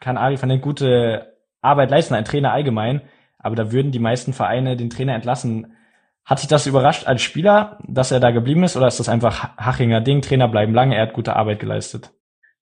kann 0.00 0.16
Ari 0.16 0.40
van 0.40 0.48
den 0.48 0.60
gute 0.60 1.36
Arbeit 1.60 1.90
leisten, 1.90 2.14
ein 2.14 2.24
Trainer 2.24 2.52
allgemein 2.52 3.02
aber 3.46 3.56
da 3.56 3.70
würden 3.70 3.92
die 3.92 4.00
meisten 4.00 4.32
Vereine 4.32 4.76
den 4.76 4.90
Trainer 4.90 5.14
entlassen. 5.14 5.76
Hat 6.24 6.40
sich 6.40 6.48
das 6.48 6.66
überrascht 6.66 7.06
als 7.06 7.22
Spieler, 7.22 7.78
dass 7.86 8.10
er 8.10 8.18
da 8.18 8.32
geblieben 8.32 8.64
ist, 8.64 8.76
oder 8.76 8.88
ist 8.88 8.98
das 8.98 9.08
einfach 9.08 9.56
Hachinger 9.56 10.00
Ding, 10.00 10.20
Trainer 10.20 10.48
bleiben 10.48 10.74
lange, 10.74 10.96
er 10.96 11.02
hat 11.02 11.12
gute 11.12 11.36
Arbeit 11.36 11.60
geleistet? 11.60 12.10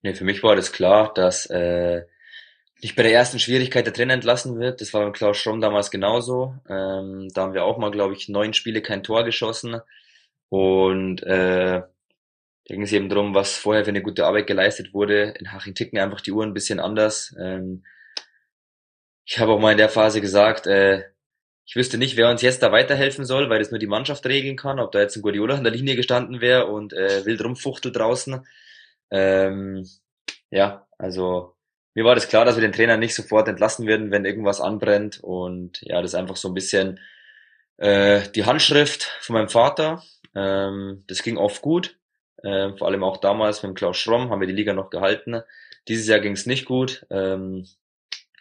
Nee, 0.03 0.13
für 0.13 0.25
mich 0.25 0.43
war 0.43 0.55
das 0.55 0.73
klar, 0.73 1.13
dass 1.15 1.47
äh, 1.47 2.03
nicht 2.83 2.97
bei 2.97 3.03
der 3.03 3.15
ersten 3.15 3.39
Schwierigkeit 3.39 3.87
der 3.87 3.95
Trainer 3.95 4.13
entlassen 4.13 4.61
wird. 4.61 4.83
Das 4.83 4.93
war 4.93 5.01
beim 5.01 5.15
Klaus 5.15 5.39
Schromm 5.39 5.63
damals 5.63 5.91
genauso. 5.91 6.57
Ähm, 6.69 7.31
da 7.33 7.43
haben 7.43 7.55
wir 7.55 7.65
auch 7.65 7.79
mal, 7.79 7.91
glaube 7.91 8.13
ich, 8.13 8.29
neun 8.29 8.53
Spiele 8.53 8.83
kein 8.83 9.03
Tor 9.03 9.25
geschossen. 9.25 9.81
Und 10.51 11.23
äh, 11.23 11.81
da 11.81 12.75
ging 12.75 12.83
es 12.83 12.93
eben 12.93 13.09
darum, 13.09 13.35
was 13.35 13.57
vorher 13.57 13.85
für 13.85 13.91
eine 13.91 14.03
gute 14.03 14.27
Arbeit 14.27 14.47
geleistet 14.47 14.93
wurde. 14.93 15.35
In 15.39 15.51
Haching 15.51 15.75
ticken 15.75 15.99
einfach 15.99 16.21
die 16.21 16.33
Uhren 16.33 16.51
ein 16.51 16.55
bisschen 16.55 16.81
anders. 16.81 17.35
Ähm, 17.41 17.85
ich 19.25 19.39
habe 19.39 19.53
auch 19.53 19.61
mal 19.61 19.73
in 19.73 19.79
der 19.79 19.89
Phase 19.89 20.21
gesagt, 20.21 20.67
äh, 20.67 21.05
ich 21.67 21.77
wüsste 21.77 21.97
nicht, 21.97 22.17
wer 22.17 22.29
uns 22.31 22.43
jetzt 22.43 22.63
da 22.63 22.73
weiterhelfen 22.73 23.25
soll, 23.25 23.49
weil 23.49 23.59
das 23.59 23.71
nur 23.71 23.79
die 23.79 23.87
Mannschaft 23.87 24.27
regeln 24.27 24.57
kann. 24.57 24.79
Ob 24.79 24.93
da 24.93 25.01
jetzt 25.01 25.17
ein 25.17 25.23
Guardiola 25.23 25.57
in 25.57 25.65
der 25.65 25.73
Linie 25.73 25.97
gestanden 25.97 26.41
wäre 26.41 26.67
und 26.67 26.93
äh, 26.93 27.25
wild 27.25 27.43
rumfuchtelt 27.43 27.97
draußen. 27.97 28.47
Ähm, 29.11 29.89
ja, 30.51 30.87
also 30.99 31.55
mir 31.95 32.05
war 32.05 32.15
das 32.15 32.29
klar, 32.29 32.45
dass 32.45 32.57
wir 32.57 32.61
den 32.61 32.73
Trainer 32.73 32.97
nicht 32.97 33.15
sofort 33.15 33.49
entlassen 33.49 33.87
werden, 33.87 34.11
wenn 34.11 34.27
irgendwas 34.27 34.61
anbrennt. 34.61 35.21
Und 35.23 35.81
ja, 35.83 36.03
das 36.03 36.13
ist 36.13 36.17
einfach 36.17 36.37
so 36.37 36.49
ein 36.49 36.55
bisschen 36.55 37.01
äh, 37.79 38.21
die 38.35 38.45
Handschrift 38.45 39.05
von 39.21 39.35
meinem 39.35 39.49
Vater. 39.49 40.03
Ähm, 40.35 41.05
das 41.07 41.23
ging 41.23 41.39
oft 41.39 41.63
gut. 41.63 41.97
Äh, 42.43 42.77
vor 42.77 42.89
allem 42.89 43.03
auch 43.03 43.17
damals 43.19 43.63
mit 43.63 43.71
dem 43.71 43.75
Klaus 43.75 43.97
Schromm 43.97 44.29
haben 44.29 44.41
wir 44.41 44.47
die 44.47 44.53
Liga 44.53 44.75
noch 44.75 44.91
gehalten. 44.91 45.41
Dieses 45.89 46.07
Jahr 46.09 46.21
ging 46.21 46.33
es 46.33 46.45
nicht 46.45 46.67
gut. 46.67 47.07
Ähm, 47.11 47.67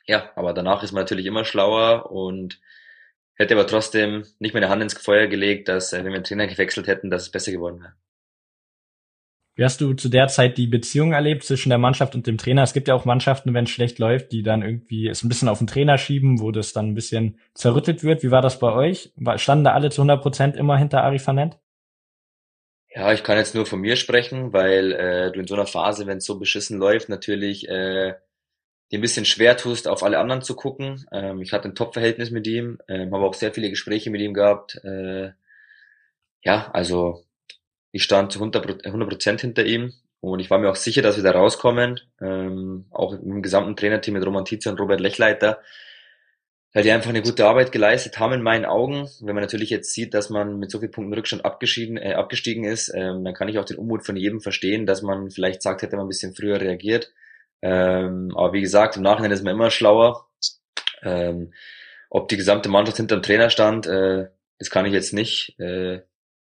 ja, 0.05 0.31
aber 0.35 0.53
danach 0.53 0.83
ist 0.83 0.91
man 0.91 1.03
natürlich 1.03 1.25
immer 1.25 1.45
schlauer 1.45 2.11
und 2.11 2.59
hätte 3.35 3.55
aber 3.55 3.67
trotzdem 3.67 4.25
nicht 4.39 4.53
mehr 4.53 4.61
eine 4.61 4.69
Hand 4.69 4.83
ins 4.83 4.93
Feuer 4.93 5.27
gelegt, 5.27 5.67
dass 5.69 5.93
äh, 5.93 6.03
wenn 6.03 6.11
wir 6.11 6.19
den 6.19 6.23
Trainer 6.23 6.47
gewechselt 6.47 6.87
hätten, 6.87 7.09
dass 7.09 7.23
es 7.23 7.31
besser 7.31 7.51
geworden 7.51 7.81
wäre. 7.81 7.93
Wie 9.55 9.63
hast 9.63 9.81
du 9.81 9.93
zu 9.93 10.09
der 10.09 10.27
Zeit 10.29 10.57
die 10.57 10.65
Beziehung 10.65 11.13
erlebt 11.13 11.43
zwischen 11.43 11.69
der 11.69 11.77
Mannschaft 11.77 12.15
und 12.15 12.25
dem 12.25 12.39
Trainer? 12.39 12.63
Es 12.63 12.73
gibt 12.73 12.87
ja 12.87 12.95
auch 12.95 13.05
Mannschaften, 13.05 13.53
wenn 13.53 13.65
es 13.65 13.69
schlecht 13.69 13.99
läuft, 13.99 14.31
die 14.31 14.41
dann 14.41 14.63
irgendwie 14.63 15.07
es 15.07 15.23
ein 15.23 15.29
bisschen 15.29 15.47
auf 15.47 15.59
den 15.59 15.67
Trainer 15.67 15.99
schieben, 15.99 16.39
wo 16.39 16.49
das 16.49 16.73
dann 16.73 16.87
ein 16.87 16.95
bisschen 16.95 17.37
zerrüttelt 17.53 18.03
wird. 18.03 18.23
Wie 18.23 18.31
war 18.31 18.41
das 18.41 18.57
bei 18.57 18.73
euch? 18.73 19.13
Standen 19.35 19.65
da 19.65 19.73
alle 19.73 19.91
zu 19.91 20.01
100 20.01 20.23
Prozent 20.23 20.55
immer 20.55 20.77
hinter 20.77 21.03
Ari 21.03 21.19
Fanent? 21.19 21.59
Ja, 22.95 23.13
ich 23.13 23.23
kann 23.23 23.37
jetzt 23.37 23.53
nur 23.53 23.67
von 23.67 23.79
mir 23.79 23.95
sprechen, 23.95 24.53
weil 24.53 24.91
äh, 24.91 25.31
du 25.31 25.39
in 25.39 25.47
so 25.47 25.53
einer 25.53 25.67
Phase, 25.67 26.07
wenn 26.07 26.17
es 26.17 26.25
so 26.25 26.39
beschissen 26.39 26.79
läuft, 26.79 27.09
natürlich 27.09 27.67
äh, 27.69 28.15
dir 28.93 28.99
ein 28.99 29.01
bisschen 29.01 29.25
schwer 29.25 29.57
tust, 29.57 29.87
auf 29.87 30.03
alle 30.03 30.19
anderen 30.19 30.43
zu 30.43 30.55
gucken. 30.55 31.05
Ähm, 31.11 31.41
ich 31.41 31.51
hatte 31.51 31.67
ein 31.67 31.73
Top-Verhältnis 31.75 32.29
mit 32.29 32.45
ihm, 32.45 32.77
ähm, 32.87 33.11
habe 33.11 33.25
auch 33.25 33.33
sehr 33.33 33.51
viele 33.51 33.71
Gespräche 33.71 34.11
mit 34.11 34.21
ihm 34.21 34.35
gehabt. 34.35 34.79
Äh, 34.83 35.31
ja, 36.43 36.69
also 36.73 37.23
ich 37.91 38.03
stand 38.03 38.31
zu 38.31 38.39
100 38.39 39.09
Prozent 39.09 39.41
hinter 39.41 39.65
ihm 39.65 39.93
und 40.19 40.39
ich 40.39 40.51
war 40.51 40.59
mir 40.59 40.69
auch 40.69 40.75
sicher, 40.75 41.01
dass 41.01 41.15
wir 41.15 41.23
da 41.23 41.31
rauskommen. 41.31 42.01
Ähm, 42.21 42.85
auch 42.91 43.13
im 43.13 43.41
gesamten 43.41 43.75
Trainerteam 43.75 44.13
mit 44.13 44.25
Roman 44.25 44.45
Tizia 44.45 44.71
und 44.71 44.79
Robert 44.79 44.99
Lechleiter, 44.99 45.63
weil 46.71 46.83
die 46.83 46.91
einfach 46.91 47.09
eine 47.09 47.23
gute 47.23 47.47
Arbeit 47.47 47.71
geleistet 47.71 48.19
haben 48.19 48.33
in 48.33 48.43
meinen 48.43 48.65
Augen. 48.65 49.09
Wenn 49.21 49.33
man 49.33 49.43
natürlich 49.43 49.71
jetzt 49.71 49.91
sieht, 49.91 50.13
dass 50.13 50.29
man 50.29 50.59
mit 50.59 50.69
so 50.69 50.77
vielen 50.77 50.91
Punkten 50.91 51.15
Rückstand 51.15 51.45
abgeschieden, 51.45 51.97
äh, 51.97 52.13
abgestiegen 52.13 52.63
ist, 52.63 52.93
ähm, 52.93 53.23
dann 53.23 53.33
kann 53.33 53.47
ich 53.47 53.57
auch 53.57 53.65
den 53.65 53.77
Unmut 53.77 54.05
von 54.05 54.17
jedem 54.17 54.39
verstehen, 54.39 54.85
dass 54.85 55.01
man 55.01 55.31
vielleicht 55.31 55.63
sagt, 55.63 55.81
hätte 55.81 55.95
man 55.95 56.05
ein 56.05 56.09
bisschen 56.09 56.35
früher 56.35 56.61
reagiert. 56.61 57.11
Ähm, 57.63 58.33
aber 58.35 58.51
wie 58.51 58.61
gesagt, 58.61 58.97
im 58.97 59.03
Nachhinein 59.03 59.31
ist 59.31 59.43
man 59.43 59.53
immer 59.55 59.71
schlauer. 59.71 60.27
Ähm, 61.01 61.53
ob 62.09 62.27
die 62.27 62.37
gesamte 62.37 62.67
Mannschaft 62.69 62.97
hinter 62.97 63.15
dem 63.17 63.23
Trainer 63.23 63.49
stand, 63.49 63.87
äh, 63.87 64.27
das 64.59 64.69
kann 64.69 64.85
ich 64.85 64.91
jetzt 64.91 65.13
nicht 65.13 65.57
äh, 65.59 66.01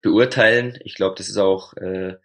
beurteilen. 0.02 0.80
Ich 0.84 0.95
glaube, 0.95 1.15
das 1.15 1.30
ist 1.30 1.38
auch 1.38 1.73
äh, 1.76 2.15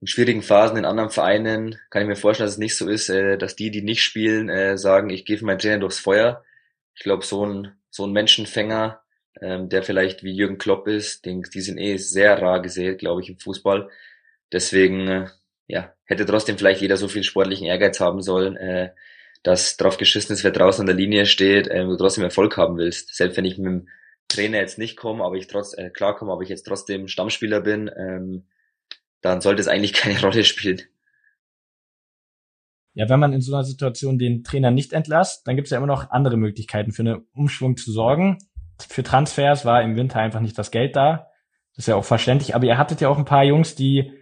in 0.00 0.06
schwierigen 0.06 0.42
Phasen 0.42 0.76
in 0.76 0.84
anderen 0.84 1.10
Vereinen, 1.10 1.78
kann 1.90 2.02
ich 2.02 2.08
mir 2.08 2.16
vorstellen, 2.16 2.46
dass 2.46 2.54
es 2.54 2.58
nicht 2.58 2.76
so 2.76 2.88
ist, 2.88 3.08
äh, 3.08 3.36
dass 3.38 3.56
die, 3.56 3.72
die 3.72 3.82
nicht 3.82 4.04
spielen, 4.04 4.48
äh, 4.48 4.78
sagen, 4.78 5.10
ich 5.10 5.24
gehe 5.24 5.38
für 5.38 5.44
meinen 5.44 5.58
Trainer 5.58 5.80
durchs 5.80 5.98
Feuer. 5.98 6.44
Ich 6.94 7.02
glaube, 7.02 7.24
so 7.24 7.44
ein, 7.44 7.72
so 7.90 8.06
ein 8.06 8.12
Menschenfänger, 8.12 9.02
ähm, 9.40 9.68
der 9.68 9.82
vielleicht 9.82 10.22
wie 10.22 10.32
Jürgen 10.32 10.58
Klopp 10.58 10.86
ist, 10.86 11.26
den, 11.26 11.42
die 11.42 11.60
sind 11.60 11.78
eh 11.78 11.96
sehr 11.96 12.40
rar 12.40 12.62
gesät, 12.62 13.00
glaube 13.00 13.20
ich, 13.20 13.28
im 13.28 13.38
Fußball. 13.38 13.90
Deswegen 14.52 15.08
äh, 15.08 15.28
ja, 15.66 15.92
hätte 16.04 16.26
trotzdem 16.26 16.58
vielleicht 16.58 16.80
jeder 16.80 16.96
so 16.96 17.08
viel 17.08 17.22
sportlichen 17.22 17.66
Ehrgeiz 17.66 18.00
haben 18.00 18.20
sollen, 18.20 18.56
äh, 18.56 18.90
dass 19.42 19.76
drauf 19.76 19.96
geschissen 19.96 20.34
ist, 20.34 20.44
wer 20.44 20.50
draußen 20.50 20.82
an 20.82 20.86
der 20.86 20.96
Linie 20.96 21.26
steht, 21.26 21.68
äh, 21.68 21.84
du 21.84 21.96
trotzdem 21.96 22.24
Erfolg 22.24 22.56
haben 22.56 22.76
willst. 22.76 23.14
Selbst 23.14 23.36
wenn 23.36 23.44
ich 23.44 23.58
mit 23.58 23.66
dem 23.66 23.88
Trainer 24.28 24.58
jetzt 24.58 24.78
nicht 24.78 24.96
komme, 24.96 25.24
aber 25.24 25.36
ich 25.36 25.46
trotz 25.46 25.76
äh, 25.76 25.90
klar 25.90 26.16
komme, 26.16 26.32
aber 26.32 26.42
ich 26.42 26.48
jetzt 26.48 26.64
trotzdem 26.64 27.08
Stammspieler 27.08 27.60
bin, 27.60 27.90
ähm, 27.96 28.46
dann 29.20 29.40
sollte 29.40 29.60
es 29.60 29.68
eigentlich 29.68 29.92
keine 29.94 30.20
Rolle 30.20 30.44
spielen. 30.44 30.82
ja, 32.94 33.08
wenn 33.08 33.20
man 33.20 33.32
in 33.32 33.40
so 33.40 33.54
einer 33.54 33.64
Situation 33.64 34.18
den 34.18 34.44
Trainer 34.44 34.70
nicht 34.70 34.92
entlasst, 34.92 35.46
dann 35.46 35.56
gibt 35.56 35.66
es 35.66 35.70
ja 35.70 35.78
immer 35.78 35.86
noch 35.86 36.10
andere 36.10 36.36
Möglichkeiten 36.36 36.92
für 36.92 37.02
einen 37.02 37.26
Umschwung 37.32 37.76
zu 37.76 37.90
sorgen. 37.90 38.38
Für 38.78 39.02
Transfers 39.02 39.64
war 39.64 39.82
im 39.82 39.96
Winter 39.96 40.18
einfach 40.18 40.40
nicht 40.40 40.58
das 40.58 40.70
Geld 40.70 40.96
da. 40.96 41.28
Das 41.74 41.84
ist 41.84 41.88
ja 41.88 41.96
auch 41.96 42.04
verständlich. 42.04 42.54
Aber 42.54 42.66
ihr 42.66 42.76
hattet 42.76 43.00
ja 43.00 43.08
auch 43.08 43.18
ein 43.18 43.24
paar 43.24 43.44
Jungs, 43.44 43.74
die 43.74 44.12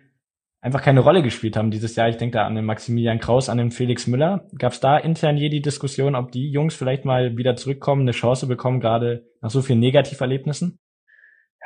einfach 0.61 0.83
keine 0.83 1.01
Rolle 1.01 1.23
gespielt 1.23 1.57
haben 1.57 1.71
dieses 1.71 1.97
Jahr. 1.97 2.09
Ich 2.09 2.17
denke 2.17 2.39
da 2.39 2.47
an 2.47 2.55
den 2.55 2.65
Maximilian 2.65 3.21
Kraus, 3.21 3.49
an 3.49 3.59
den 3.59 3.71
Felix 3.71 4.07
Müller. 4.07 4.47
Gab 4.59 4.73
es 4.73 4.81
da 4.81 4.99
intern 4.99 5.37
je 5.37 5.49
die 5.49 5.63
Diskussion, 5.63 6.15
ob 6.15 6.33
die 6.33 6.51
Jungs 6.51 6.75
vielleicht 6.75 7.05
mal 7.05 7.37
wieder 7.37 7.57
zurückkommen, 7.57 8.03
eine 8.03 8.13
Chance 8.13 8.47
bekommen, 8.47 8.81
gerade 8.81 9.25
nach 9.41 9.51
so 9.51 9.63
vielen 9.63 9.81
Negativerlebnissen? 9.81 10.79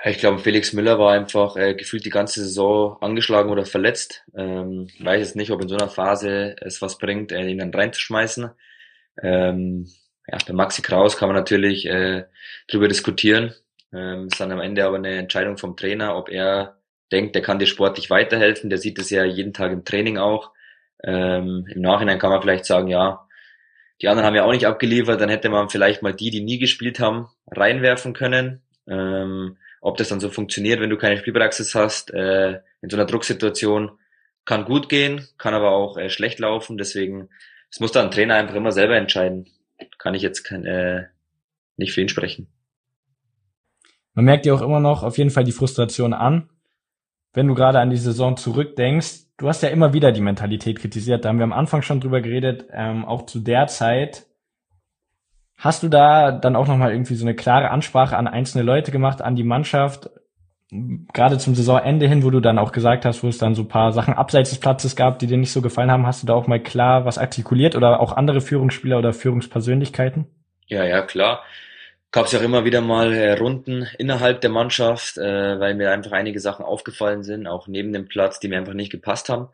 Ja, 0.02 0.10
ich 0.10 0.18
glaube, 0.18 0.38
Felix 0.38 0.72
Müller 0.72 0.98
war 0.98 1.12
einfach 1.12 1.56
äh, 1.56 1.74
gefühlt 1.74 2.04
die 2.04 2.10
ganze 2.10 2.42
Saison 2.42 2.96
angeschlagen 3.00 3.50
oder 3.50 3.64
verletzt. 3.64 4.24
Ähm, 4.36 4.88
weiß 5.00 5.20
jetzt 5.20 5.36
nicht, 5.36 5.50
ob 5.50 5.62
in 5.62 5.68
so 5.68 5.76
einer 5.76 5.88
Phase 5.88 6.56
es 6.60 6.82
was 6.82 6.98
bringt, 6.98 7.32
äh, 7.32 7.46
ihn 7.46 7.58
dann 7.58 7.74
reinzuschmeißen. 7.74 8.50
Ähm, 9.22 9.88
ja, 10.26 10.38
bei 10.46 10.52
Maxi 10.52 10.82
Kraus 10.82 11.16
kann 11.16 11.28
man 11.28 11.36
natürlich 11.36 11.86
äh, 11.86 12.24
drüber 12.68 12.88
diskutieren. 12.88 13.54
Ähm, 13.92 14.26
ist 14.26 14.40
dann 14.40 14.52
am 14.52 14.60
Ende 14.60 14.84
aber 14.84 14.96
eine 14.96 15.16
Entscheidung 15.16 15.56
vom 15.56 15.76
Trainer, 15.76 16.16
ob 16.16 16.28
er 16.28 16.76
denkt, 17.14 17.34
der 17.34 17.42
kann 17.42 17.58
dir 17.58 17.66
sportlich 17.66 18.10
weiterhelfen. 18.10 18.68
Der 18.68 18.78
sieht 18.78 18.98
es 18.98 19.08
ja 19.10 19.24
jeden 19.24 19.54
Tag 19.54 19.72
im 19.72 19.84
Training 19.84 20.18
auch. 20.18 20.50
Ähm, 21.02 21.66
Im 21.68 21.80
Nachhinein 21.80 22.18
kann 22.18 22.30
man 22.30 22.42
vielleicht 22.42 22.64
sagen, 22.64 22.88
ja, 22.88 23.26
die 24.02 24.08
anderen 24.08 24.26
haben 24.26 24.34
ja 24.34 24.44
auch 24.44 24.52
nicht 24.52 24.66
abgeliefert, 24.66 25.20
dann 25.20 25.28
hätte 25.28 25.48
man 25.48 25.68
vielleicht 25.68 26.02
mal 26.02 26.12
die, 26.12 26.30
die 26.30 26.42
nie 26.42 26.58
gespielt 26.58 26.98
haben, 26.98 27.28
reinwerfen 27.50 28.12
können. 28.12 28.62
Ähm, 28.88 29.56
ob 29.80 29.96
das 29.96 30.08
dann 30.08 30.20
so 30.20 30.30
funktioniert, 30.30 30.80
wenn 30.80 30.90
du 30.90 30.96
keine 30.96 31.16
Spielpraxis 31.16 31.74
hast, 31.74 32.12
äh, 32.12 32.60
in 32.80 32.90
so 32.90 32.96
einer 32.96 33.06
Drucksituation, 33.06 33.92
kann 34.44 34.64
gut 34.64 34.88
gehen, 34.88 35.26
kann 35.38 35.54
aber 35.54 35.70
auch 35.70 35.96
äh, 35.96 36.10
schlecht 36.10 36.38
laufen. 36.38 36.76
Deswegen, 36.76 37.28
es 37.70 37.80
muss 37.80 37.92
dann 37.92 38.06
ein 38.06 38.10
Trainer 38.10 38.34
einfach 38.34 38.54
immer 38.54 38.72
selber 38.72 38.96
entscheiden. 38.96 39.48
Kann 39.98 40.14
ich 40.14 40.22
jetzt 40.22 40.42
kein, 40.42 40.64
äh, 40.64 41.04
nicht 41.76 41.92
für 41.92 42.00
ihn 42.00 42.08
sprechen. 42.08 42.48
Man 44.14 44.24
merkt 44.24 44.46
ja 44.46 44.54
auch 44.54 44.62
immer 44.62 44.80
noch 44.80 45.02
auf 45.02 45.18
jeden 45.18 45.30
Fall 45.30 45.44
die 45.44 45.52
Frustration 45.52 46.12
an 46.12 46.48
wenn 47.34 47.48
du 47.48 47.54
gerade 47.54 47.80
an 47.80 47.90
die 47.90 47.96
Saison 47.96 48.36
zurückdenkst, 48.36 49.24
du 49.36 49.48
hast 49.48 49.62
ja 49.62 49.68
immer 49.68 49.92
wieder 49.92 50.12
die 50.12 50.20
Mentalität 50.20 50.78
kritisiert, 50.78 51.24
da 51.24 51.28
haben 51.28 51.38
wir 51.38 51.44
am 51.44 51.52
Anfang 51.52 51.82
schon 51.82 52.00
drüber 52.00 52.20
geredet, 52.20 52.66
ähm, 52.72 53.04
auch 53.04 53.26
zu 53.26 53.40
der 53.40 53.66
Zeit. 53.66 54.26
Hast 55.56 55.82
du 55.82 55.88
da 55.88 56.32
dann 56.32 56.56
auch 56.56 56.68
nochmal 56.68 56.92
irgendwie 56.92 57.14
so 57.16 57.24
eine 57.24 57.34
klare 57.34 57.70
Ansprache 57.70 58.16
an 58.16 58.28
einzelne 58.28 58.64
Leute 58.64 58.92
gemacht, 58.92 59.20
an 59.20 59.36
die 59.36 59.44
Mannschaft, 59.44 60.10
gerade 61.12 61.38
zum 61.38 61.54
Saisonende 61.54 62.08
hin, 62.08 62.24
wo 62.24 62.30
du 62.30 62.40
dann 62.40 62.58
auch 62.58 62.72
gesagt 62.72 63.04
hast, 63.04 63.22
wo 63.22 63.28
es 63.28 63.38
dann 63.38 63.54
so 63.54 63.64
paar 63.64 63.92
Sachen 63.92 64.14
abseits 64.14 64.50
des 64.50 64.60
Platzes 64.60 64.96
gab, 64.96 65.18
die 65.18 65.26
dir 65.26 65.36
nicht 65.36 65.52
so 65.52 65.60
gefallen 65.60 65.90
haben, 65.90 66.06
hast 66.06 66.22
du 66.22 66.26
da 66.26 66.34
auch 66.34 66.46
mal 66.46 66.60
klar 66.60 67.04
was 67.04 67.18
artikuliert 67.18 67.76
oder 67.76 68.00
auch 68.00 68.12
andere 68.12 68.40
Führungsspieler 68.40 68.98
oder 68.98 69.12
Führungspersönlichkeiten? 69.12 70.26
Ja, 70.66 70.84
ja, 70.84 71.02
klar 71.02 71.42
gab 72.14 72.26
es 72.26 72.32
ja 72.32 72.38
auch 72.38 72.44
immer 72.44 72.64
wieder 72.64 72.80
mal 72.80 73.12
äh, 73.12 73.32
Runden 73.32 73.88
innerhalb 73.98 74.40
der 74.40 74.50
Mannschaft, 74.50 75.18
äh, 75.18 75.58
weil 75.58 75.74
mir 75.74 75.90
einfach 75.90 76.12
einige 76.12 76.38
Sachen 76.38 76.64
aufgefallen 76.64 77.24
sind, 77.24 77.48
auch 77.48 77.66
neben 77.66 77.92
dem 77.92 78.06
Platz, 78.06 78.38
die 78.38 78.46
mir 78.46 78.56
einfach 78.56 78.72
nicht 78.72 78.92
gepasst 78.92 79.28
haben. 79.28 79.48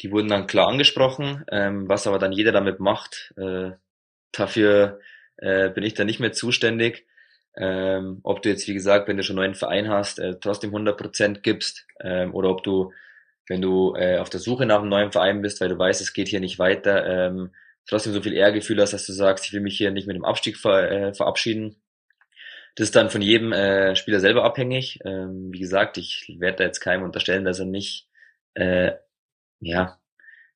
Die 0.00 0.10
wurden 0.10 0.26
dann 0.26 0.48
klar 0.48 0.66
angesprochen, 0.66 1.44
ähm, 1.52 1.88
was 1.88 2.08
aber 2.08 2.18
dann 2.18 2.32
jeder 2.32 2.50
damit 2.50 2.80
macht. 2.80 3.32
Äh, 3.36 3.70
dafür 4.32 4.98
äh, 5.36 5.70
bin 5.70 5.84
ich 5.84 5.94
dann 5.94 6.08
nicht 6.08 6.18
mehr 6.18 6.32
zuständig. 6.32 7.06
Ähm, 7.56 8.18
ob 8.24 8.42
du 8.42 8.48
jetzt, 8.48 8.66
wie 8.66 8.74
gesagt, 8.74 9.06
wenn 9.06 9.16
du 9.16 9.22
schon 9.22 9.38
einen 9.38 9.50
neuen 9.50 9.54
Verein 9.54 9.88
hast, 9.88 10.18
äh, 10.18 10.34
trotzdem 10.40 10.70
100 10.70 10.98
Prozent 10.98 11.44
gibst 11.44 11.86
ähm, 12.00 12.34
oder 12.34 12.50
ob 12.50 12.64
du, 12.64 12.92
wenn 13.46 13.62
du 13.62 13.94
äh, 13.94 14.18
auf 14.18 14.28
der 14.28 14.40
Suche 14.40 14.66
nach 14.66 14.80
einem 14.80 14.88
neuen 14.88 15.12
Verein 15.12 15.40
bist, 15.40 15.60
weil 15.60 15.68
du 15.68 15.78
weißt, 15.78 16.00
es 16.00 16.12
geht 16.12 16.26
hier 16.26 16.40
nicht 16.40 16.58
weiter, 16.58 17.06
ähm, 17.06 17.52
trotzdem 17.86 18.12
so 18.12 18.20
viel 18.20 18.32
Ehrgefühl 18.32 18.80
hast, 18.80 18.92
dass 18.92 19.06
du 19.06 19.12
sagst, 19.12 19.46
ich 19.46 19.52
will 19.52 19.60
mich 19.60 19.76
hier 19.76 19.92
nicht 19.92 20.08
mit 20.08 20.16
dem 20.16 20.24
Abstieg 20.24 20.56
ver 20.56 20.90
äh, 20.90 21.14
verabschieden, 21.14 21.76
das 22.74 22.88
ist 22.88 22.96
dann 22.96 23.10
von 23.10 23.22
jedem 23.22 23.52
äh, 23.52 23.94
Spieler 23.96 24.20
selber 24.20 24.44
abhängig. 24.44 24.98
Ähm, 25.04 25.52
wie 25.52 25.58
gesagt, 25.58 25.98
ich 25.98 26.36
werde 26.38 26.58
da 26.58 26.64
jetzt 26.64 26.80
keinem 26.80 27.04
unterstellen, 27.04 27.44
dass 27.44 27.58
er 27.58 27.66
nicht, 27.66 28.08
äh, 28.54 28.92
ja, 29.60 29.98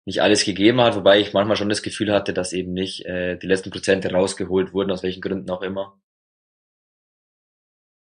nicht 0.06 0.22
alles 0.22 0.44
gegeben 0.44 0.80
hat, 0.80 0.96
wobei 0.96 1.20
ich 1.20 1.32
manchmal 1.32 1.56
schon 1.56 1.68
das 1.68 1.82
Gefühl 1.82 2.12
hatte, 2.12 2.32
dass 2.32 2.52
eben 2.52 2.72
nicht 2.72 3.04
äh, 3.04 3.36
die 3.36 3.46
letzten 3.46 3.70
Prozente 3.70 4.12
rausgeholt 4.12 4.72
wurden, 4.72 4.92
aus 4.92 5.02
welchen 5.02 5.20
Gründen 5.20 5.50
auch 5.50 5.62
immer. 5.62 6.00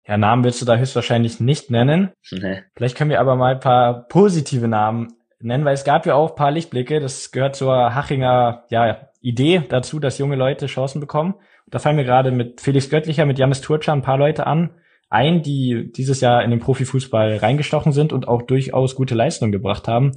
Ja, 0.06 0.18
Namen 0.18 0.44
willst 0.44 0.60
du 0.60 0.66
da 0.66 0.76
höchstwahrscheinlich 0.76 1.40
nicht 1.40 1.70
nennen. 1.70 2.12
Nee. 2.30 2.62
Vielleicht 2.76 2.96
können 2.96 3.10
wir 3.10 3.20
aber 3.20 3.36
mal 3.36 3.54
ein 3.54 3.60
paar 3.60 4.06
positive 4.08 4.68
Namen 4.68 5.14
nennen, 5.40 5.64
weil 5.64 5.74
es 5.74 5.84
gab 5.84 6.04
ja 6.04 6.14
auch 6.14 6.30
ein 6.30 6.36
paar 6.36 6.50
Lichtblicke. 6.50 7.00
Das 7.00 7.32
gehört 7.32 7.56
zur 7.56 7.94
Hachinger 7.94 8.64
ja, 8.68 9.08
Idee 9.20 9.62
dazu, 9.66 9.98
dass 9.98 10.18
junge 10.18 10.36
Leute 10.36 10.66
Chancen 10.66 11.00
bekommen. 11.00 11.36
Da 11.66 11.78
fallen 11.78 11.96
mir 11.96 12.04
gerade 12.04 12.30
mit 12.30 12.60
Felix 12.60 12.90
Göttlicher, 12.90 13.26
mit 13.26 13.38
Janis 13.38 13.60
Turca 13.60 13.92
ein 13.92 14.02
paar 14.02 14.18
Leute 14.18 14.46
an, 14.46 14.78
ein, 15.08 15.42
die 15.42 15.90
dieses 15.92 16.20
Jahr 16.20 16.42
in 16.42 16.50
den 16.50 16.60
Profifußball 16.60 17.36
reingestochen 17.36 17.92
sind 17.92 18.12
und 18.12 18.28
auch 18.28 18.42
durchaus 18.42 18.94
gute 18.94 19.14
Leistungen 19.14 19.52
gebracht 19.52 19.88
haben. 19.88 20.12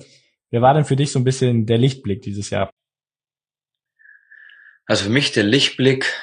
Wer 0.49 0.61
war 0.61 0.73
denn 0.73 0.85
für 0.85 0.95
dich 0.95 1.11
so 1.11 1.19
ein 1.19 1.23
bisschen 1.23 1.65
der 1.65 1.77
Lichtblick 1.77 2.21
dieses 2.21 2.49
Jahr? 2.49 2.69
Also 4.85 5.05
für 5.05 5.09
mich 5.09 5.33
der 5.33 5.43
Lichtblick 5.43 6.13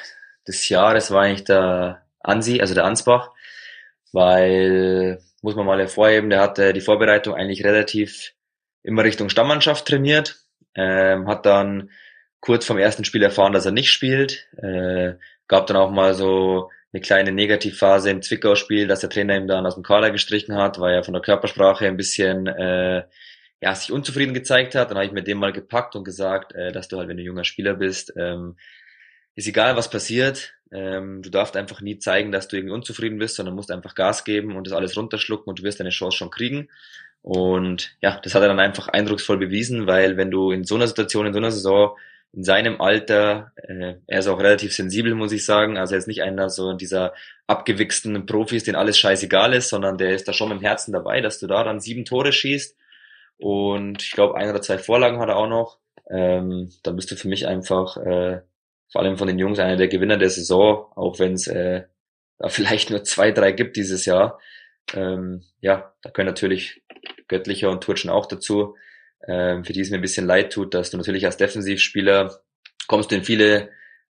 des 0.47 0.67
Jahres 0.69 1.11
war 1.11 1.23
eigentlich 1.23 1.43
der 1.43 2.05
Ansi, 2.19 2.61
also 2.61 2.73
der 2.73 2.85
Ansbach, 2.85 3.31
weil, 4.11 5.21
muss 5.41 5.55
man 5.55 5.65
mal 5.65 5.79
hervorheben, 5.79 6.29
der 6.29 6.41
hatte 6.41 6.73
die 6.73 6.81
Vorbereitung 6.81 7.35
eigentlich 7.35 7.63
relativ 7.63 8.33
immer 8.81 9.03
Richtung 9.03 9.29
Stammmannschaft 9.29 9.87
trainiert, 9.87 10.39
ähm, 10.73 11.27
hat 11.27 11.45
dann 11.45 11.91
kurz 12.39 12.65
vom 12.65 12.77
ersten 12.77 13.05
Spiel 13.05 13.23
erfahren, 13.23 13.53
dass 13.53 13.65
er 13.65 13.71
nicht 13.71 13.89
spielt. 13.89 14.47
Äh, 14.57 15.15
gab 15.47 15.67
dann 15.67 15.77
auch 15.77 15.91
mal 15.91 16.13
so 16.13 16.69
eine 16.93 17.01
kleine 17.01 17.31
Negativphase 17.31 18.09
im 18.09 18.21
Zwickau-Spiel, 18.21 18.87
dass 18.87 19.01
der 19.01 19.09
Trainer 19.09 19.35
ihm 19.35 19.47
dann 19.47 19.65
aus 19.65 19.75
dem 19.75 19.83
Kader 19.83 20.11
gestrichen 20.11 20.55
hat, 20.55 20.79
weil 20.79 20.93
er 20.95 21.03
von 21.03 21.13
der 21.13 21.21
Körpersprache 21.21 21.87
ein 21.87 21.97
bisschen 21.97 22.47
äh, 22.47 23.03
ja, 23.61 23.75
sich 23.75 23.91
unzufrieden 23.91 24.33
gezeigt 24.33 24.75
hat. 24.75 24.89
Dann 24.89 24.97
habe 24.97 25.05
ich 25.05 25.11
mit 25.11 25.27
dem 25.27 25.39
mal 25.39 25.51
gepackt 25.51 25.95
und 25.95 26.03
gesagt, 26.03 26.53
äh, 26.53 26.71
dass 26.71 26.87
du 26.87 26.97
halt, 26.97 27.09
wenn 27.09 27.17
du 27.17 27.23
junger 27.23 27.43
Spieler 27.43 27.73
bist, 27.73 28.13
ähm, 28.17 28.55
ist 29.35 29.47
egal, 29.47 29.75
was 29.75 29.89
passiert. 29.89 30.53
Ähm, 30.71 31.21
du 31.21 31.29
darfst 31.29 31.57
einfach 31.57 31.81
nie 31.81 31.99
zeigen, 31.99 32.31
dass 32.31 32.47
du 32.47 32.55
irgendwie 32.55 32.73
unzufrieden 32.73 33.19
bist, 33.19 33.35
sondern 33.35 33.55
musst 33.55 33.71
einfach 33.71 33.95
Gas 33.95 34.23
geben 34.23 34.55
und 34.55 34.65
das 34.67 34.73
alles 34.73 34.95
runterschlucken 34.97 35.49
und 35.49 35.59
du 35.59 35.63
wirst 35.63 35.79
deine 35.79 35.89
Chance 35.89 36.17
schon 36.17 36.31
kriegen. 36.31 36.69
Und 37.21 37.95
ja, 38.01 38.19
das 38.23 38.35
hat 38.35 38.41
er 38.41 38.47
dann 38.47 38.59
einfach 38.59 38.87
eindrucksvoll 38.87 39.37
bewiesen, 39.37 39.87
weil 39.87 40.15
wenn 40.15 40.31
du 40.31 40.51
in 40.51 40.63
so 40.63 40.75
einer 40.75 40.87
Situation, 40.87 41.25
in 41.25 41.33
so 41.33 41.39
einer 41.39 41.51
Saison 41.51 41.97
in 42.35 42.43
seinem 42.43 42.81
Alter, 42.81 43.53
äh, 43.55 43.95
er 44.07 44.19
ist 44.19 44.27
auch 44.27 44.39
relativ 44.39 44.75
sensibel, 44.75 45.15
muss 45.15 45.31
ich 45.31 45.45
sagen. 45.45 45.77
Also 45.77 45.95
er 45.95 45.99
ist 45.99 46.07
nicht 46.07 46.21
einer 46.21 46.49
so 46.49 46.73
dieser 46.73 47.13
abgewichsten 47.47 48.25
Profis, 48.25 48.65
den 48.65 48.75
alles 48.75 48.99
scheißegal 48.99 49.53
ist, 49.53 49.69
sondern 49.69 49.97
der 49.97 50.13
ist 50.13 50.27
da 50.27 50.33
schon 50.33 50.49
mit 50.49 50.59
dem 50.59 50.65
Herzen 50.65 50.91
dabei, 50.91 51.21
dass 51.21 51.39
du 51.39 51.47
da 51.47 51.63
dann 51.63 51.79
sieben 51.79 52.03
Tore 52.03 52.33
schießt. 52.33 52.77
Und 53.37 54.03
ich 54.03 54.11
glaube, 54.11 54.35
ein 54.35 54.49
oder 54.49 54.61
zwei 54.61 54.77
Vorlagen 54.77 55.19
hat 55.19 55.29
er 55.29 55.37
auch 55.37 55.47
noch. 55.47 55.79
Ähm, 56.09 56.71
dann 56.83 56.97
bist 56.97 57.09
du 57.11 57.15
für 57.15 57.29
mich 57.29 57.47
einfach, 57.47 57.97
äh, 57.97 58.41
vor 58.91 59.01
allem 59.01 59.17
von 59.17 59.27
den 59.27 59.39
Jungs, 59.39 59.59
einer 59.59 59.77
der 59.77 59.87
Gewinner 59.87 60.17
der 60.17 60.29
Saison, 60.29 60.87
auch 60.95 61.19
wenn 61.19 61.33
es 61.33 61.47
äh, 61.47 61.83
da 62.37 62.49
vielleicht 62.49 62.89
nur 62.89 63.03
zwei, 63.05 63.31
drei 63.31 63.53
gibt 63.53 63.77
dieses 63.77 64.05
Jahr. 64.05 64.39
Ähm, 64.93 65.43
ja, 65.61 65.93
da 66.01 66.09
können 66.11 66.27
natürlich 66.27 66.83
Göttlicher 67.29 67.69
und 67.69 67.81
Turschen 67.81 68.09
auch 68.09 68.25
dazu 68.25 68.75
für 69.25 69.73
die 69.73 69.81
es 69.81 69.89
mir 69.89 69.97
ein 69.97 70.01
bisschen 70.01 70.27
leid 70.27 70.53
tut, 70.53 70.73
dass 70.73 70.91
du 70.91 70.97
natürlich 70.97 71.25
als 71.25 71.37
Defensivspieler 71.37 72.39
kommst 72.87 73.11
du 73.11 73.15
in 73.15 73.23
viele 73.23 73.69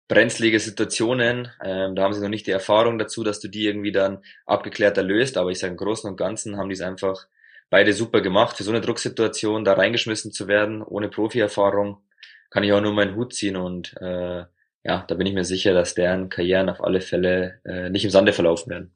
brenzlige 0.08 0.60
Situationen. 0.60 1.48
Ähm, 1.64 1.94
da 1.94 2.02
haben 2.02 2.12
sie 2.12 2.20
noch 2.20 2.28
nicht 2.28 2.46
die 2.46 2.52
Erfahrung 2.52 2.98
dazu, 2.98 3.24
dass 3.24 3.40
du 3.40 3.48
die 3.48 3.66
irgendwie 3.66 3.92
dann 3.92 4.22
abgeklärter 4.46 5.02
löst. 5.02 5.36
Aber 5.36 5.50
ich 5.50 5.58
sage 5.58 5.72
im 5.72 5.76
Großen 5.76 6.10
und 6.10 6.16
Ganzen 6.16 6.56
haben 6.56 6.68
die 6.68 6.74
es 6.74 6.80
einfach 6.80 7.26
beide 7.70 7.92
super 7.92 8.20
gemacht. 8.20 8.56
Für 8.56 8.64
so 8.64 8.70
eine 8.70 8.80
Drucksituation 8.80 9.64
da 9.64 9.74
reingeschmissen 9.74 10.32
zu 10.32 10.48
werden, 10.48 10.82
ohne 10.82 11.08
Profi-Erfahrung, 11.08 12.02
kann 12.50 12.64
ich 12.64 12.72
auch 12.72 12.80
nur 12.80 12.92
meinen 12.92 13.16
Hut 13.16 13.34
ziehen. 13.34 13.56
Und 13.56 13.94
äh, 14.00 14.44
ja, 14.84 15.04
da 15.08 15.14
bin 15.14 15.26
ich 15.26 15.34
mir 15.34 15.44
sicher, 15.44 15.72
dass 15.72 15.94
deren 15.94 16.28
Karrieren 16.28 16.68
auf 16.68 16.82
alle 16.82 17.00
Fälle 17.00 17.60
äh, 17.64 17.88
nicht 17.88 18.04
im 18.04 18.10
Sande 18.10 18.32
verlaufen 18.32 18.70
werden 18.70 18.94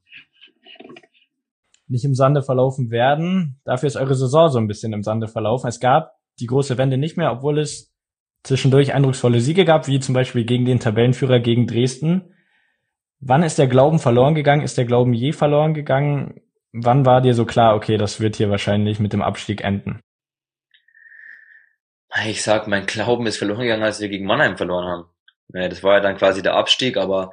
nicht 1.89 2.05
im 2.05 2.15
Sande 2.15 2.43
verlaufen 2.43 2.91
werden. 2.91 3.61
Dafür 3.65 3.87
ist 3.87 3.97
eure 3.97 4.15
Saison 4.15 4.49
so 4.49 4.59
ein 4.59 4.69
bisschen 4.69 4.93
im 4.93 5.03
Sande 5.03 5.29
verlaufen. 5.29 5.69
Es 5.69 5.81
gab 5.81 6.17
die 6.41 6.47
große 6.47 6.79
Wende 6.79 6.99
nicht 6.99 7.17
mehr, 7.17 7.33
obwohl 7.33 7.59
es 7.59 7.93
zwischendurch 8.45 8.95
eindrucksvolle 8.95 9.41
Siege 9.41 9.65
gab, 9.65 9.89
wie 9.89 10.01
zum 10.01 10.15
Beispiel 10.15 10.45
gegen 10.45 10.65
den 10.65 10.81
Tabellenführer 10.81 11.41
gegen 11.41 11.67
Dresden. 11.67 12.35
Wann 13.21 13.43
ist 13.43 13.59
der 13.59 13.67
Glauben 13.67 13.99
verloren 13.99 14.35
gegangen? 14.35 14.63
Ist 14.63 14.79
der 14.79 14.85
Glauben 14.85 15.13
je 15.13 15.33
verloren 15.33 15.75
gegangen? 15.75 16.41
Wann 16.73 17.05
war 17.05 17.21
dir 17.21 17.35
so 17.35 17.45
klar, 17.45 17.75
okay, 17.75 17.97
das 17.97 18.21
wird 18.21 18.37
hier 18.37 18.51
wahrscheinlich 18.51 19.01
mit 19.01 19.13
dem 19.13 19.23
Abstieg 19.23 19.63
enden? 19.65 20.01
Ich 22.27 22.43
sag, 22.43 22.69
mein 22.69 22.87
Glauben 22.87 23.27
ist 23.27 23.39
verloren 23.39 23.63
gegangen, 23.63 23.83
als 23.83 24.01
wir 24.01 24.09
gegen 24.09 24.27
Mannheim 24.27 24.57
verloren 24.57 24.87
haben. 24.87 25.05
Das 25.49 25.83
war 25.83 25.95
ja 25.95 26.01
dann 26.01 26.17
quasi 26.17 26.43
der 26.43 26.55
Abstieg, 26.55 26.97
aber 26.97 27.33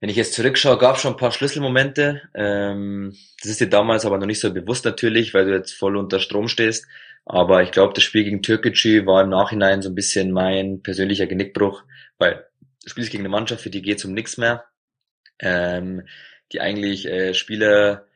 wenn 0.00 0.10
ich 0.10 0.16
jetzt 0.16 0.34
zurückschaue, 0.34 0.78
gab 0.78 0.96
es 0.96 1.02
schon 1.02 1.14
ein 1.14 1.18
paar 1.18 1.32
Schlüsselmomente. 1.32 2.22
Ähm, 2.34 3.16
das 3.40 3.52
ist 3.52 3.60
dir 3.60 3.68
damals 3.68 4.04
aber 4.04 4.18
noch 4.18 4.26
nicht 4.26 4.40
so 4.40 4.52
bewusst 4.52 4.84
natürlich, 4.84 5.32
weil 5.32 5.46
du 5.46 5.54
jetzt 5.54 5.72
voll 5.72 5.96
unter 5.96 6.20
Strom 6.20 6.48
stehst. 6.48 6.86
Aber 7.24 7.62
ich 7.62 7.72
glaube, 7.72 7.94
das 7.94 8.04
Spiel 8.04 8.24
gegen 8.24 8.42
Türkgücü 8.42 9.06
war 9.06 9.22
im 9.22 9.30
Nachhinein 9.30 9.82
so 9.82 9.88
ein 9.88 9.94
bisschen 9.94 10.32
mein 10.32 10.82
persönlicher 10.82 11.26
Genickbruch, 11.26 11.82
weil 12.18 12.46
du 12.84 12.90
spielst 12.90 13.10
gegen 13.10 13.22
eine 13.22 13.30
Mannschaft, 13.30 13.62
für 13.62 13.70
die 13.70 13.82
geht 13.82 14.04
um 14.04 14.12
nichts 14.12 14.36
mehr, 14.36 14.64
ähm, 15.40 16.06
die 16.52 16.60
eigentlich 16.60 17.06
äh, 17.06 17.34
Spieler 17.34 18.06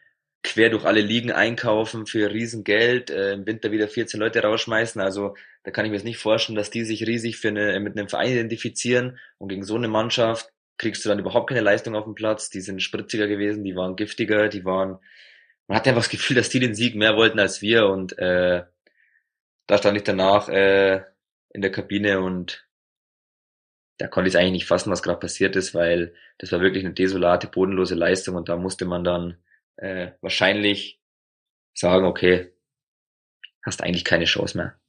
quer 0.42 0.70
durch 0.70 0.84
alle 0.84 1.00
Ligen 1.00 1.32
einkaufen 1.32 2.06
für 2.06 2.30
Riesengeld, 2.30 3.10
äh, 3.10 3.32
im 3.32 3.46
Winter 3.46 3.72
wieder 3.72 3.88
14 3.88 4.20
Leute 4.20 4.42
rausschmeißen. 4.42 5.00
Also 5.00 5.34
da 5.64 5.70
kann 5.70 5.84
ich 5.84 5.90
mir 5.90 5.96
jetzt 5.96 6.04
nicht 6.04 6.18
vorstellen, 6.18 6.56
dass 6.56 6.70
die 6.70 6.84
sich 6.84 7.06
riesig 7.06 7.38
für 7.38 7.48
eine, 7.48 7.80
mit 7.80 7.98
einem 7.98 8.08
Verein 8.08 8.32
identifizieren 8.32 9.18
und 9.38 9.48
gegen 9.48 9.64
so 9.64 9.76
eine 9.76 9.88
Mannschaft 9.88 10.50
kriegst 10.80 11.04
du 11.04 11.10
dann 11.10 11.18
überhaupt 11.18 11.50
keine 11.50 11.60
Leistung 11.60 11.94
auf 11.94 12.04
dem 12.04 12.14
Platz. 12.14 12.48
Die 12.48 12.62
sind 12.62 12.82
spritziger 12.82 13.28
gewesen, 13.28 13.64
die 13.64 13.76
waren 13.76 13.96
giftiger, 13.96 14.48
die 14.48 14.64
waren, 14.64 14.98
man 15.68 15.76
hatte 15.76 15.90
einfach 15.90 16.02
das 16.02 16.10
Gefühl, 16.10 16.36
dass 16.36 16.48
die 16.48 16.58
den 16.58 16.74
Sieg 16.74 16.96
mehr 16.96 17.16
wollten 17.16 17.38
als 17.38 17.60
wir 17.60 17.86
und 17.86 18.18
äh, 18.18 18.64
da 19.66 19.78
stand 19.78 19.98
ich 19.98 20.04
danach 20.04 20.48
äh, 20.48 21.02
in 21.50 21.60
der 21.60 21.70
Kabine 21.70 22.20
und 22.20 22.66
da 23.98 24.08
konnte 24.08 24.30
ich 24.30 24.38
eigentlich 24.38 24.52
nicht 24.52 24.66
fassen, 24.66 24.90
was 24.90 25.02
gerade 25.02 25.20
passiert 25.20 25.54
ist, 25.54 25.74
weil 25.74 26.14
das 26.38 26.50
war 26.50 26.62
wirklich 26.62 26.82
eine 26.82 26.94
desolate, 26.94 27.46
bodenlose 27.46 27.94
Leistung 27.94 28.36
und 28.36 28.48
da 28.48 28.56
musste 28.56 28.86
man 28.86 29.04
dann 29.04 29.36
äh, 29.76 30.12
wahrscheinlich 30.22 30.98
sagen, 31.74 32.06
okay, 32.06 32.54
hast 33.62 33.82
eigentlich 33.82 34.06
keine 34.06 34.24
Chance 34.24 34.56
mehr. 34.56 34.80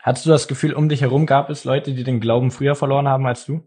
Hattest 0.00 0.26
du 0.26 0.30
das 0.30 0.48
Gefühl, 0.48 0.74
um 0.74 0.90
dich 0.90 1.00
herum 1.00 1.24
gab 1.24 1.48
es 1.48 1.64
Leute, 1.64 1.94
die 1.94 2.04
den 2.04 2.20
Glauben 2.20 2.50
früher 2.50 2.74
verloren 2.74 3.08
haben 3.08 3.26
als 3.26 3.46
du? 3.46 3.66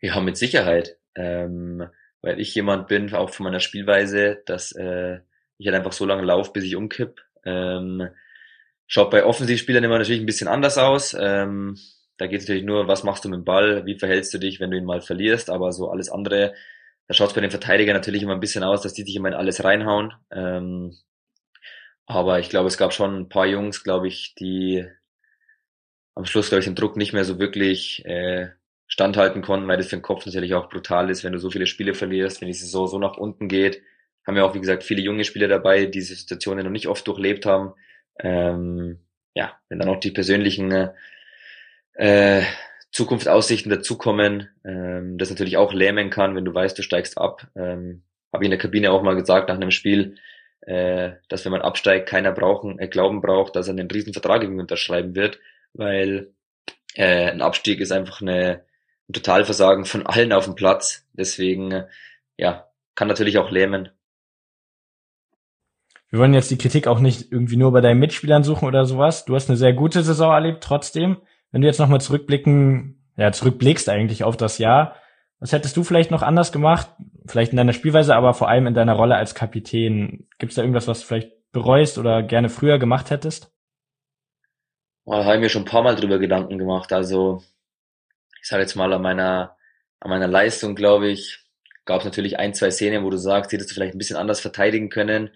Ja, 0.00 0.20
mit 0.20 0.36
Sicherheit. 0.36 0.98
Ähm, 1.14 1.88
weil 2.22 2.40
ich 2.40 2.54
jemand 2.54 2.88
bin, 2.88 3.12
auch 3.14 3.30
von 3.30 3.44
meiner 3.44 3.60
Spielweise, 3.60 4.42
dass 4.46 4.72
äh, 4.72 5.20
ich 5.58 5.66
halt 5.66 5.76
einfach 5.76 5.92
so 5.92 6.06
lange 6.06 6.22
laufe, 6.22 6.52
bis 6.52 6.64
ich 6.64 6.76
umkipp. 6.76 7.20
Ähm, 7.44 8.08
schaut 8.86 9.10
bei 9.10 9.24
Offensivspielern 9.24 9.84
immer 9.84 9.98
natürlich 9.98 10.20
ein 10.20 10.26
bisschen 10.26 10.48
anders 10.48 10.78
aus. 10.78 11.16
Ähm, 11.18 11.78
da 12.18 12.26
geht 12.26 12.40
es 12.40 12.46
natürlich 12.46 12.64
nur, 12.64 12.88
was 12.88 13.04
machst 13.04 13.24
du 13.24 13.30
mit 13.30 13.38
dem 13.38 13.44
Ball, 13.44 13.86
wie 13.86 13.98
verhältst 13.98 14.34
du 14.34 14.38
dich, 14.38 14.60
wenn 14.60 14.70
du 14.70 14.76
ihn 14.76 14.84
mal 14.84 15.00
verlierst, 15.00 15.48
aber 15.48 15.72
so 15.72 15.90
alles 15.90 16.10
andere, 16.10 16.54
da 17.06 17.14
schaut 17.14 17.28
es 17.28 17.34
bei 17.34 17.40
den 17.40 17.50
Verteidigern 17.50 17.94
natürlich 17.96 18.22
immer 18.22 18.34
ein 18.34 18.40
bisschen 18.40 18.62
aus, 18.62 18.82
dass 18.82 18.92
die 18.92 19.02
sich 19.04 19.16
immer 19.16 19.28
in 19.28 19.34
alles 19.34 19.64
reinhauen. 19.64 20.12
Ähm, 20.30 20.96
aber 22.04 22.40
ich 22.40 22.50
glaube, 22.50 22.68
es 22.68 22.76
gab 22.76 22.92
schon 22.92 23.20
ein 23.20 23.28
paar 23.28 23.46
Jungs, 23.46 23.84
glaube 23.84 24.08
ich, 24.08 24.34
die 24.34 24.86
am 26.14 26.26
Schluss, 26.26 26.48
glaube 26.48 26.60
ich, 26.60 26.66
den 26.66 26.74
Druck 26.74 26.96
nicht 26.96 27.12
mehr 27.12 27.24
so 27.24 27.38
wirklich 27.38 28.04
äh, 28.04 28.50
standhalten 28.90 29.40
konnten, 29.40 29.66
weil 29.66 29.78
das 29.78 29.86
für 29.86 29.96
den 29.96 30.02
Kopf 30.02 30.26
natürlich 30.26 30.52
auch 30.52 30.68
brutal 30.68 31.08
ist, 31.08 31.24
wenn 31.24 31.32
du 31.32 31.38
so 31.38 31.50
viele 31.50 31.66
Spiele 31.66 31.94
verlierst, 31.94 32.42
wenn 32.42 32.48
die 32.48 32.54
Saison 32.54 32.86
so 32.86 32.98
nach 32.98 33.16
unten 33.16 33.48
geht 33.48 33.80
haben 34.26 34.36
ja 34.36 34.44
auch, 34.44 34.54
wie 34.54 34.60
gesagt, 34.60 34.84
viele 34.84 35.02
junge 35.02 35.24
Spieler 35.24 35.48
dabei, 35.48 35.86
die 35.86 35.90
diese 35.92 36.14
Situationen 36.14 36.64
noch 36.64 36.70
nicht 36.70 36.88
oft 36.88 37.06
durchlebt 37.06 37.46
haben. 37.46 37.74
Ähm, 38.18 39.00
ja, 39.34 39.58
wenn 39.68 39.78
dann 39.78 39.88
auch 39.88 40.00
die 40.00 40.10
persönlichen 40.10 40.90
äh, 41.94 42.42
Zukunftsaussichten 42.92 43.70
dazukommen, 43.70 44.48
ähm, 44.64 45.18
das 45.18 45.30
natürlich 45.30 45.56
auch 45.56 45.72
lähmen 45.72 46.10
kann, 46.10 46.36
wenn 46.36 46.44
du 46.44 46.54
weißt, 46.54 46.78
du 46.78 46.82
steigst 46.82 47.18
ab. 47.18 47.48
Ähm, 47.56 48.02
Habe 48.32 48.44
ich 48.44 48.46
in 48.46 48.50
der 48.50 48.58
Kabine 48.60 48.92
auch 48.92 49.02
mal 49.02 49.16
gesagt 49.16 49.48
nach 49.48 49.56
einem 49.56 49.70
Spiel, 49.70 50.16
äh, 50.60 51.12
dass 51.28 51.44
wenn 51.44 51.52
man 51.52 51.62
absteigt, 51.62 52.08
keiner 52.08 52.32
brauchen, 52.32 52.78
äh, 52.78 52.88
glauben 52.88 53.20
braucht, 53.20 53.56
dass 53.56 53.68
er 53.68 53.72
einen 53.72 53.90
riesen 53.90 54.12
Vertrag 54.12 54.42
unterschreiben 54.42 55.14
wird, 55.14 55.40
weil 55.72 56.32
äh, 56.94 57.30
ein 57.30 57.42
Abstieg 57.42 57.80
ist 57.80 57.92
einfach 57.92 58.20
eine, 58.20 58.50
ein 58.52 58.60
Totalversagen 59.12 59.84
von 59.84 60.06
allen 60.06 60.32
auf 60.32 60.44
dem 60.44 60.54
Platz. 60.54 61.06
Deswegen, 61.12 61.70
äh, 61.72 61.86
ja, 62.36 62.68
kann 62.94 63.08
natürlich 63.08 63.38
auch 63.38 63.50
lähmen 63.50 63.90
wir 66.10 66.18
wollen 66.18 66.34
jetzt 66.34 66.50
die 66.50 66.58
Kritik 66.58 66.88
auch 66.88 66.98
nicht 66.98 67.30
irgendwie 67.30 67.56
nur 67.56 67.72
bei 67.72 67.80
deinen 67.80 68.00
Mitspielern 68.00 68.42
suchen 68.42 68.66
oder 68.66 68.84
sowas. 68.84 69.24
Du 69.24 69.34
hast 69.34 69.48
eine 69.48 69.56
sehr 69.56 69.72
gute 69.72 70.02
Saison 70.02 70.32
erlebt 70.32 70.62
trotzdem. 70.62 71.18
Wenn 71.52 71.62
du 71.62 71.68
jetzt 71.68 71.78
nochmal 71.78 72.00
zurückblicken, 72.00 73.00
ja, 73.16 73.30
zurückblickst 73.30 73.88
eigentlich 73.88 74.24
auf 74.24 74.36
das 74.36 74.58
Jahr, 74.58 74.96
was 75.38 75.52
hättest 75.52 75.76
du 75.76 75.84
vielleicht 75.84 76.10
noch 76.10 76.22
anders 76.22 76.52
gemacht? 76.52 76.88
Vielleicht 77.26 77.52
in 77.52 77.56
deiner 77.56 77.72
Spielweise, 77.72 78.14
aber 78.14 78.34
vor 78.34 78.48
allem 78.48 78.66
in 78.66 78.74
deiner 78.74 78.94
Rolle 78.94 79.16
als 79.16 79.34
Kapitän. 79.34 80.26
Gibt 80.38 80.50
es 80.50 80.56
da 80.56 80.62
irgendwas, 80.62 80.88
was 80.88 81.00
du 81.00 81.06
vielleicht 81.06 81.30
bereust 81.52 81.96
oder 81.96 82.22
gerne 82.22 82.48
früher 82.48 82.78
gemacht 82.78 83.10
hättest? 83.10 83.52
Oh, 85.04 85.12
da 85.12 85.24
habe 85.24 85.36
ich 85.36 85.40
mir 85.40 85.48
schon 85.48 85.62
ein 85.62 85.66
paar 85.66 85.82
Mal 85.82 85.96
drüber 85.96 86.18
Gedanken 86.18 86.58
gemacht. 86.58 86.92
Also, 86.92 87.42
ich 88.40 88.48
sage 88.48 88.62
jetzt 88.62 88.76
mal 88.76 88.92
an 88.92 89.02
meiner, 89.02 89.56
an 90.00 90.10
meiner 90.10 90.28
Leistung, 90.28 90.74
glaube 90.74 91.08
ich, 91.08 91.44
gab 91.84 92.00
es 92.00 92.04
natürlich 92.04 92.38
ein, 92.38 92.54
zwei 92.54 92.70
Szenen, 92.70 93.04
wo 93.04 93.10
du 93.10 93.16
sagst, 93.16 93.52
hättest 93.52 93.70
du 93.70 93.74
vielleicht 93.74 93.94
ein 93.94 93.98
bisschen 93.98 94.16
anders 94.16 94.40
verteidigen 94.40 94.90
können 94.90 95.30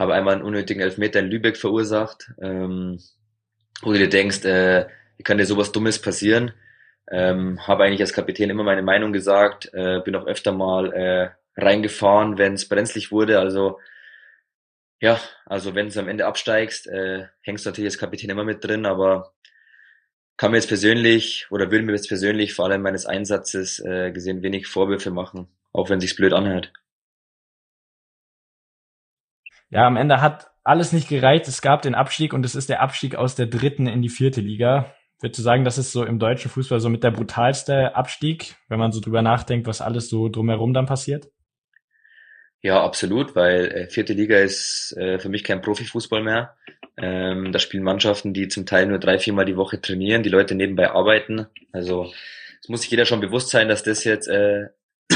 habe 0.00 0.14
einmal 0.14 0.34
einen 0.34 0.42
unnötigen 0.42 0.80
Elfmeter 0.80 1.20
in 1.20 1.30
Lübeck 1.30 1.58
verursacht, 1.58 2.32
ähm, 2.40 2.98
wo 3.82 3.92
du 3.92 3.98
dir 3.98 4.08
denkst, 4.08 4.46
äh, 4.46 4.86
wie 5.18 5.22
kann 5.22 5.36
dir 5.36 5.44
sowas 5.44 5.72
Dummes 5.72 6.00
passieren? 6.00 6.52
Ähm, 7.10 7.60
habe 7.66 7.84
eigentlich 7.84 8.00
als 8.00 8.14
Kapitän 8.14 8.48
immer 8.48 8.64
meine 8.64 8.80
Meinung 8.82 9.12
gesagt, 9.12 9.68
äh, 9.74 10.00
bin 10.00 10.16
auch 10.16 10.26
öfter 10.26 10.52
mal 10.52 10.92
äh, 10.94 11.30
reingefahren, 11.60 12.38
wenn 12.38 12.54
es 12.54 12.66
brenzlig 12.66 13.12
wurde. 13.12 13.40
Also 13.40 13.78
ja, 15.00 15.20
also 15.44 15.74
wenn 15.74 15.90
du 15.90 16.00
am 16.00 16.08
Ende 16.08 16.24
absteigst, 16.24 16.86
äh, 16.86 17.26
hängst 17.42 17.66
du 17.66 17.70
natürlich 17.70 17.88
als 17.88 17.98
Kapitän 17.98 18.30
immer 18.30 18.44
mit 18.44 18.64
drin, 18.64 18.86
aber 18.86 19.34
kann 20.40 20.50
mir 20.50 20.56
jetzt 20.56 20.68
persönlich 20.68 21.46
oder 21.50 21.70
will 21.70 21.82
mir 21.82 21.92
jetzt 21.92 22.08
persönlich 22.08 22.54
vor 22.54 22.64
allem 22.64 22.82
meines 22.82 23.06
Einsatzes 23.06 23.78
äh, 23.78 24.10
gesehen 24.10 24.42
wenig 24.42 24.66
Vorwürfe 24.66 25.10
machen, 25.10 25.48
auch 25.72 25.90
wenn 25.90 26.00
sich's 26.00 26.16
blöd 26.16 26.32
anhört 26.32 26.72
ja, 29.70 29.86
am 29.86 29.96
Ende 29.96 30.20
hat 30.20 30.50
alles 30.64 30.92
nicht 30.92 31.08
gereicht. 31.08 31.48
Es 31.48 31.62
gab 31.62 31.82
den 31.82 31.94
Abstieg 31.94 32.32
und 32.32 32.44
es 32.44 32.54
ist 32.54 32.68
der 32.68 32.82
Abstieg 32.82 33.14
aus 33.14 33.34
der 33.36 33.46
dritten 33.46 33.86
in 33.86 34.02
die 34.02 34.08
vierte 34.08 34.40
Liga. 34.40 34.94
Würdest 35.20 35.38
du 35.38 35.42
sagen, 35.42 35.64
das 35.64 35.78
ist 35.78 35.92
so 35.92 36.04
im 36.04 36.18
deutschen 36.18 36.50
Fußball 36.50 36.80
so 36.80 36.88
mit 36.88 37.04
der 37.04 37.10
brutalste 37.10 37.94
Abstieg, 37.94 38.56
wenn 38.68 38.78
man 38.78 38.92
so 38.92 39.00
drüber 39.00 39.22
nachdenkt, 39.22 39.66
was 39.66 39.80
alles 39.80 40.08
so 40.08 40.28
drumherum 40.28 40.74
dann 40.74 40.86
passiert? 40.86 41.28
Ja, 42.62 42.82
absolut, 42.82 43.36
weil 43.36 43.66
äh, 43.66 43.86
vierte 43.88 44.12
Liga 44.12 44.38
ist 44.38 44.94
äh, 44.98 45.18
für 45.18 45.28
mich 45.28 45.44
kein 45.44 45.62
Profifußball 45.62 46.22
mehr. 46.22 46.56
Ähm, 47.00 47.52
da 47.52 47.58
spielen 47.58 47.82
Mannschaften, 47.82 48.34
die 48.34 48.48
zum 48.48 48.66
Teil 48.66 48.86
nur 48.86 48.98
drei, 48.98 49.18
viermal 49.18 49.46
die 49.46 49.56
Woche 49.56 49.80
trainieren, 49.80 50.22
die 50.22 50.28
Leute 50.28 50.54
nebenbei 50.54 50.90
arbeiten. 50.90 51.46
Also 51.72 52.12
es 52.62 52.68
muss 52.68 52.82
sich 52.82 52.90
jeder 52.90 53.06
schon 53.06 53.20
bewusst 53.20 53.50
sein, 53.50 53.68
dass 53.68 53.82
das 53.82 54.04
jetzt 54.04 54.28
äh, 54.28 54.68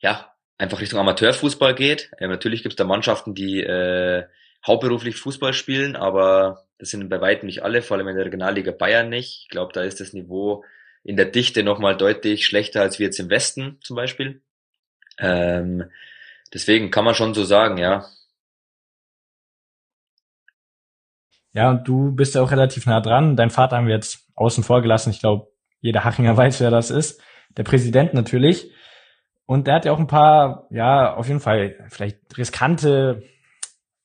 ja 0.00 0.34
einfach 0.58 0.80
Richtung 0.80 1.00
Amateurfußball 1.00 1.74
geht. 1.74 2.10
Ähm, 2.18 2.30
natürlich 2.30 2.62
gibt 2.62 2.74
es 2.74 2.76
da 2.76 2.84
Mannschaften, 2.84 3.34
die 3.34 3.60
äh, 3.62 4.24
hauptberuflich 4.66 5.16
Fußball 5.16 5.54
spielen, 5.54 5.96
aber 5.96 6.66
das 6.78 6.90
sind 6.90 7.08
bei 7.08 7.20
weitem 7.20 7.46
nicht 7.46 7.62
alle, 7.62 7.82
vor 7.82 7.96
allem 7.96 8.08
in 8.08 8.16
der 8.16 8.26
Regionalliga 8.26 8.72
Bayern 8.72 9.08
nicht. 9.08 9.42
Ich 9.44 9.48
glaube, 9.48 9.72
da 9.72 9.82
ist 9.82 10.00
das 10.00 10.12
Niveau 10.12 10.64
in 11.02 11.16
der 11.16 11.26
Dichte 11.26 11.62
nochmal 11.62 11.96
deutlich 11.96 12.44
schlechter 12.46 12.82
als 12.82 12.98
wir 12.98 13.06
jetzt 13.06 13.18
im 13.18 13.30
Westen 13.30 13.78
zum 13.82 13.96
Beispiel. 13.96 14.42
Ähm, 15.18 15.90
deswegen 16.52 16.90
kann 16.90 17.04
man 17.04 17.14
schon 17.14 17.34
so 17.34 17.44
sagen, 17.44 17.78
ja. 17.78 18.06
Ja, 21.52 21.70
und 21.70 21.86
du 21.86 22.12
bist 22.12 22.34
ja 22.34 22.42
auch 22.42 22.50
relativ 22.50 22.86
nah 22.86 23.00
dran. 23.00 23.36
Dein 23.36 23.50
Vater 23.50 23.76
haben 23.76 23.86
wir 23.86 23.94
jetzt 23.94 24.28
außen 24.34 24.62
vor 24.64 24.82
gelassen. 24.82 25.10
Ich 25.10 25.20
glaube, 25.20 25.48
jeder 25.80 26.04
Hachinger 26.04 26.36
weiß, 26.36 26.60
wer 26.60 26.70
das 26.70 26.90
ist. 26.90 27.20
Der 27.56 27.64
Präsident 27.64 28.14
natürlich. 28.14 28.70
Und 29.46 29.66
der 29.66 29.74
hat 29.74 29.84
ja 29.84 29.92
auch 29.92 29.98
ein 29.98 30.06
paar, 30.06 30.68
ja, 30.70 31.14
auf 31.14 31.26
jeden 31.26 31.40
Fall 31.40 31.74
vielleicht 31.88 32.18
riskante 32.38 33.24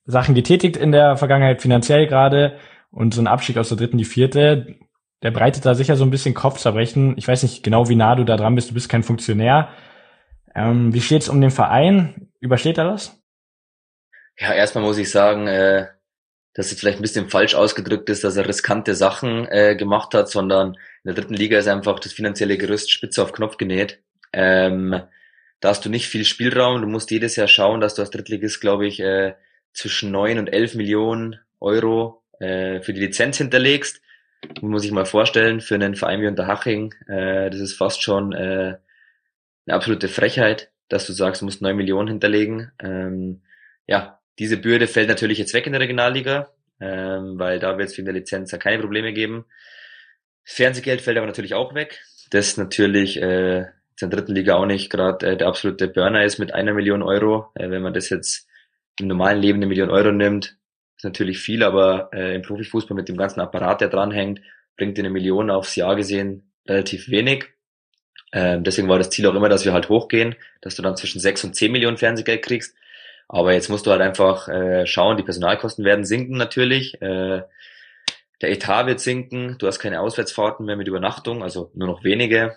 Sachen 0.04 0.34
getätigt 0.34 0.76
in 0.76 0.90
der 0.90 1.16
Vergangenheit, 1.16 1.62
finanziell 1.62 2.06
gerade. 2.06 2.58
Und 2.90 3.14
so 3.14 3.20
ein 3.20 3.26
Abstieg 3.26 3.56
aus 3.58 3.68
der 3.68 3.76
dritten, 3.76 3.98
die 3.98 4.04
vierte, 4.04 4.76
der 5.22 5.30
breitet 5.30 5.64
da 5.64 5.74
sicher 5.74 5.96
so 5.96 6.04
ein 6.04 6.10
bisschen 6.10 6.34
Kopfzerbrechen. 6.34 7.16
Ich 7.16 7.28
weiß 7.28 7.42
nicht 7.42 7.62
genau, 7.62 7.88
wie 7.88 7.96
nah 7.96 8.14
du 8.14 8.24
da 8.24 8.36
dran 8.36 8.54
bist. 8.54 8.70
Du 8.70 8.74
bist 8.74 8.88
kein 8.88 9.02
Funktionär. 9.02 9.68
Ähm, 10.54 10.92
wie 10.94 11.00
steht's 11.00 11.28
um 11.28 11.40
den 11.40 11.50
Verein? 11.50 12.28
Übersteht 12.40 12.78
er 12.78 12.84
das? 12.84 13.20
Ja, 14.38 14.52
erstmal 14.52 14.84
muss 14.84 14.98
ich 14.98 15.10
sagen, 15.10 15.46
äh, 15.46 15.86
dass 16.56 16.72
es 16.72 16.80
vielleicht 16.80 16.98
ein 16.98 17.02
bisschen 17.02 17.28
falsch 17.28 17.54
ausgedrückt 17.54 18.08
ist, 18.08 18.24
dass 18.24 18.36
er 18.36 18.48
riskante 18.48 18.94
Sachen 18.94 19.46
äh, 19.50 19.76
gemacht 19.76 20.14
hat, 20.14 20.30
sondern 20.30 20.68
in 20.68 21.04
der 21.04 21.14
dritten 21.14 21.34
Liga 21.34 21.58
ist 21.58 21.68
einfach 21.68 22.00
das 22.00 22.14
finanzielle 22.14 22.56
Gerüst 22.56 22.90
spitze 22.90 23.22
auf 23.22 23.32
Knopf 23.32 23.58
genäht. 23.58 24.00
Ähm, 24.32 24.98
da 25.60 25.68
hast 25.68 25.84
du 25.84 25.90
nicht 25.90 26.06
viel 26.06 26.24
Spielraum. 26.24 26.80
Du 26.80 26.88
musst 26.88 27.10
jedes 27.10 27.36
Jahr 27.36 27.46
schauen, 27.46 27.82
dass 27.82 27.94
du 27.94 28.00
als 28.00 28.10
Drittligist, 28.10 28.62
glaube 28.62 28.86
ich, 28.86 29.00
äh, 29.00 29.34
zwischen 29.74 30.10
neun 30.10 30.38
und 30.38 30.48
elf 30.48 30.74
Millionen 30.74 31.38
Euro 31.60 32.22
äh, 32.40 32.80
für 32.80 32.94
die 32.94 33.00
Lizenz 33.00 33.36
hinterlegst. 33.36 34.00
Muss 34.62 34.84
ich 34.84 34.92
mal 34.92 35.04
vorstellen, 35.04 35.60
für 35.60 35.74
einen 35.74 35.94
Verein 35.94 36.22
wie 36.22 36.26
Unterhaching, 36.26 36.94
äh, 37.06 37.50
das 37.50 37.60
ist 37.60 37.74
fast 37.74 38.02
schon 38.02 38.32
äh, 38.32 38.78
eine 39.66 39.76
absolute 39.76 40.08
Frechheit, 40.08 40.70
dass 40.88 41.06
du 41.06 41.12
sagst, 41.12 41.42
du 41.42 41.44
musst 41.44 41.60
neun 41.60 41.76
Millionen 41.76 42.08
hinterlegen. 42.08 42.72
Ähm, 42.78 43.42
ja, 43.86 44.20
diese 44.38 44.56
Bürde 44.56 44.86
fällt 44.86 45.08
natürlich 45.08 45.38
jetzt 45.38 45.54
weg 45.54 45.66
in 45.66 45.72
der 45.72 45.80
Regionalliga, 45.80 46.50
ähm, 46.80 47.38
weil 47.38 47.58
da 47.58 47.78
wird 47.78 47.88
es 47.88 47.96
wegen 47.96 48.06
der 48.06 48.14
Lizenz 48.14 48.52
ja 48.52 48.58
keine 48.58 48.80
Probleme 48.80 49.12
geben. 49.12 49.46
Fernsehgeld 50.44 51.00
fällt 51.00 51.16
aber 51.16 51.26
natürlich 51.26 51.54
auch 51.54 51.74
weg. 51.74 52.00
Das 52.30 52.56
natürlich 52.56 53.20
äh, 53.20 53.58
in 53.58 53.66
der 54.00 54.08
dritten 54.08 54.34
Liga 54.34 54.56
auch 54.56 54.66
nicht 54.66 54.90
gerade 54.90 55.26
äh, 55.26 55.36
der 55.36 55.48
absolute 55.48 55.88
Burner 55.88 56.24
ist 56.24 56.38
mit 56.38 56.52
einer 56.52 56.74
Million 56.74 57.02
Euro. 57.02 57.50
Äh, 57.54 57.70
wenn 57.70 57.82
man 57.82 57.94
das 57.94 58.10
jetzt 58.10 58.46
im 58.98 59.08
normalen 59.08 59.40
Leben 59.40 59.58
eine 59.58 59.66
Million 59.66 59.90
Euro 59.90 60.12
nimmt, 60.12 60.56
ist 60.96 61.04
natürlich 61.04 61.38
viel, 61.38 61.62
aber 61.62 62.10
äh, 62.12 62.34
im 62.34 62.42
Profifußball 62.42 62.96
mit 62.96 63.08
dem 63.08 63.16
ganzen 63.16 63.40
Apparat, 63.40 63.80
der 63.80 63.88
dranhängt, 63.88 64.40
bringt 64.76 64.98
eine 64.98 65.10
Million 65.10 65.50
aufs 65.50 65.76
Jahr 65.76 65.96
gesehen 65.96 66.52
relativ 66.68 67.08
wenig. 67.08 67.46
Ähm, 68.32 68.64
deswegen 68.64 68.88
war 68.88 68.98
das 68.98 69.10
Ziel 69.10 69.26
auch 69.26 69.34
immer, 69.34 69.48
dass 69.48 69.64
wir 69.64 69.72
halt 69.72 69.88
hochgehen, 69.88 70.34
dass 70.60 70.74
du 70.74 70.82
dann 70.82 70.96
zwischen 70.96 71.20
sechs 71.20 71.44
und 71.44 71.54
zehn 71.54 71.72
Millionen 71.72 71.96
Fernsehgeld 71.96 72.42
kriegst. 72.42 72.76
Aber 73.28 73.52
jetzt 73.52 73.68
musst 73.68 73.86
du 73.86 73.90
halt 73.90 74.00
einfach 74.00 74.48
äh, 74.48 74.86
schauen, 74.86 75.16
die 75.16 75.22
Personalkosten 75.22 75.84
werden 75.84 76.04
sinken 76.04 76.36
natürlich. 76.36 77.00
Äh, 77.02 77.42
der 78.42 78.50
Etat 78.50 78.86
wird 78.86 79.00
sinken, 79.00 79.56
du 79.58 79.66
hast 79.66 79.78
keine 79.78 80.00
Auswärtsfahrten 80.00 80.66
mehr 80.66 80.76
mit 80.76 80.88
Übernachtung, 80.88 81.42
also 81.42 81.70
nur 81.74 81.88
noch 81.88 82.04
wenige. 82.04 82.56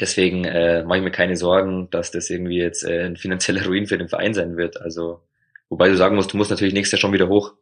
Deswegen 0.00 0.44
äh, 0.44 0.84
mache 0.84 0.98
ich 0.98 1.04
mir 1.04 1.10
keine 1.10 1.36
Sorgen, 1.36 1.90
dass 1.90 2.10
das 2.10 2.30
irgendwie 2.30 2.58
jetzt 2.58 2.84
äh, 2.84 3.06
ein 3.06 3.16
finanzieller 3.16 3.66
Ruin 3.66 3.86
für 3.86 3.98
den 3.98 4.08
Verein 4.08 4.34
sein 4.34 4.56
wird. 4.56 4.80
Also, 4.80 5.22
wobei 5.68 5.88
du 5.88 5.96
sagen 5.96 6.14
musst, 6.14 6.32
du 6.32 6.36
musst 6.36 6.50
natürlich 6.50 6.74
nächstes 6.74 6.98
Jahr 6.98 7.00
schon 7.00 7.12
wieder 7.12 7.28
hoch. 7.28 7.54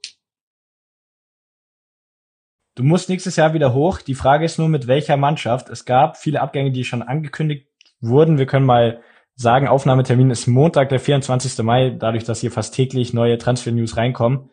Du 2.74 2.82
musst 2.82 3.08
nächstes 3.08 3.36
Jahr 3.36 3.54
wieder 3.54 3.72
hoch. 3.72 4.02
Die 4.02 4.14
Frage 4.14 4.44
ist 4.44 4.58
nur, 4.58 4.68
mit 4.68 4.86
welcher 4.86 5.16
Mannschaft. 5.16 5.70
Es 5.70 5.86
gab 5.86 6.18
viele 6.18 6.42
Abgänge, 6.42 6.72
die 6.72 6.84
schon 6.84 7.02
angekündigt 7.02 7.68
wurden. 8.00 8.36
Wir 8.36 8.46
können 8.46 8.66
mal 8.66 9.02
sagen, 9.36 9.68
Aufnahmetermin 9.68 10.30
ist 10.30 10.46
Montag, 10.46 10.88
der 10.88 10.98
24. 10.98 11.62
Mai, 11.62 11.90
dadurch, 11.90 12.24
dass 12.24 12.40
hier 12.40 12.50
fast 12.50 12.74
täglich 12.74 13.12
neue 13.12 13.38
Transfer-News 13.38 13.96
reinkommen. 13.96 14.50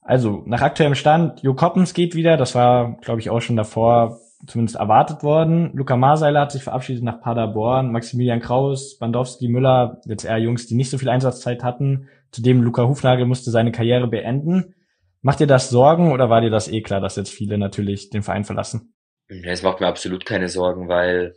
Also, 0.00 0.44
nach 0.46 0.62
aktuellem 0.62 0.94
Stand, 0.94 1.42
Jo 1.42 1.54
Koppens 1.54 1.92
geht 1.92 2.14
wieder. 2.14 2.36
Das 2.36 2.54
war, 2.54 2.96
glaube 3.02 3.20
ich, 3.20 3.28
auch 3.28 3.40
schon 3.40 3.56
davor 3.56 4.20
zumindest 4.46 4.76
erwartet 4.76 5.24
worden. 5.24 5.72
Luca 5.74 5.96
Marseiler 5.96 6.42
hat 6.42 6.52
sich 6.52 6.62
verabschiedet 6.62 7.02
nach 7.02 7.20
Paderborn. 7.20 7.90
Maximilian 7.90 8.40
Kraus, 8.40 8.98
Bandowski, 8.98 9.48
Müller, 9.48 10.00
jetzt 10.04 10.24
eher 10.24 10.38
Jungs, 10.38 10.68
die 10.68 10.76
nicht 10.76 10.90
so 10.90 10.98
viel 10.98 11.08
Einsatzzeit 11.08 11.64
hatten. 11.64 12.08
Zudem 12.30 12.62
Luca 12.62 12.86
Hufnagel 12.86 13.26
musste 13.26 13.50
seine 13.50 13.72
Karriere 13.72 14.06
beenden. 14.06 14.74
Macht 15.22 15.40
dir 15.40 15.48
das 15.48 15.70
Sorgen 15.70 16.12
oder 16.12 16.30
war 16.30 16.40
dir 16.40 16.50
das 16.50 16.68
eh 16.68 16.82
klar, 16.82 17.00
dass 17.00 17.16
jetzt 17.16 17.30
viele 17.30 17.58
natürlich 17.58 18.10
den 18.10 18.22
Verein 18.22 18.44
verlassen? 18.44 18.94
Es 19.28 19.64
macht 19.64 19.80
mir 19.80 19.88
absolut 19.88 20.24
keine 20.24 20.48
Sorgen, 20.48 20.88
weil 20.88 21.34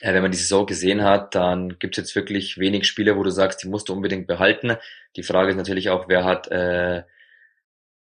ja, 0.00 0.12
wenn 0.12 0.22
man 0.22 0.30
die 0.30 0.38
Saison 0.38 0.66
gesehen 0.66 1.02
hat, 1.02 1.34
dann 1.34 1.78
gibt 1.78 1.96
es 1.96 2.04
jetzt 2.04 2.16
wirklich 2.16 2.58
wenig 2.58 2.86
Spieler, 2.86 3.16
wo 3.16 3.22
du 3.22 3.30
sagst, 3.30 3.62
die 3.62 3.68
musst 3.68 3.88
du 3.88 3.92
unbedingt 3.92 4.26
behalten. 4.26 4.76
Die 5.16 5.22
Frage 5.22 5.50
ist 5.50 5.56
natürlich 5.56 5.90
auch, 5.90 6.08
wer 6.08 6.24
hat 6.24 6.48
äh, 6.48 7.02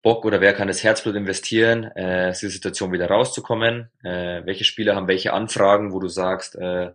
Bock 0.01 0.25
oder 0.25 0.41
wer 0.41 0.53
kann 0.53 0.67
das 0.67 0.83
Herzblut 0.83 1.15
investieren, 1.15 1.85
äh, 1.95 2.27
aus 2.29 2.39
dieser 2.39 2.51
Situation 2.51 2.91
wieder 2.91 3.07
rauszukommen? 3.07 3.89
Äh, 4.03 4.45
welche 4.45 4.65
Spieler 4.65 4.95
haben 4.95 5.07
welche 5.07 5.33
Anfragen, 5.33 5.93
wo 5.93 5.99
du 5.99 6.09
sagst, 6.09 6.55
äh, 6.55 6.91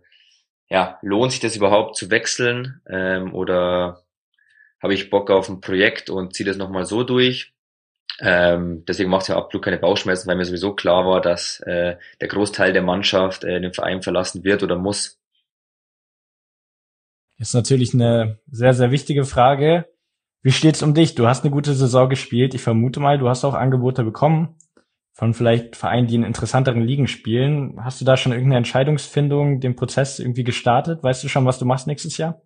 ja, 0.69 0.99
lohnt 1.01 1.31
sich 1.31 1.41
das 1.41 1.55
überhaupt 1.57 1.97
zu 1.97 2.09
wechseln 2.09 2.81
ähm, 2.87 3.33
oder 3.33 4.03
habe 4.81 4.93
ich 4.93 5.09
Bock 5.09 5.29
auf 5.29 5.49
ein 5.49 5.59
Projekt 5.61 6.09
und 6.09 6.33
ziehe 6.33 6.47
das 6.47 6.57
nochmal 6.57 6.85
so 6.85 7.03
durch? 7.03 7.53
Ähm, 8.19 8.83
deswegen 8.87 9.09
macht 9.09 9.23
es 9.23 9.27
ja 9.29 9.37
absolut 9.37 9.65
keine 9.65 9.79
Bauchschmerzen, 9.79 10.27
weil 10.27 10.35
mir 10.35 10.45
sowieso 10.45 10.73
klar 10.75 11.05
war, 11.05 11.21
dass 11.21 11.59
äh, 11.61 11.97
der 12.19 12.27
Großteil 12.27 12.71
der 12.71 12.83
Mannschaft 12.83 13.43
äh, 13.43 13.59
den 13.59 13.73
Verein 13.73 14.01
verlassen 14.01 14.43
wird 14.43 14.61
oder 14.61 14.77
muss. 14.77 15.19
Ist 17.39 17.55
natürlich 17.55 17.95
eine 17.95 18.39
sehr, 18.51 18.73
sehr 18.73 18.91
wichtige 18.91 19.25
Frage. 19.25 19.87
Wie 20.43 20.51
steht's 20.51 20.83
um 20.83 20.93
dich? 20.93 21.15
Du 21.15 21.27
hast 21.27 21.43
eine 21.43 21.51
gute 21.51 21.73
Saison 21.73 22.09
gespielt. 22.09 22.53
Ich 22.53 22.61
vermute 22.61 22.99
mal, 22.99 23.17
du 23.17 23.29
hast 23.29 23.43
auch 23.43 23.55
Angebote 23.55 24.03
bekommen 24.03 24.55
von 25.13 25.33
vielleicht 25.33 25.75
Vereinen, 25.75 26.07
die 26.07 26.15
in 26.15 26.23
interessanteren 26.23 26.81
Ligen 26.81 27.07
spielen. 27.07 27.83
Hast 27.83 28.01
du 28.01 28.05
da 28.05 28.17
schon 28.17 28.31
irgendeine 28.31 28.57
Entscheidungsfindung, 28.57 29.59
den 29.59 29.75
Prozess 29.75 30.19
irgendwie 30.19 30.43
gestartet? 30.43 31.03
Weißt 31.03 31.23
du 31.23 31.27
schon, 31.27 31.45
was 31.45 31.59
du 31.59 31.65
machst 31.65 31.87
nächstes 31.87 32.17
Jahr? 32.17 32.41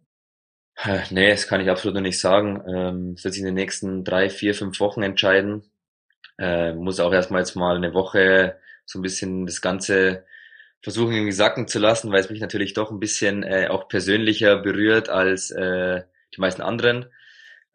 Nee, 1.12 1.30
das 1.32 1.48
kann 1.48 1.62
ich 1.62 1.70
absolut 1.70 1.96
noch 1.96 2.02
nicht 2.02 2.20
sagen. 2.20 2.62
Ähm, 2.68 3.16
das 3.16 3.24
wird 3.24 3.34
sich 3.34 3.42
in 3.42 3.48
den 3.48 3.56
nächsten 3.56 4.04
drei, 4.04 4.30
vier, 4.30 4.54
fünf 4.54 4.80
Wochen 4.80 5.04
entscheiden. 5.04 5.64
Äh, 6.40 6.74
muss 6.74 7.00
auch 7.00 7.14
erstmal 7.14 7.42
jetzt 7.42 7.56
mal 7.56 7.78
eine 7.78 7.94
Woche 7.94 8.58
so 8.86 9.00
ein 9.00 9.02
bisschen 9.04 9.46
das 9.46 9.62
Ganze 9.62 10.26
versuchen 10.82 11.14
irgendwie 11.14 11.32
sacken 11.34 11.68
zu 11.68 11.80
lassen, 11.80 12.12
weil 12.12 12.22
es 12.22 12.30
mich 12.30 12.42
natürlich 12.42 12.74
doch 12.74 12.92
ein 12.92 13.00
bisschen 13.00 13.44
äh, 13.44 13.68
auch 13.70 13.88
persönlicher 13.90 14.58
berührt 14.58 15.10
als 15.10 15.52
äh, 15.52 16.04
die 16.36 16.42
meisten 16.42 16.62
anderen. 16.62 17.08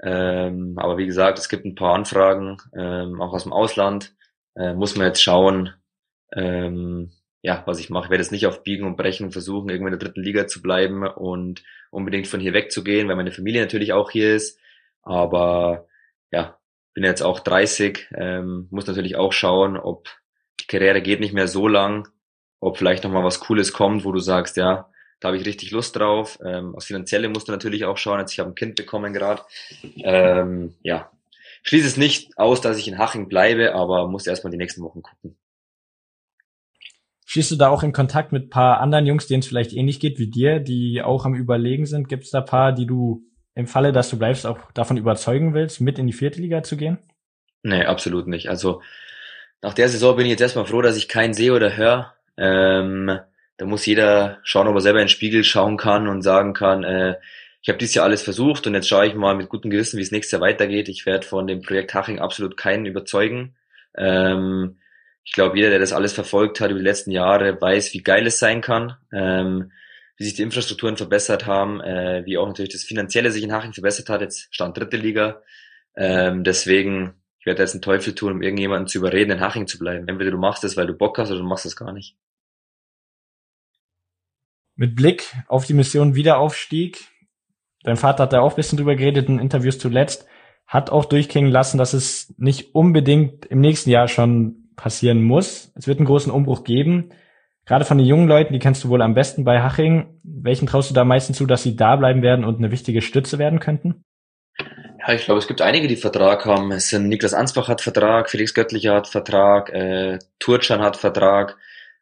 Ähm, 0.03 0.75
aber 0.79 0.99
wie 0.99 1.07
gesagt, 1.07 1.39
es 1.39 1.49
gibt 1.49 1.65
ein 1.67 1.75
paar 1.77 1.95
Anfragen, 1.95 2.59
ähm, 2.77 3.21
auch 3.23 3.33
aus 3.35 3.45
dem 3.45 3.53
Ausland. 3.53 4.15
Äh, 4.57 4.75
muss 4.75 4.97
man 4.97 5.07
jetzt 5.09 5.23
schauen, 5.23 5.75
ja, 7.43 7.63
was 7.67 7.81
ich 7.81 7.91
mache. 7.91 8.05
Ich 8.05 8.11
werde 8.11 8.23
jetzt 8.23 8.33
nicht 8.33 8.47
auf 8.47 8.63
Biegen 8.63 8.87
und 8.87 8.97
Brechen 8.97 9.33
versuchen, 9.33 9.71
irgendwo 9.71 9.89
in 9.89 9.99
der 9.99 10.07
dritten 10.07 10.23
Liga 10.23 10.47
zu 10.47 10.61
bleiben 10.61 11.07
und 11.07 11.63
unbedingt 11.91 12.27
von 12.27 12.41
hier 12.41 12.53
wegzugehen, 12.53 13.09
weil 13.09 13.17
meine 13.17 13.33
Familie 13.33 13.63
natürlich 13.63 13.93
auch 13.93 14.11
hier 14.11 14.35
ist. 14.35 14.59
Aber 15.03 15.87
ja, 16.31 16.59
bin 16.93 17.05
jetzt 17.05 17.23
auch 17.23 17.41
30, 17.41 18.09
ähm, 18.15 18.69
muss 18.71 18.87
natürlich 18.87 19.17
auch 19.17 19.33
schauen, 19.33 19.77
ob 19.79 20.09
die 20.61 20.67
Karriere 20.67 21.01
geht 21.01 21.21
nicht 21.21 21.33
mehr 21.33 21.49
so 21.49 21.67
lang, 21.67 22.09
ob 22.61 22.77
vielleicht 22.77 23.05
nochmal 23.05 23.25
was 23.25 23.41
Cooles 23.41 23.73
kommt, 23.73 24.05
wo 24.05 24.13
du 24.13 24.21
sagst, 24.21 24.57
ja, 24.59 24.91
da 25.21 25.29
habe 25.29 25.39
ich 25.39 25.47
richtig 25.47 25.71
Lust 25.71 25.97
drauf. 25.97 26.39
Ähm, 26.45 26.75
aus 26.75 26.87
Finanzielle 26.87 27.29
musst 27.29 27.49
du 27.49 27.53
natürlich 27.53 27.85
auch 27.87 27.97
schauen, 27.97 28.21
jetzt 28.21 28.33
ich 28.33 28.39
habe 28.39 28.51
ein 28.51 28.55
Kind 28.55 28.77
bekommen 28.77 29.13
gerade. 29.15 29.43
Ähm, 30.03 30.75
ja, 30.83 31.11
schließe 31.63 31.87
es 31.87 31.97
nicht 31.97 32.37
aus, 32.37 32.61
dass 32.61 32.79
ich 32.79 32.89
in 32.89 32.99
Haching 32.99 33.29
bleibe, 33.29 33.75
aber 33.75 34.09
muss 34.09 34.27
erstmal 34.27 34.51
die 34.51 34.59
nächsten 34.59 34.83
Wochen 34.83 35.03
gucken. 35.03 35.37
Stehst 37.31 37.53
du 37.53 37.55
da 37.55 37.69
auch 37.69 37.85
in 37.85 37.93
Kontakt 37.93 38.33
mit 38.33 38.51
paar 38.51 38.81
anderen 38.81 39.07
Jungs, 39.07 39.29
denen 39.29 39.39
es 39.39 39.47
vielleicht 39.47 39.73
ähnlich 39.73 40.01
geht 40.01 40.19
wie 40.19 40.27
dir, 40.27 40.59
die 40.59 41.01
auch 41.01 41.25
am 41.25 41.37
Überlegen 41.37 41.87
sind? 41.87 42.09
Gibt 42.09 42.25
es 42.25 42.31
da 42.31 42.41
paar, 42.41 42.73
die 42.73 42.87
du 42.87 43.23
im 43.55 43.69
Falle, 43.69 43.93
dass 43.93 44.11
du 44.11 44.19
bleibst, 44.19 44.47
auch 44.47 44.73
davon 44.73 44.97
überzeugen 44.97 45.55
willst, 45.55 45.81
mit 45.81 46.01
in 46.01 46.09
die 46.09 46.13
vierte 46.13 46.41
Liga 46.41 46.65
zu 46.65 46.77
gehen? 46.77 46.99
Nee, 47.63 47.85
absolut 47.85 48.27
nicht. 48.27 48.49
Also 48.49 48.83
nach 49.63 49.75
der 49.75 49.89
Saison 49.89 50.17
bin 50.17 50.27
ich 50.27 50.31
jetzt 50.31 50.41
erstmal 50.41 50.65
froh, 50.65 50.83
dass 50.83 50.97
ich 50.97 51.07
keinen 51.07 51.33
sehe 51.33 51.53
oder 51.53 51.77
höre. 51.77 52.15
Ähm, 52.37 53.21
da 53.59 53.65
muss 53.65 53.87
jeder 53.87 54.39
schauen, 54.43 54.67
ob 54.67 54.75
er 54.75 54.81
selber 54.81 54.99
in 54.99 55.05
den 55.05 55.09
Spiegel 55.09 55.45
schauen 55.45 55.77
kann 55.77 56.09
und 56.09 56.23
sagen 56.23 56.53
kann, 56.53 56.83
äh, 56.83 57.15
ich 57.63 57.69
habe 57.69 57.79
dieses 57.79 57.95
Jahr 57.95 58.07
alles 58.07 58.23
versucht 58.23 58.67
und 58.67 58.75
jetzt 58.75 58.89
schaue 58.89 59.07
ich 59.07 59.15
mal 59.15 59.37
mit 59.37 59.49
gutem 59.49 59.71
Gewissen, 59.71 59.99
wie 59.99 60.03
es 60.03 60.11
nächstes 60.11 60.33
Jahr 60.33 60.41
weitergeht. 60.41 60.89
Ich 60.89 61.07
werde 61.07 61.25
von 61.25 61.47
dem 61.47 61.63
Projekt 61.63 61.95
Haching 61.95 62.19
absolut 62.19 62.57
keinen 62.57 62.87
überzeugen. 62.87 63.55
Ähm, 63.97 64.80
ich 65.25 65.33
glaube, 65.33 65.57
jeder, 65.57 65.71
der 65.71 65.79
das 65.79 65.93
alles 65.93 66.13
verfolgt 66.13 66.61
hat 66.61 66.71
über 66.71 66.81
die 66.81 66.85
letzten 66.85 67.11
Jahre, 67.11 67.61
weiß, 67.61 67.93
wie 67.93 68.03
geil 68.03 68.27
es 68.27 68.39
sein 68.39 68.61
kann, 68.61 68.97
ähm, 69.13 69.73
wie 70.17 70.25
sich 70.25 70.35
die 70.35 70.43
Infrastrukturen 70.43 70.97
verbessert 70.97 71.47
haben, 71.47 71.81
äh, 71.81 72.23
wie 72.27 72.39
auch 72.39 72.47
natürlich 72.47 72.73
das 72.73 72.85
Finanzielle 72.85 73.31
sich 73.31 73.43
in 73.43 73.53
Haching 73.53 73.73
verbessert 73.73 74.09
hat. 74.09 74.21
Jetzt 74.21 74.49
stand 74.51 74.77
dritte 74.77 74.97
Liga. 74.97 75.43
Ähm, 75.97 76.45
deswegen, 76.45 77.15
ich 77.39 77.47
werde 77.47 77.63
jetzt 77.63 77.73
einen 77.73 77.83
Teufel 77.83 78.15
tun, 78.15 78.33
um 78.33 78.43
irgendjemanden 78.43 78.87
zu 78.87 78.99
überreden, 78.99 79.31
in 79.31 79.41
Haching 79.41 79.67
zu 79.67 79.79
bleiben. 79.79 80.09
Entweder 80.09 80.31
du 80.31 80.39
machst 80.39 80.65
es, 80.65 80.77
weil 80.77 80.87
du 80.87 80.95
Bock 80.95 81.19
hast, 81.19 81.31
oder 81.31 81.41
du 81.41 81.47
machst 81.47 81.67
es 81.67 81.77
gar 81.77 81.93
nicht. 81.93 82.17
Mit 84.77 84.97
Blick 84.97 85.35
auf 85.47 85.67
die 85.67 85.75
Mission 85.75 86.15
Wiederaufstieg, 86.15 87.09
dein 87.83 87.97
Vater 87.97 88.25
hat 88.25 88.33
da 88.33 88.41
auch 88.41 88.53
ein 88.53 88.57
bisschen 88.57 88.79
drüber 88.79 88.97
geredet 88.97 89.29
in 89.29 89.39
Interviews 89.39 89.79
zuletzt, 89.79 90.27
hat 90.67 90.91
auch 90.91 91.05
durchklingen 91.05 91.51
lassen, 91.51 91.79
dass 91.79 91.93
es 91.93 92.35
nicht 92.39 92.75
unbedingt 92.75 93.47
im 93.47 93.61
nächsten 93.61 93.91
Jahr 93.91 94.09
schon 94.09 94.60
passieren 94.81 95.23
muss. 95.23 95.73
Es 95.75 95.87
wird 95.87 95.99
einen 95.99 96.07
großen 96.07 96.33
Umbruch 96.33 96.65
geben. 96.65 97.11
Gerade 97.67 97.85
von 97.85 97.99
den 97.99 98.07
jungen 98.07 98.27
Leuten, 98.27 98.53
die 98.53 98.59
kennst 98.59 98.83
du 98.83 98.89
wohl 98.89 99.03
am 99.03 99.15
besten 99.15 99.45
bei 99.45 99.63
Haching. 99.63 100.19
Welchen 100.25 100.67
traust 100.67 100.91
du 100.91 100.95
da 100.95 101.05
meistens 101.05 101.37
zu, 101.37 101.47
dass 101.47 101.63
sie 101.63 101.77
da 101.77 101.97
bleiben 101.97 102.23
werden 102.23 102.45
und 102.45 102.59
eine 102.59 102.71
wichtige 102.71 103.03
Stütze 103.03 103.39
werden 103.39 103.61
könnten? 103.61 104.05
Ja, 105.01 105.15
ich 105.15 105.25
glaube, 105.25 105.39
es 105.39 105.47
gibt 105.47 105.63
einige, 105.63 105.89
die 105.89 105.97
Vertrag 105.97 106.45
haben. 106.47 106.73
Es 106.73 106.89
sind 106.89 107.09
Niklas 107.09 107.35
Ansbach 107.35 107.69
hat 107.69 107.81
Vertrag, 107.81 108.29
Felix 108.29 108.55
Göttlicher 108.55 108.95
hat 108.95 109.09
Vertrag, 109.09 109.71
äh, 109.71 110.19
Turcan 110.39 110.81
hat 110.81 110.97
Vertrag. 110.97 111.57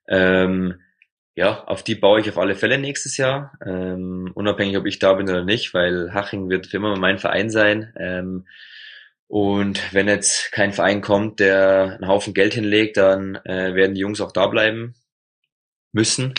Ähm, 0.08 0.80
ja, 1.34 1.62
auf 1.64 1.84
die 1.84 1.94
baue 1.94 2.20
ich 2.20 2.28
auf 2.28 2.38
alle 2.38 2.56
Fälle 2.56 2.78
nächstes 2.78 3.16
Jahr, 3.16 3.52
ähm, 3.64 4.32
unabhängig 4.34 4.76
ob 4.76 4.86
ich 4.86 4.98
da 4.98 5.12
bin 5.12 5.28
oder 5.28 5.44
nicht, 5.44 5.72
weil 5.72 6.12
Haching 6.12 6.48
wird 6.48 6.66
für 6.66 6.78
immer 6.78 6.96
mein 6.98 7.18
Verein 7.18 7.50
sein. 7.50 7.92
Ähm, 7.96 8.46
und 9.28 9.92
wenn 9.92 10.08
jetzt 10.08 10.52
kein 10.52 10.72
Verein 10.72 11.02
kommt, 11.02 11.38
der 11.38 11.98
einen 12.00 12.08
Haufen 12.08 12.32
Geld 12.32 12.54
hinlegt, 12.54 12.96
dann 12.96 13.36
äh, 13.44 13.74
werden 13.74 13.94
die 13.94 14.00
Jungs 14.00 14.22
auch 14.22 14.32
da 14.32 14.46
bleiben 14.46 14.94
müssen, 15.92 16.34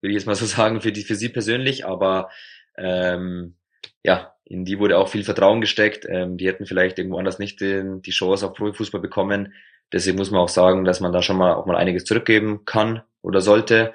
würde 0.00 0.12
ich 0.12 0.14
jetzt 0.14 0.26
mal 0.26 0.36
so 0.36 0.46
sagen, 0.46 0.80
für 0.80 0.92
die 0.92 1.02
für 1.02 1.16
sie 1.16 1.28
persönlich. 1.28 1.84
Aber 1.84 2.30
ähm, 2.78 3.56
ja, 4.04 4.34
in 4.44 4.64
die 4.64 4.78
wurde 4.78 4.98
auch 4.98 5.08
viel 5.08 5.24
Vertrauen 5.24 5.60
gesteckt. 5.60 6.06
Ähm, 6.08 6.36
die 6.36 6.46
hätten 6.46 6.66
vielleicht 6.66 6.98
irgendwo 6.98 7.18
anders 7.18 7.40
nicht 7.40 7.60
den, 7.60 8.00
die 8.00 8.12
Chance 8.12 8.46
auf 8.46 8.54
Profifußball 8.54 9.00
bekommen. 9.00 9.52
Deswegen 9.92 10.16
muss 10.16 10.30
man 10.30 10.40
auch 10.40 10.48
sagen, 10.48 10.84
dass 10.84 11.00
man 11.00 11.12
da 11.12 11.22
schon 11.22 11.36
mal 11.36 11.54
auch 11.54 11.66
mal 11.66 11.76
einiges 11.76 12.04
zurückgeben 12.04 12.64
kann 12.64 13.02
oder 13.22 13.40
sollte. 13.40 13.92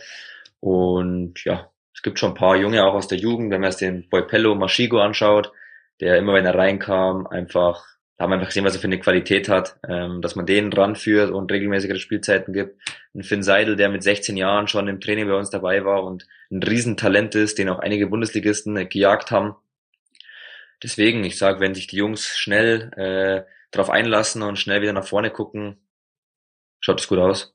Und 0.60 1.46
ja, 1.46 1.72
es 1.94 2.02
gibt 2.02 2.20
schon 2.20 2.32
ein 2.32 2.36
paar 2.36 2.58
Junge 2.58 2.84
auch 2.86 2.96
aus 2.96 3.08
der 3.08 3.18
Jugend, 3.18 3.50
wenn 3.52 3.62
man 3.62 3.72
jetzt 3.72 3.80
den 3.80 4.10
Boy 4.10 4.24
Pello 4.24 4.56
Maschigo 4.56 5.00
anschaut, 5.00 5.54
der 6.02 6.18
immer 6.18 6.34
wenn 6.34 6.46
er 6.46 6.56
reinkam, 6.56 7.28
einfach 7.28 7.95
da 8.18 8.24
haben 8.24 8.32
wir 8.32 8.36
einfach 8.36 8.47
gesehen, 8.47 8.63
was 8.63 8.76
er 8.76 8.80
für 8.80 8.88
eine 8.88 8.99
Qualität 8.99 9.49
hat, 9.49 9.78
ähm, 9.88 10.22
dass 10.22 10.36
man 10.36 10.45
den 10.45 10.72
ranführt 10.72 11.32
und 11.32 11.51
regelmäßigere 11.51 11.99
Spielzeiten 11.99 12.53
gibt. 12.53 12.80
Ein 13.13 13.24
Finn 13.24 13.43
Seidel, 13.43 13.76
der 13.76 13.89
mit 13.89 14.03
16 14.03 14.38
Jahren 14.38 14.68
schon 14.68 14.88
im 14.88 15.01
Training 15.01 15.28
bei 15.28 15.36
uns 15.36 15.49
dabei 15.49 15.84
war 15.84 16.03
und 16.03 16.26
ein 16.49 16.63
Riesentalent 16.63 17.36
ist, 17.36 17.57
den 17.57 17.68
auch 17.68 17.80
einige 17.80 18.07
Bundesligisten 18.07 18.78
äh, 18.78 18.86
gejagt 18.86 19.32
haben. 19.32 19.55
Deswegen, 20.82 21.24
ich 21.24 21.38
sage, 21.38 21.59
wenn 21.59 21.76
sich 21.76 21.88
die 21.88 21.97
Jungs 21.97 22.38
schnell 22.38 22.91
äh, 22.95 23.51
darauf 23.72 23.89
einlassen 23.89 24.43
und 24.43 24.59
schnell 24.59 24.82
wieder 24.82 24.93
nach 24.93 25.05
vorne 25.05 25.30
gucken, 25.30 25.78
schaut 26.80 27.01
es 27.01 27.07
gut 27.07 27.20
aus. 27.20 27.53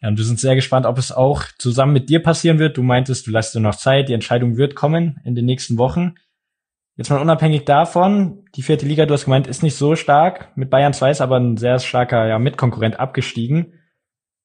Ja, 0.00 0.08
und 0.08 0.16
wir 0.16 0.24
sind 0.24 0.38
sehr 0.38 0.54
gespannt, 0.54 0.86
ob 0.86 0.96
es 0.96 1.12
auch 1.12 1.44
zusammen 1.58 1.92
mit 1.92 2.08
dir 2.08 2.22
passieren 2.22 2.58
wird. 2.58 2.76
Du 2.76 2.82
meintest, 2.82 3.26
du 3.26 3.32
lässt 3.32 3.54
dir 3.54 3.60
noch 3.60 3.74
Zeit, 3.74 4.08
die 4.08 4.14
Entscheidung 4.14 4.56
wird 4.56 4.74
kommen 4.74 5.20
in 5.24 5.34
den 5.34 5.44
nächsten 5.44 5.76
Wochen. 5.76 6.14
Jetzt 6.96 7.10
mal 7.10 7.20
unabhängig 7.20 7.64
davon, 7.64 8.44
die 8.54 8.62
vierte 8.62 8.86
Liga, 8.86 9.06
du 9.06 9.14
hast 9.14 9.24
gemeint, 9.24 9.46
ist 9.46 9.62
nicht 9.62 9.76
so 9.76 9.96
stark. 9.96 10.54
Mit 10.56 10.70
Bayern 10.70 10.92
2 10.92 11.10
ist 11.10 11.20
aber 11.20 11.38
ein 11.38 11.56
sehr 11.56 11.78
starker 11.78 12.26
ja, 12.26 12.38
Mitkonkurrent 12.38 13.00
abgestiegen. 13.00 13.74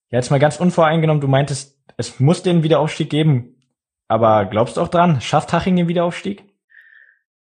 Ja, 0.09 0.19
jetzt 0.19 0.31
mal 0.31 0.39
ganz 0.39 0.57
unvoreingenommen, 0.57 1.21
du 1.21 1.27
meintest, 1.27 1.77
es 1.97 2.19
muss 2.19 2.43
den 2.43 2.63
Wiederaufstieg 2.63 3.09
geben. 3.09 3.55
Aber 4.07 4.45
glaubst 4.45 4.77
du 4.77 4.81
auch 4.81 4.87
dran? 4.87 5.19
Schafft 5.19 5.51
Haching 5.51 5.75
den 5.75 5.87
Wiederaufstieg? 5.87 6.43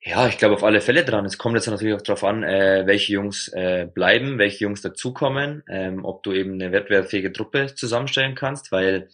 Ja, 0.01 0.29
ich 0.29 0.39
glaube 0.39 0.55
auf 0.55 0.65
alle 0.65 0.81
Fälle 0.81 1.05
dran. 1.05 1.25
Es 1.25 1.39
kommt 1.39 1.57
jetzt 1.57 1.67
natürlich 1.67 1.95
auch 1.95 2.03
darauf 2.03 2.25
an, 2.25 2.43
äh, 2.45 2.85
welche 2.87 3.13
Jungs 3.13 3.49
äh, 3.49 3.87
bleiben, 3.93 4.39
welche 4.39 4.65
Jungs 4.65 4.81
dazukommen, 4.81 5.65
ähm, 5.69 6.05
ob 6.05 6.23
du 6.23 6.33
eben 6.33 6.55
eine 6.55 6.73
wettbewerbsfähige 6.73 7.33
Truppe 7.33 7.75
zusammenstellen 7.75 8.35
kannst, 8.35 8.71
weil 8.71 9.09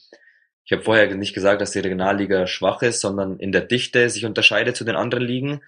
ich 0.64 0.72
habe 0.72 0.82
vorher 0.82 1.14
nicht 1.14 1.34
gesagt, 1.34 1.60
dass 1.60 1.72
die 1.72 1.80
Regionalliga 1.80 2.46
schwach 2.46 2.82
ist, 2.82 3.00
sondern 3.00 3.38
in 3.38 3.52
der 3.52 3.60
Dichte 3.60 4.08
sich 4.08 4.24
unterscheidet 4.24 4.76
zu 4.76 4.84
den 4.84 4.96
anderen 4.96 5.24
Ligen. 5.24 5.60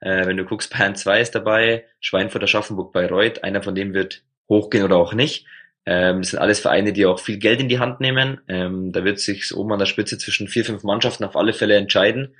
Äh, 0.00 0.26
wenn 0.26 0.36
du 0.36 0.44
guckst, 0.44 0.72
Bayern 0.72 0.96
2 0.96 1.20
ist 1.20 1.34
dabei, 1.34 1.84
Schweinfurt, 2.00 2.42
Aschaffenburg, 2.42 2.92
Bayreuth, 2.92 3.44
einer 3.44 3.62
von 3.62 3.74
denen 3.74 3.92
wird 3.92 4.22
hochgehen 4.48 4.84
oder 4.84 4.96
auch 4.96 5.12
nicht. 5.12 5.46
Ähm, 5.84 6.22
das 6.22 6.30
sind 6.30 6.38
alles 6.38 6.60
Vereine, 6.60 6.92
die 6.92 7.04
auch 7.04 7.18
viel 7.18 7.38
Geld 7.38 7.60
in 7.60 7.68
die 7.68 7.78
Hand 7.78 8.00
nehmen. 8.00 8.40
Ähm, 8.48 8.92
da 8.92 9.04
wird 9.04 9.20
sich 9.20 9.54
oben 9.54 9.72
an 9.72 9.78
der 9.78 9.86
Spitze 9.86 10.16
zwischen 10.16 10.48
vier, 10.48 10.64
fünf 10.64 10.82
Mannschaften 10.82 11.24
auf 11.24 11.36
alle 11.36 11.52
Fälle 11.52 11.76
entscheiden. 11.76 12.34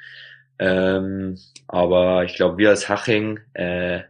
Ähm, 0.59 1.39
aber 1.67 2.25
ich 2.25 2.35
glaube, 2.35 2.57
wir 2.57 2.71
als 2.71 2.89
Haching 2.89 3.41
äh, 3.53 4.01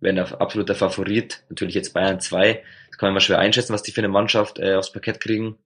werden 0.00 0.18
ein 0.18 0.32
absoluter 0.34 0.76
Favorit. 0.76 1.42
Natürlich 1.48 1.74
jetzt 1.74 1.92
Bayern 1.92 2.20
2. 2.20 2.62
Das 2.90 2.98
kann 2.98 3.08
man 3.08 3.14
mal 3.14 3.20
schwer 3.20 3.40
einschätzen, 3.40 3.72
was 3.72 3.82
die 3.82 3.90
für 3.90 4.00
eine 4.00 4.08
Mannschaft 4.08 4.60
äh, 4.60 4.74
aufs 4.74 4.92
Parkett 4.92 5.20
kriegen. 5.20 5.58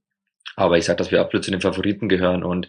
Aber 0.56 0.78
ich 0.78 0.84
sage, 0.84 0.96
dass 0.96 1.10
wir 1.10 1.20
absolut 1.20 1.44
zu 1.44 1.50
den 1.50 1.60
Favoriten 1.60 2.08
gehören. 2.08 2.44
Und 2.44 2.68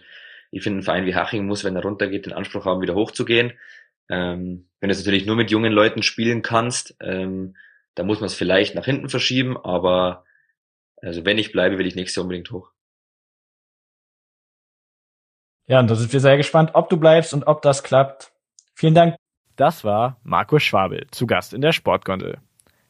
ich 0.50 0.62
finde, 0.62 0.80
ein 0.80 0.82
Verein 0.82 1.06
wie 1.06 1.14
Haching 1.14 1.46
muss, 1.46 1.64
wenn 1.64 1.76
er 1.76 1.82
runtergeht, 1.82 2.26
den 2.26 2.32
Anspruch 2.32 2.64
haben, 2.64 2.80
wieder 2.80 2.94
hochzugehen. 2.94 3.52
Ähm, 4.08 4.68
wenn 4.80 4.90
du 4.90 4.96
natürlich 4.96 5.26
nur 5.26 5.36
mit 5.36 5.50
jungen 5.50 5.72
Leuten 5.72 6.02
spielen 6.02 6.42
kannst, 6.42 6.96
ähm, 7.00 7.56
da 7.94 8.02
muss 8.02 8.20
man 8.20 8.26
es 8.26 8.34
vielleicht 8.34 8.74
nach 8.74 8.84
hinten 8.84 9.08
verschieben. 9.08 9.56
Aber 9.56 10.24
also 11.00 11.24
wenn 11.24 11.38
ich 11.38 11.52
bleibe, 11.52 11.78
will 11.78 11.86
ich 11.86 11.94
nächstes 11.94 12.16
Jahr 12.16 12.24
unbedingt 12.24 12.50
hoch. 12.50 12.70
Ja, 15.66 15.80
und 15.80 15.90
da 15.90 15.94
sind 15.94 16.12
wir 16.12 16.20
sehr 16.20 16.36
gespannt, 16.36 16.70
ob 16.74 16.90
du 16.90 16.98
bleibst 16.98 17.32
und 17.32 17.46
ob 17.46 17.62
das 17.62 17.82
klappt. 17.82 18.32
Vielen 18.74 18.94
Dank. 18.94 19.16
Das 19.56 19.84
war 19.84 20.20
Markus 20.22 20.62
Schwabel, 20.62 21.06
zu 21.10 21.26
Gast 21.26 21.54
in 21.54 21.60
der 21.60 21.72
Sportgondel. 21.72 22.38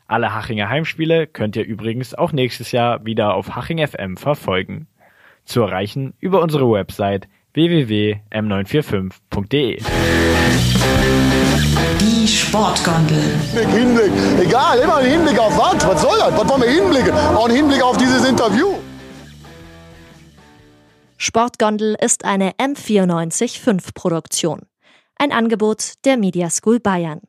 Alle 0.06 0.34
Hachinger 0.34 0.68
Heimspiele 0.68 1.26
könnt 1.26 1.56
ihr 1.56 1.64
übrigens 1.64 2.12
auch 2.14 2.32
nächstes 2.32 2.72
Jahr 2.72 3.06
wieder 3.06 3.32
auf 3.34 3.56
Haching 3.56 3.86
FM 3.86 4.18
verfolgen. 4.18 4.86
Zu 5.46 5.62
erreichen 5.62 6.12
über 6.20 6.42
unsere 6.42 6.70
Website 6.70 7.26
www.m945.de. 7.54 9.78
Die 12.00 12.28
Sportgondel. 12.28 13.22
Hinblick, 13.52 14.12
Hinblick. 14.12 14.46
Egal, 14.46 14.78
immer 14.80 14.96
ein 14.96 15.06
Hinblick 15.06 15.38
auf 15.38 15.56
was? 15.56 15.86
Was 15.86 16.02
soll 16.02 16.18
das? 16.18 16.36
Was 16.36 16.48
wollen 16.50 16.62
wir 16.62 16.70
hinblicken? 16.70 17.12
Auch 17.12 17.48
ein 17.48 17.54
Hinblick 17.54 17.82
auf 17.82 17.96
dieses 17.96 18.28
Interview. 18.28 18.74
Sportgondel 21.16 21.96
ist 21.98 22.26
eine 22.26 22.50
M945 22.52 23.94
Produktion. 23.94 24.66
Ein 25.16 25.32
Angebot 25.32 25.94
der 26.04 26.18
Media 26.18 26.50
School 26.50 26.80
Bayern. 26.80 27.22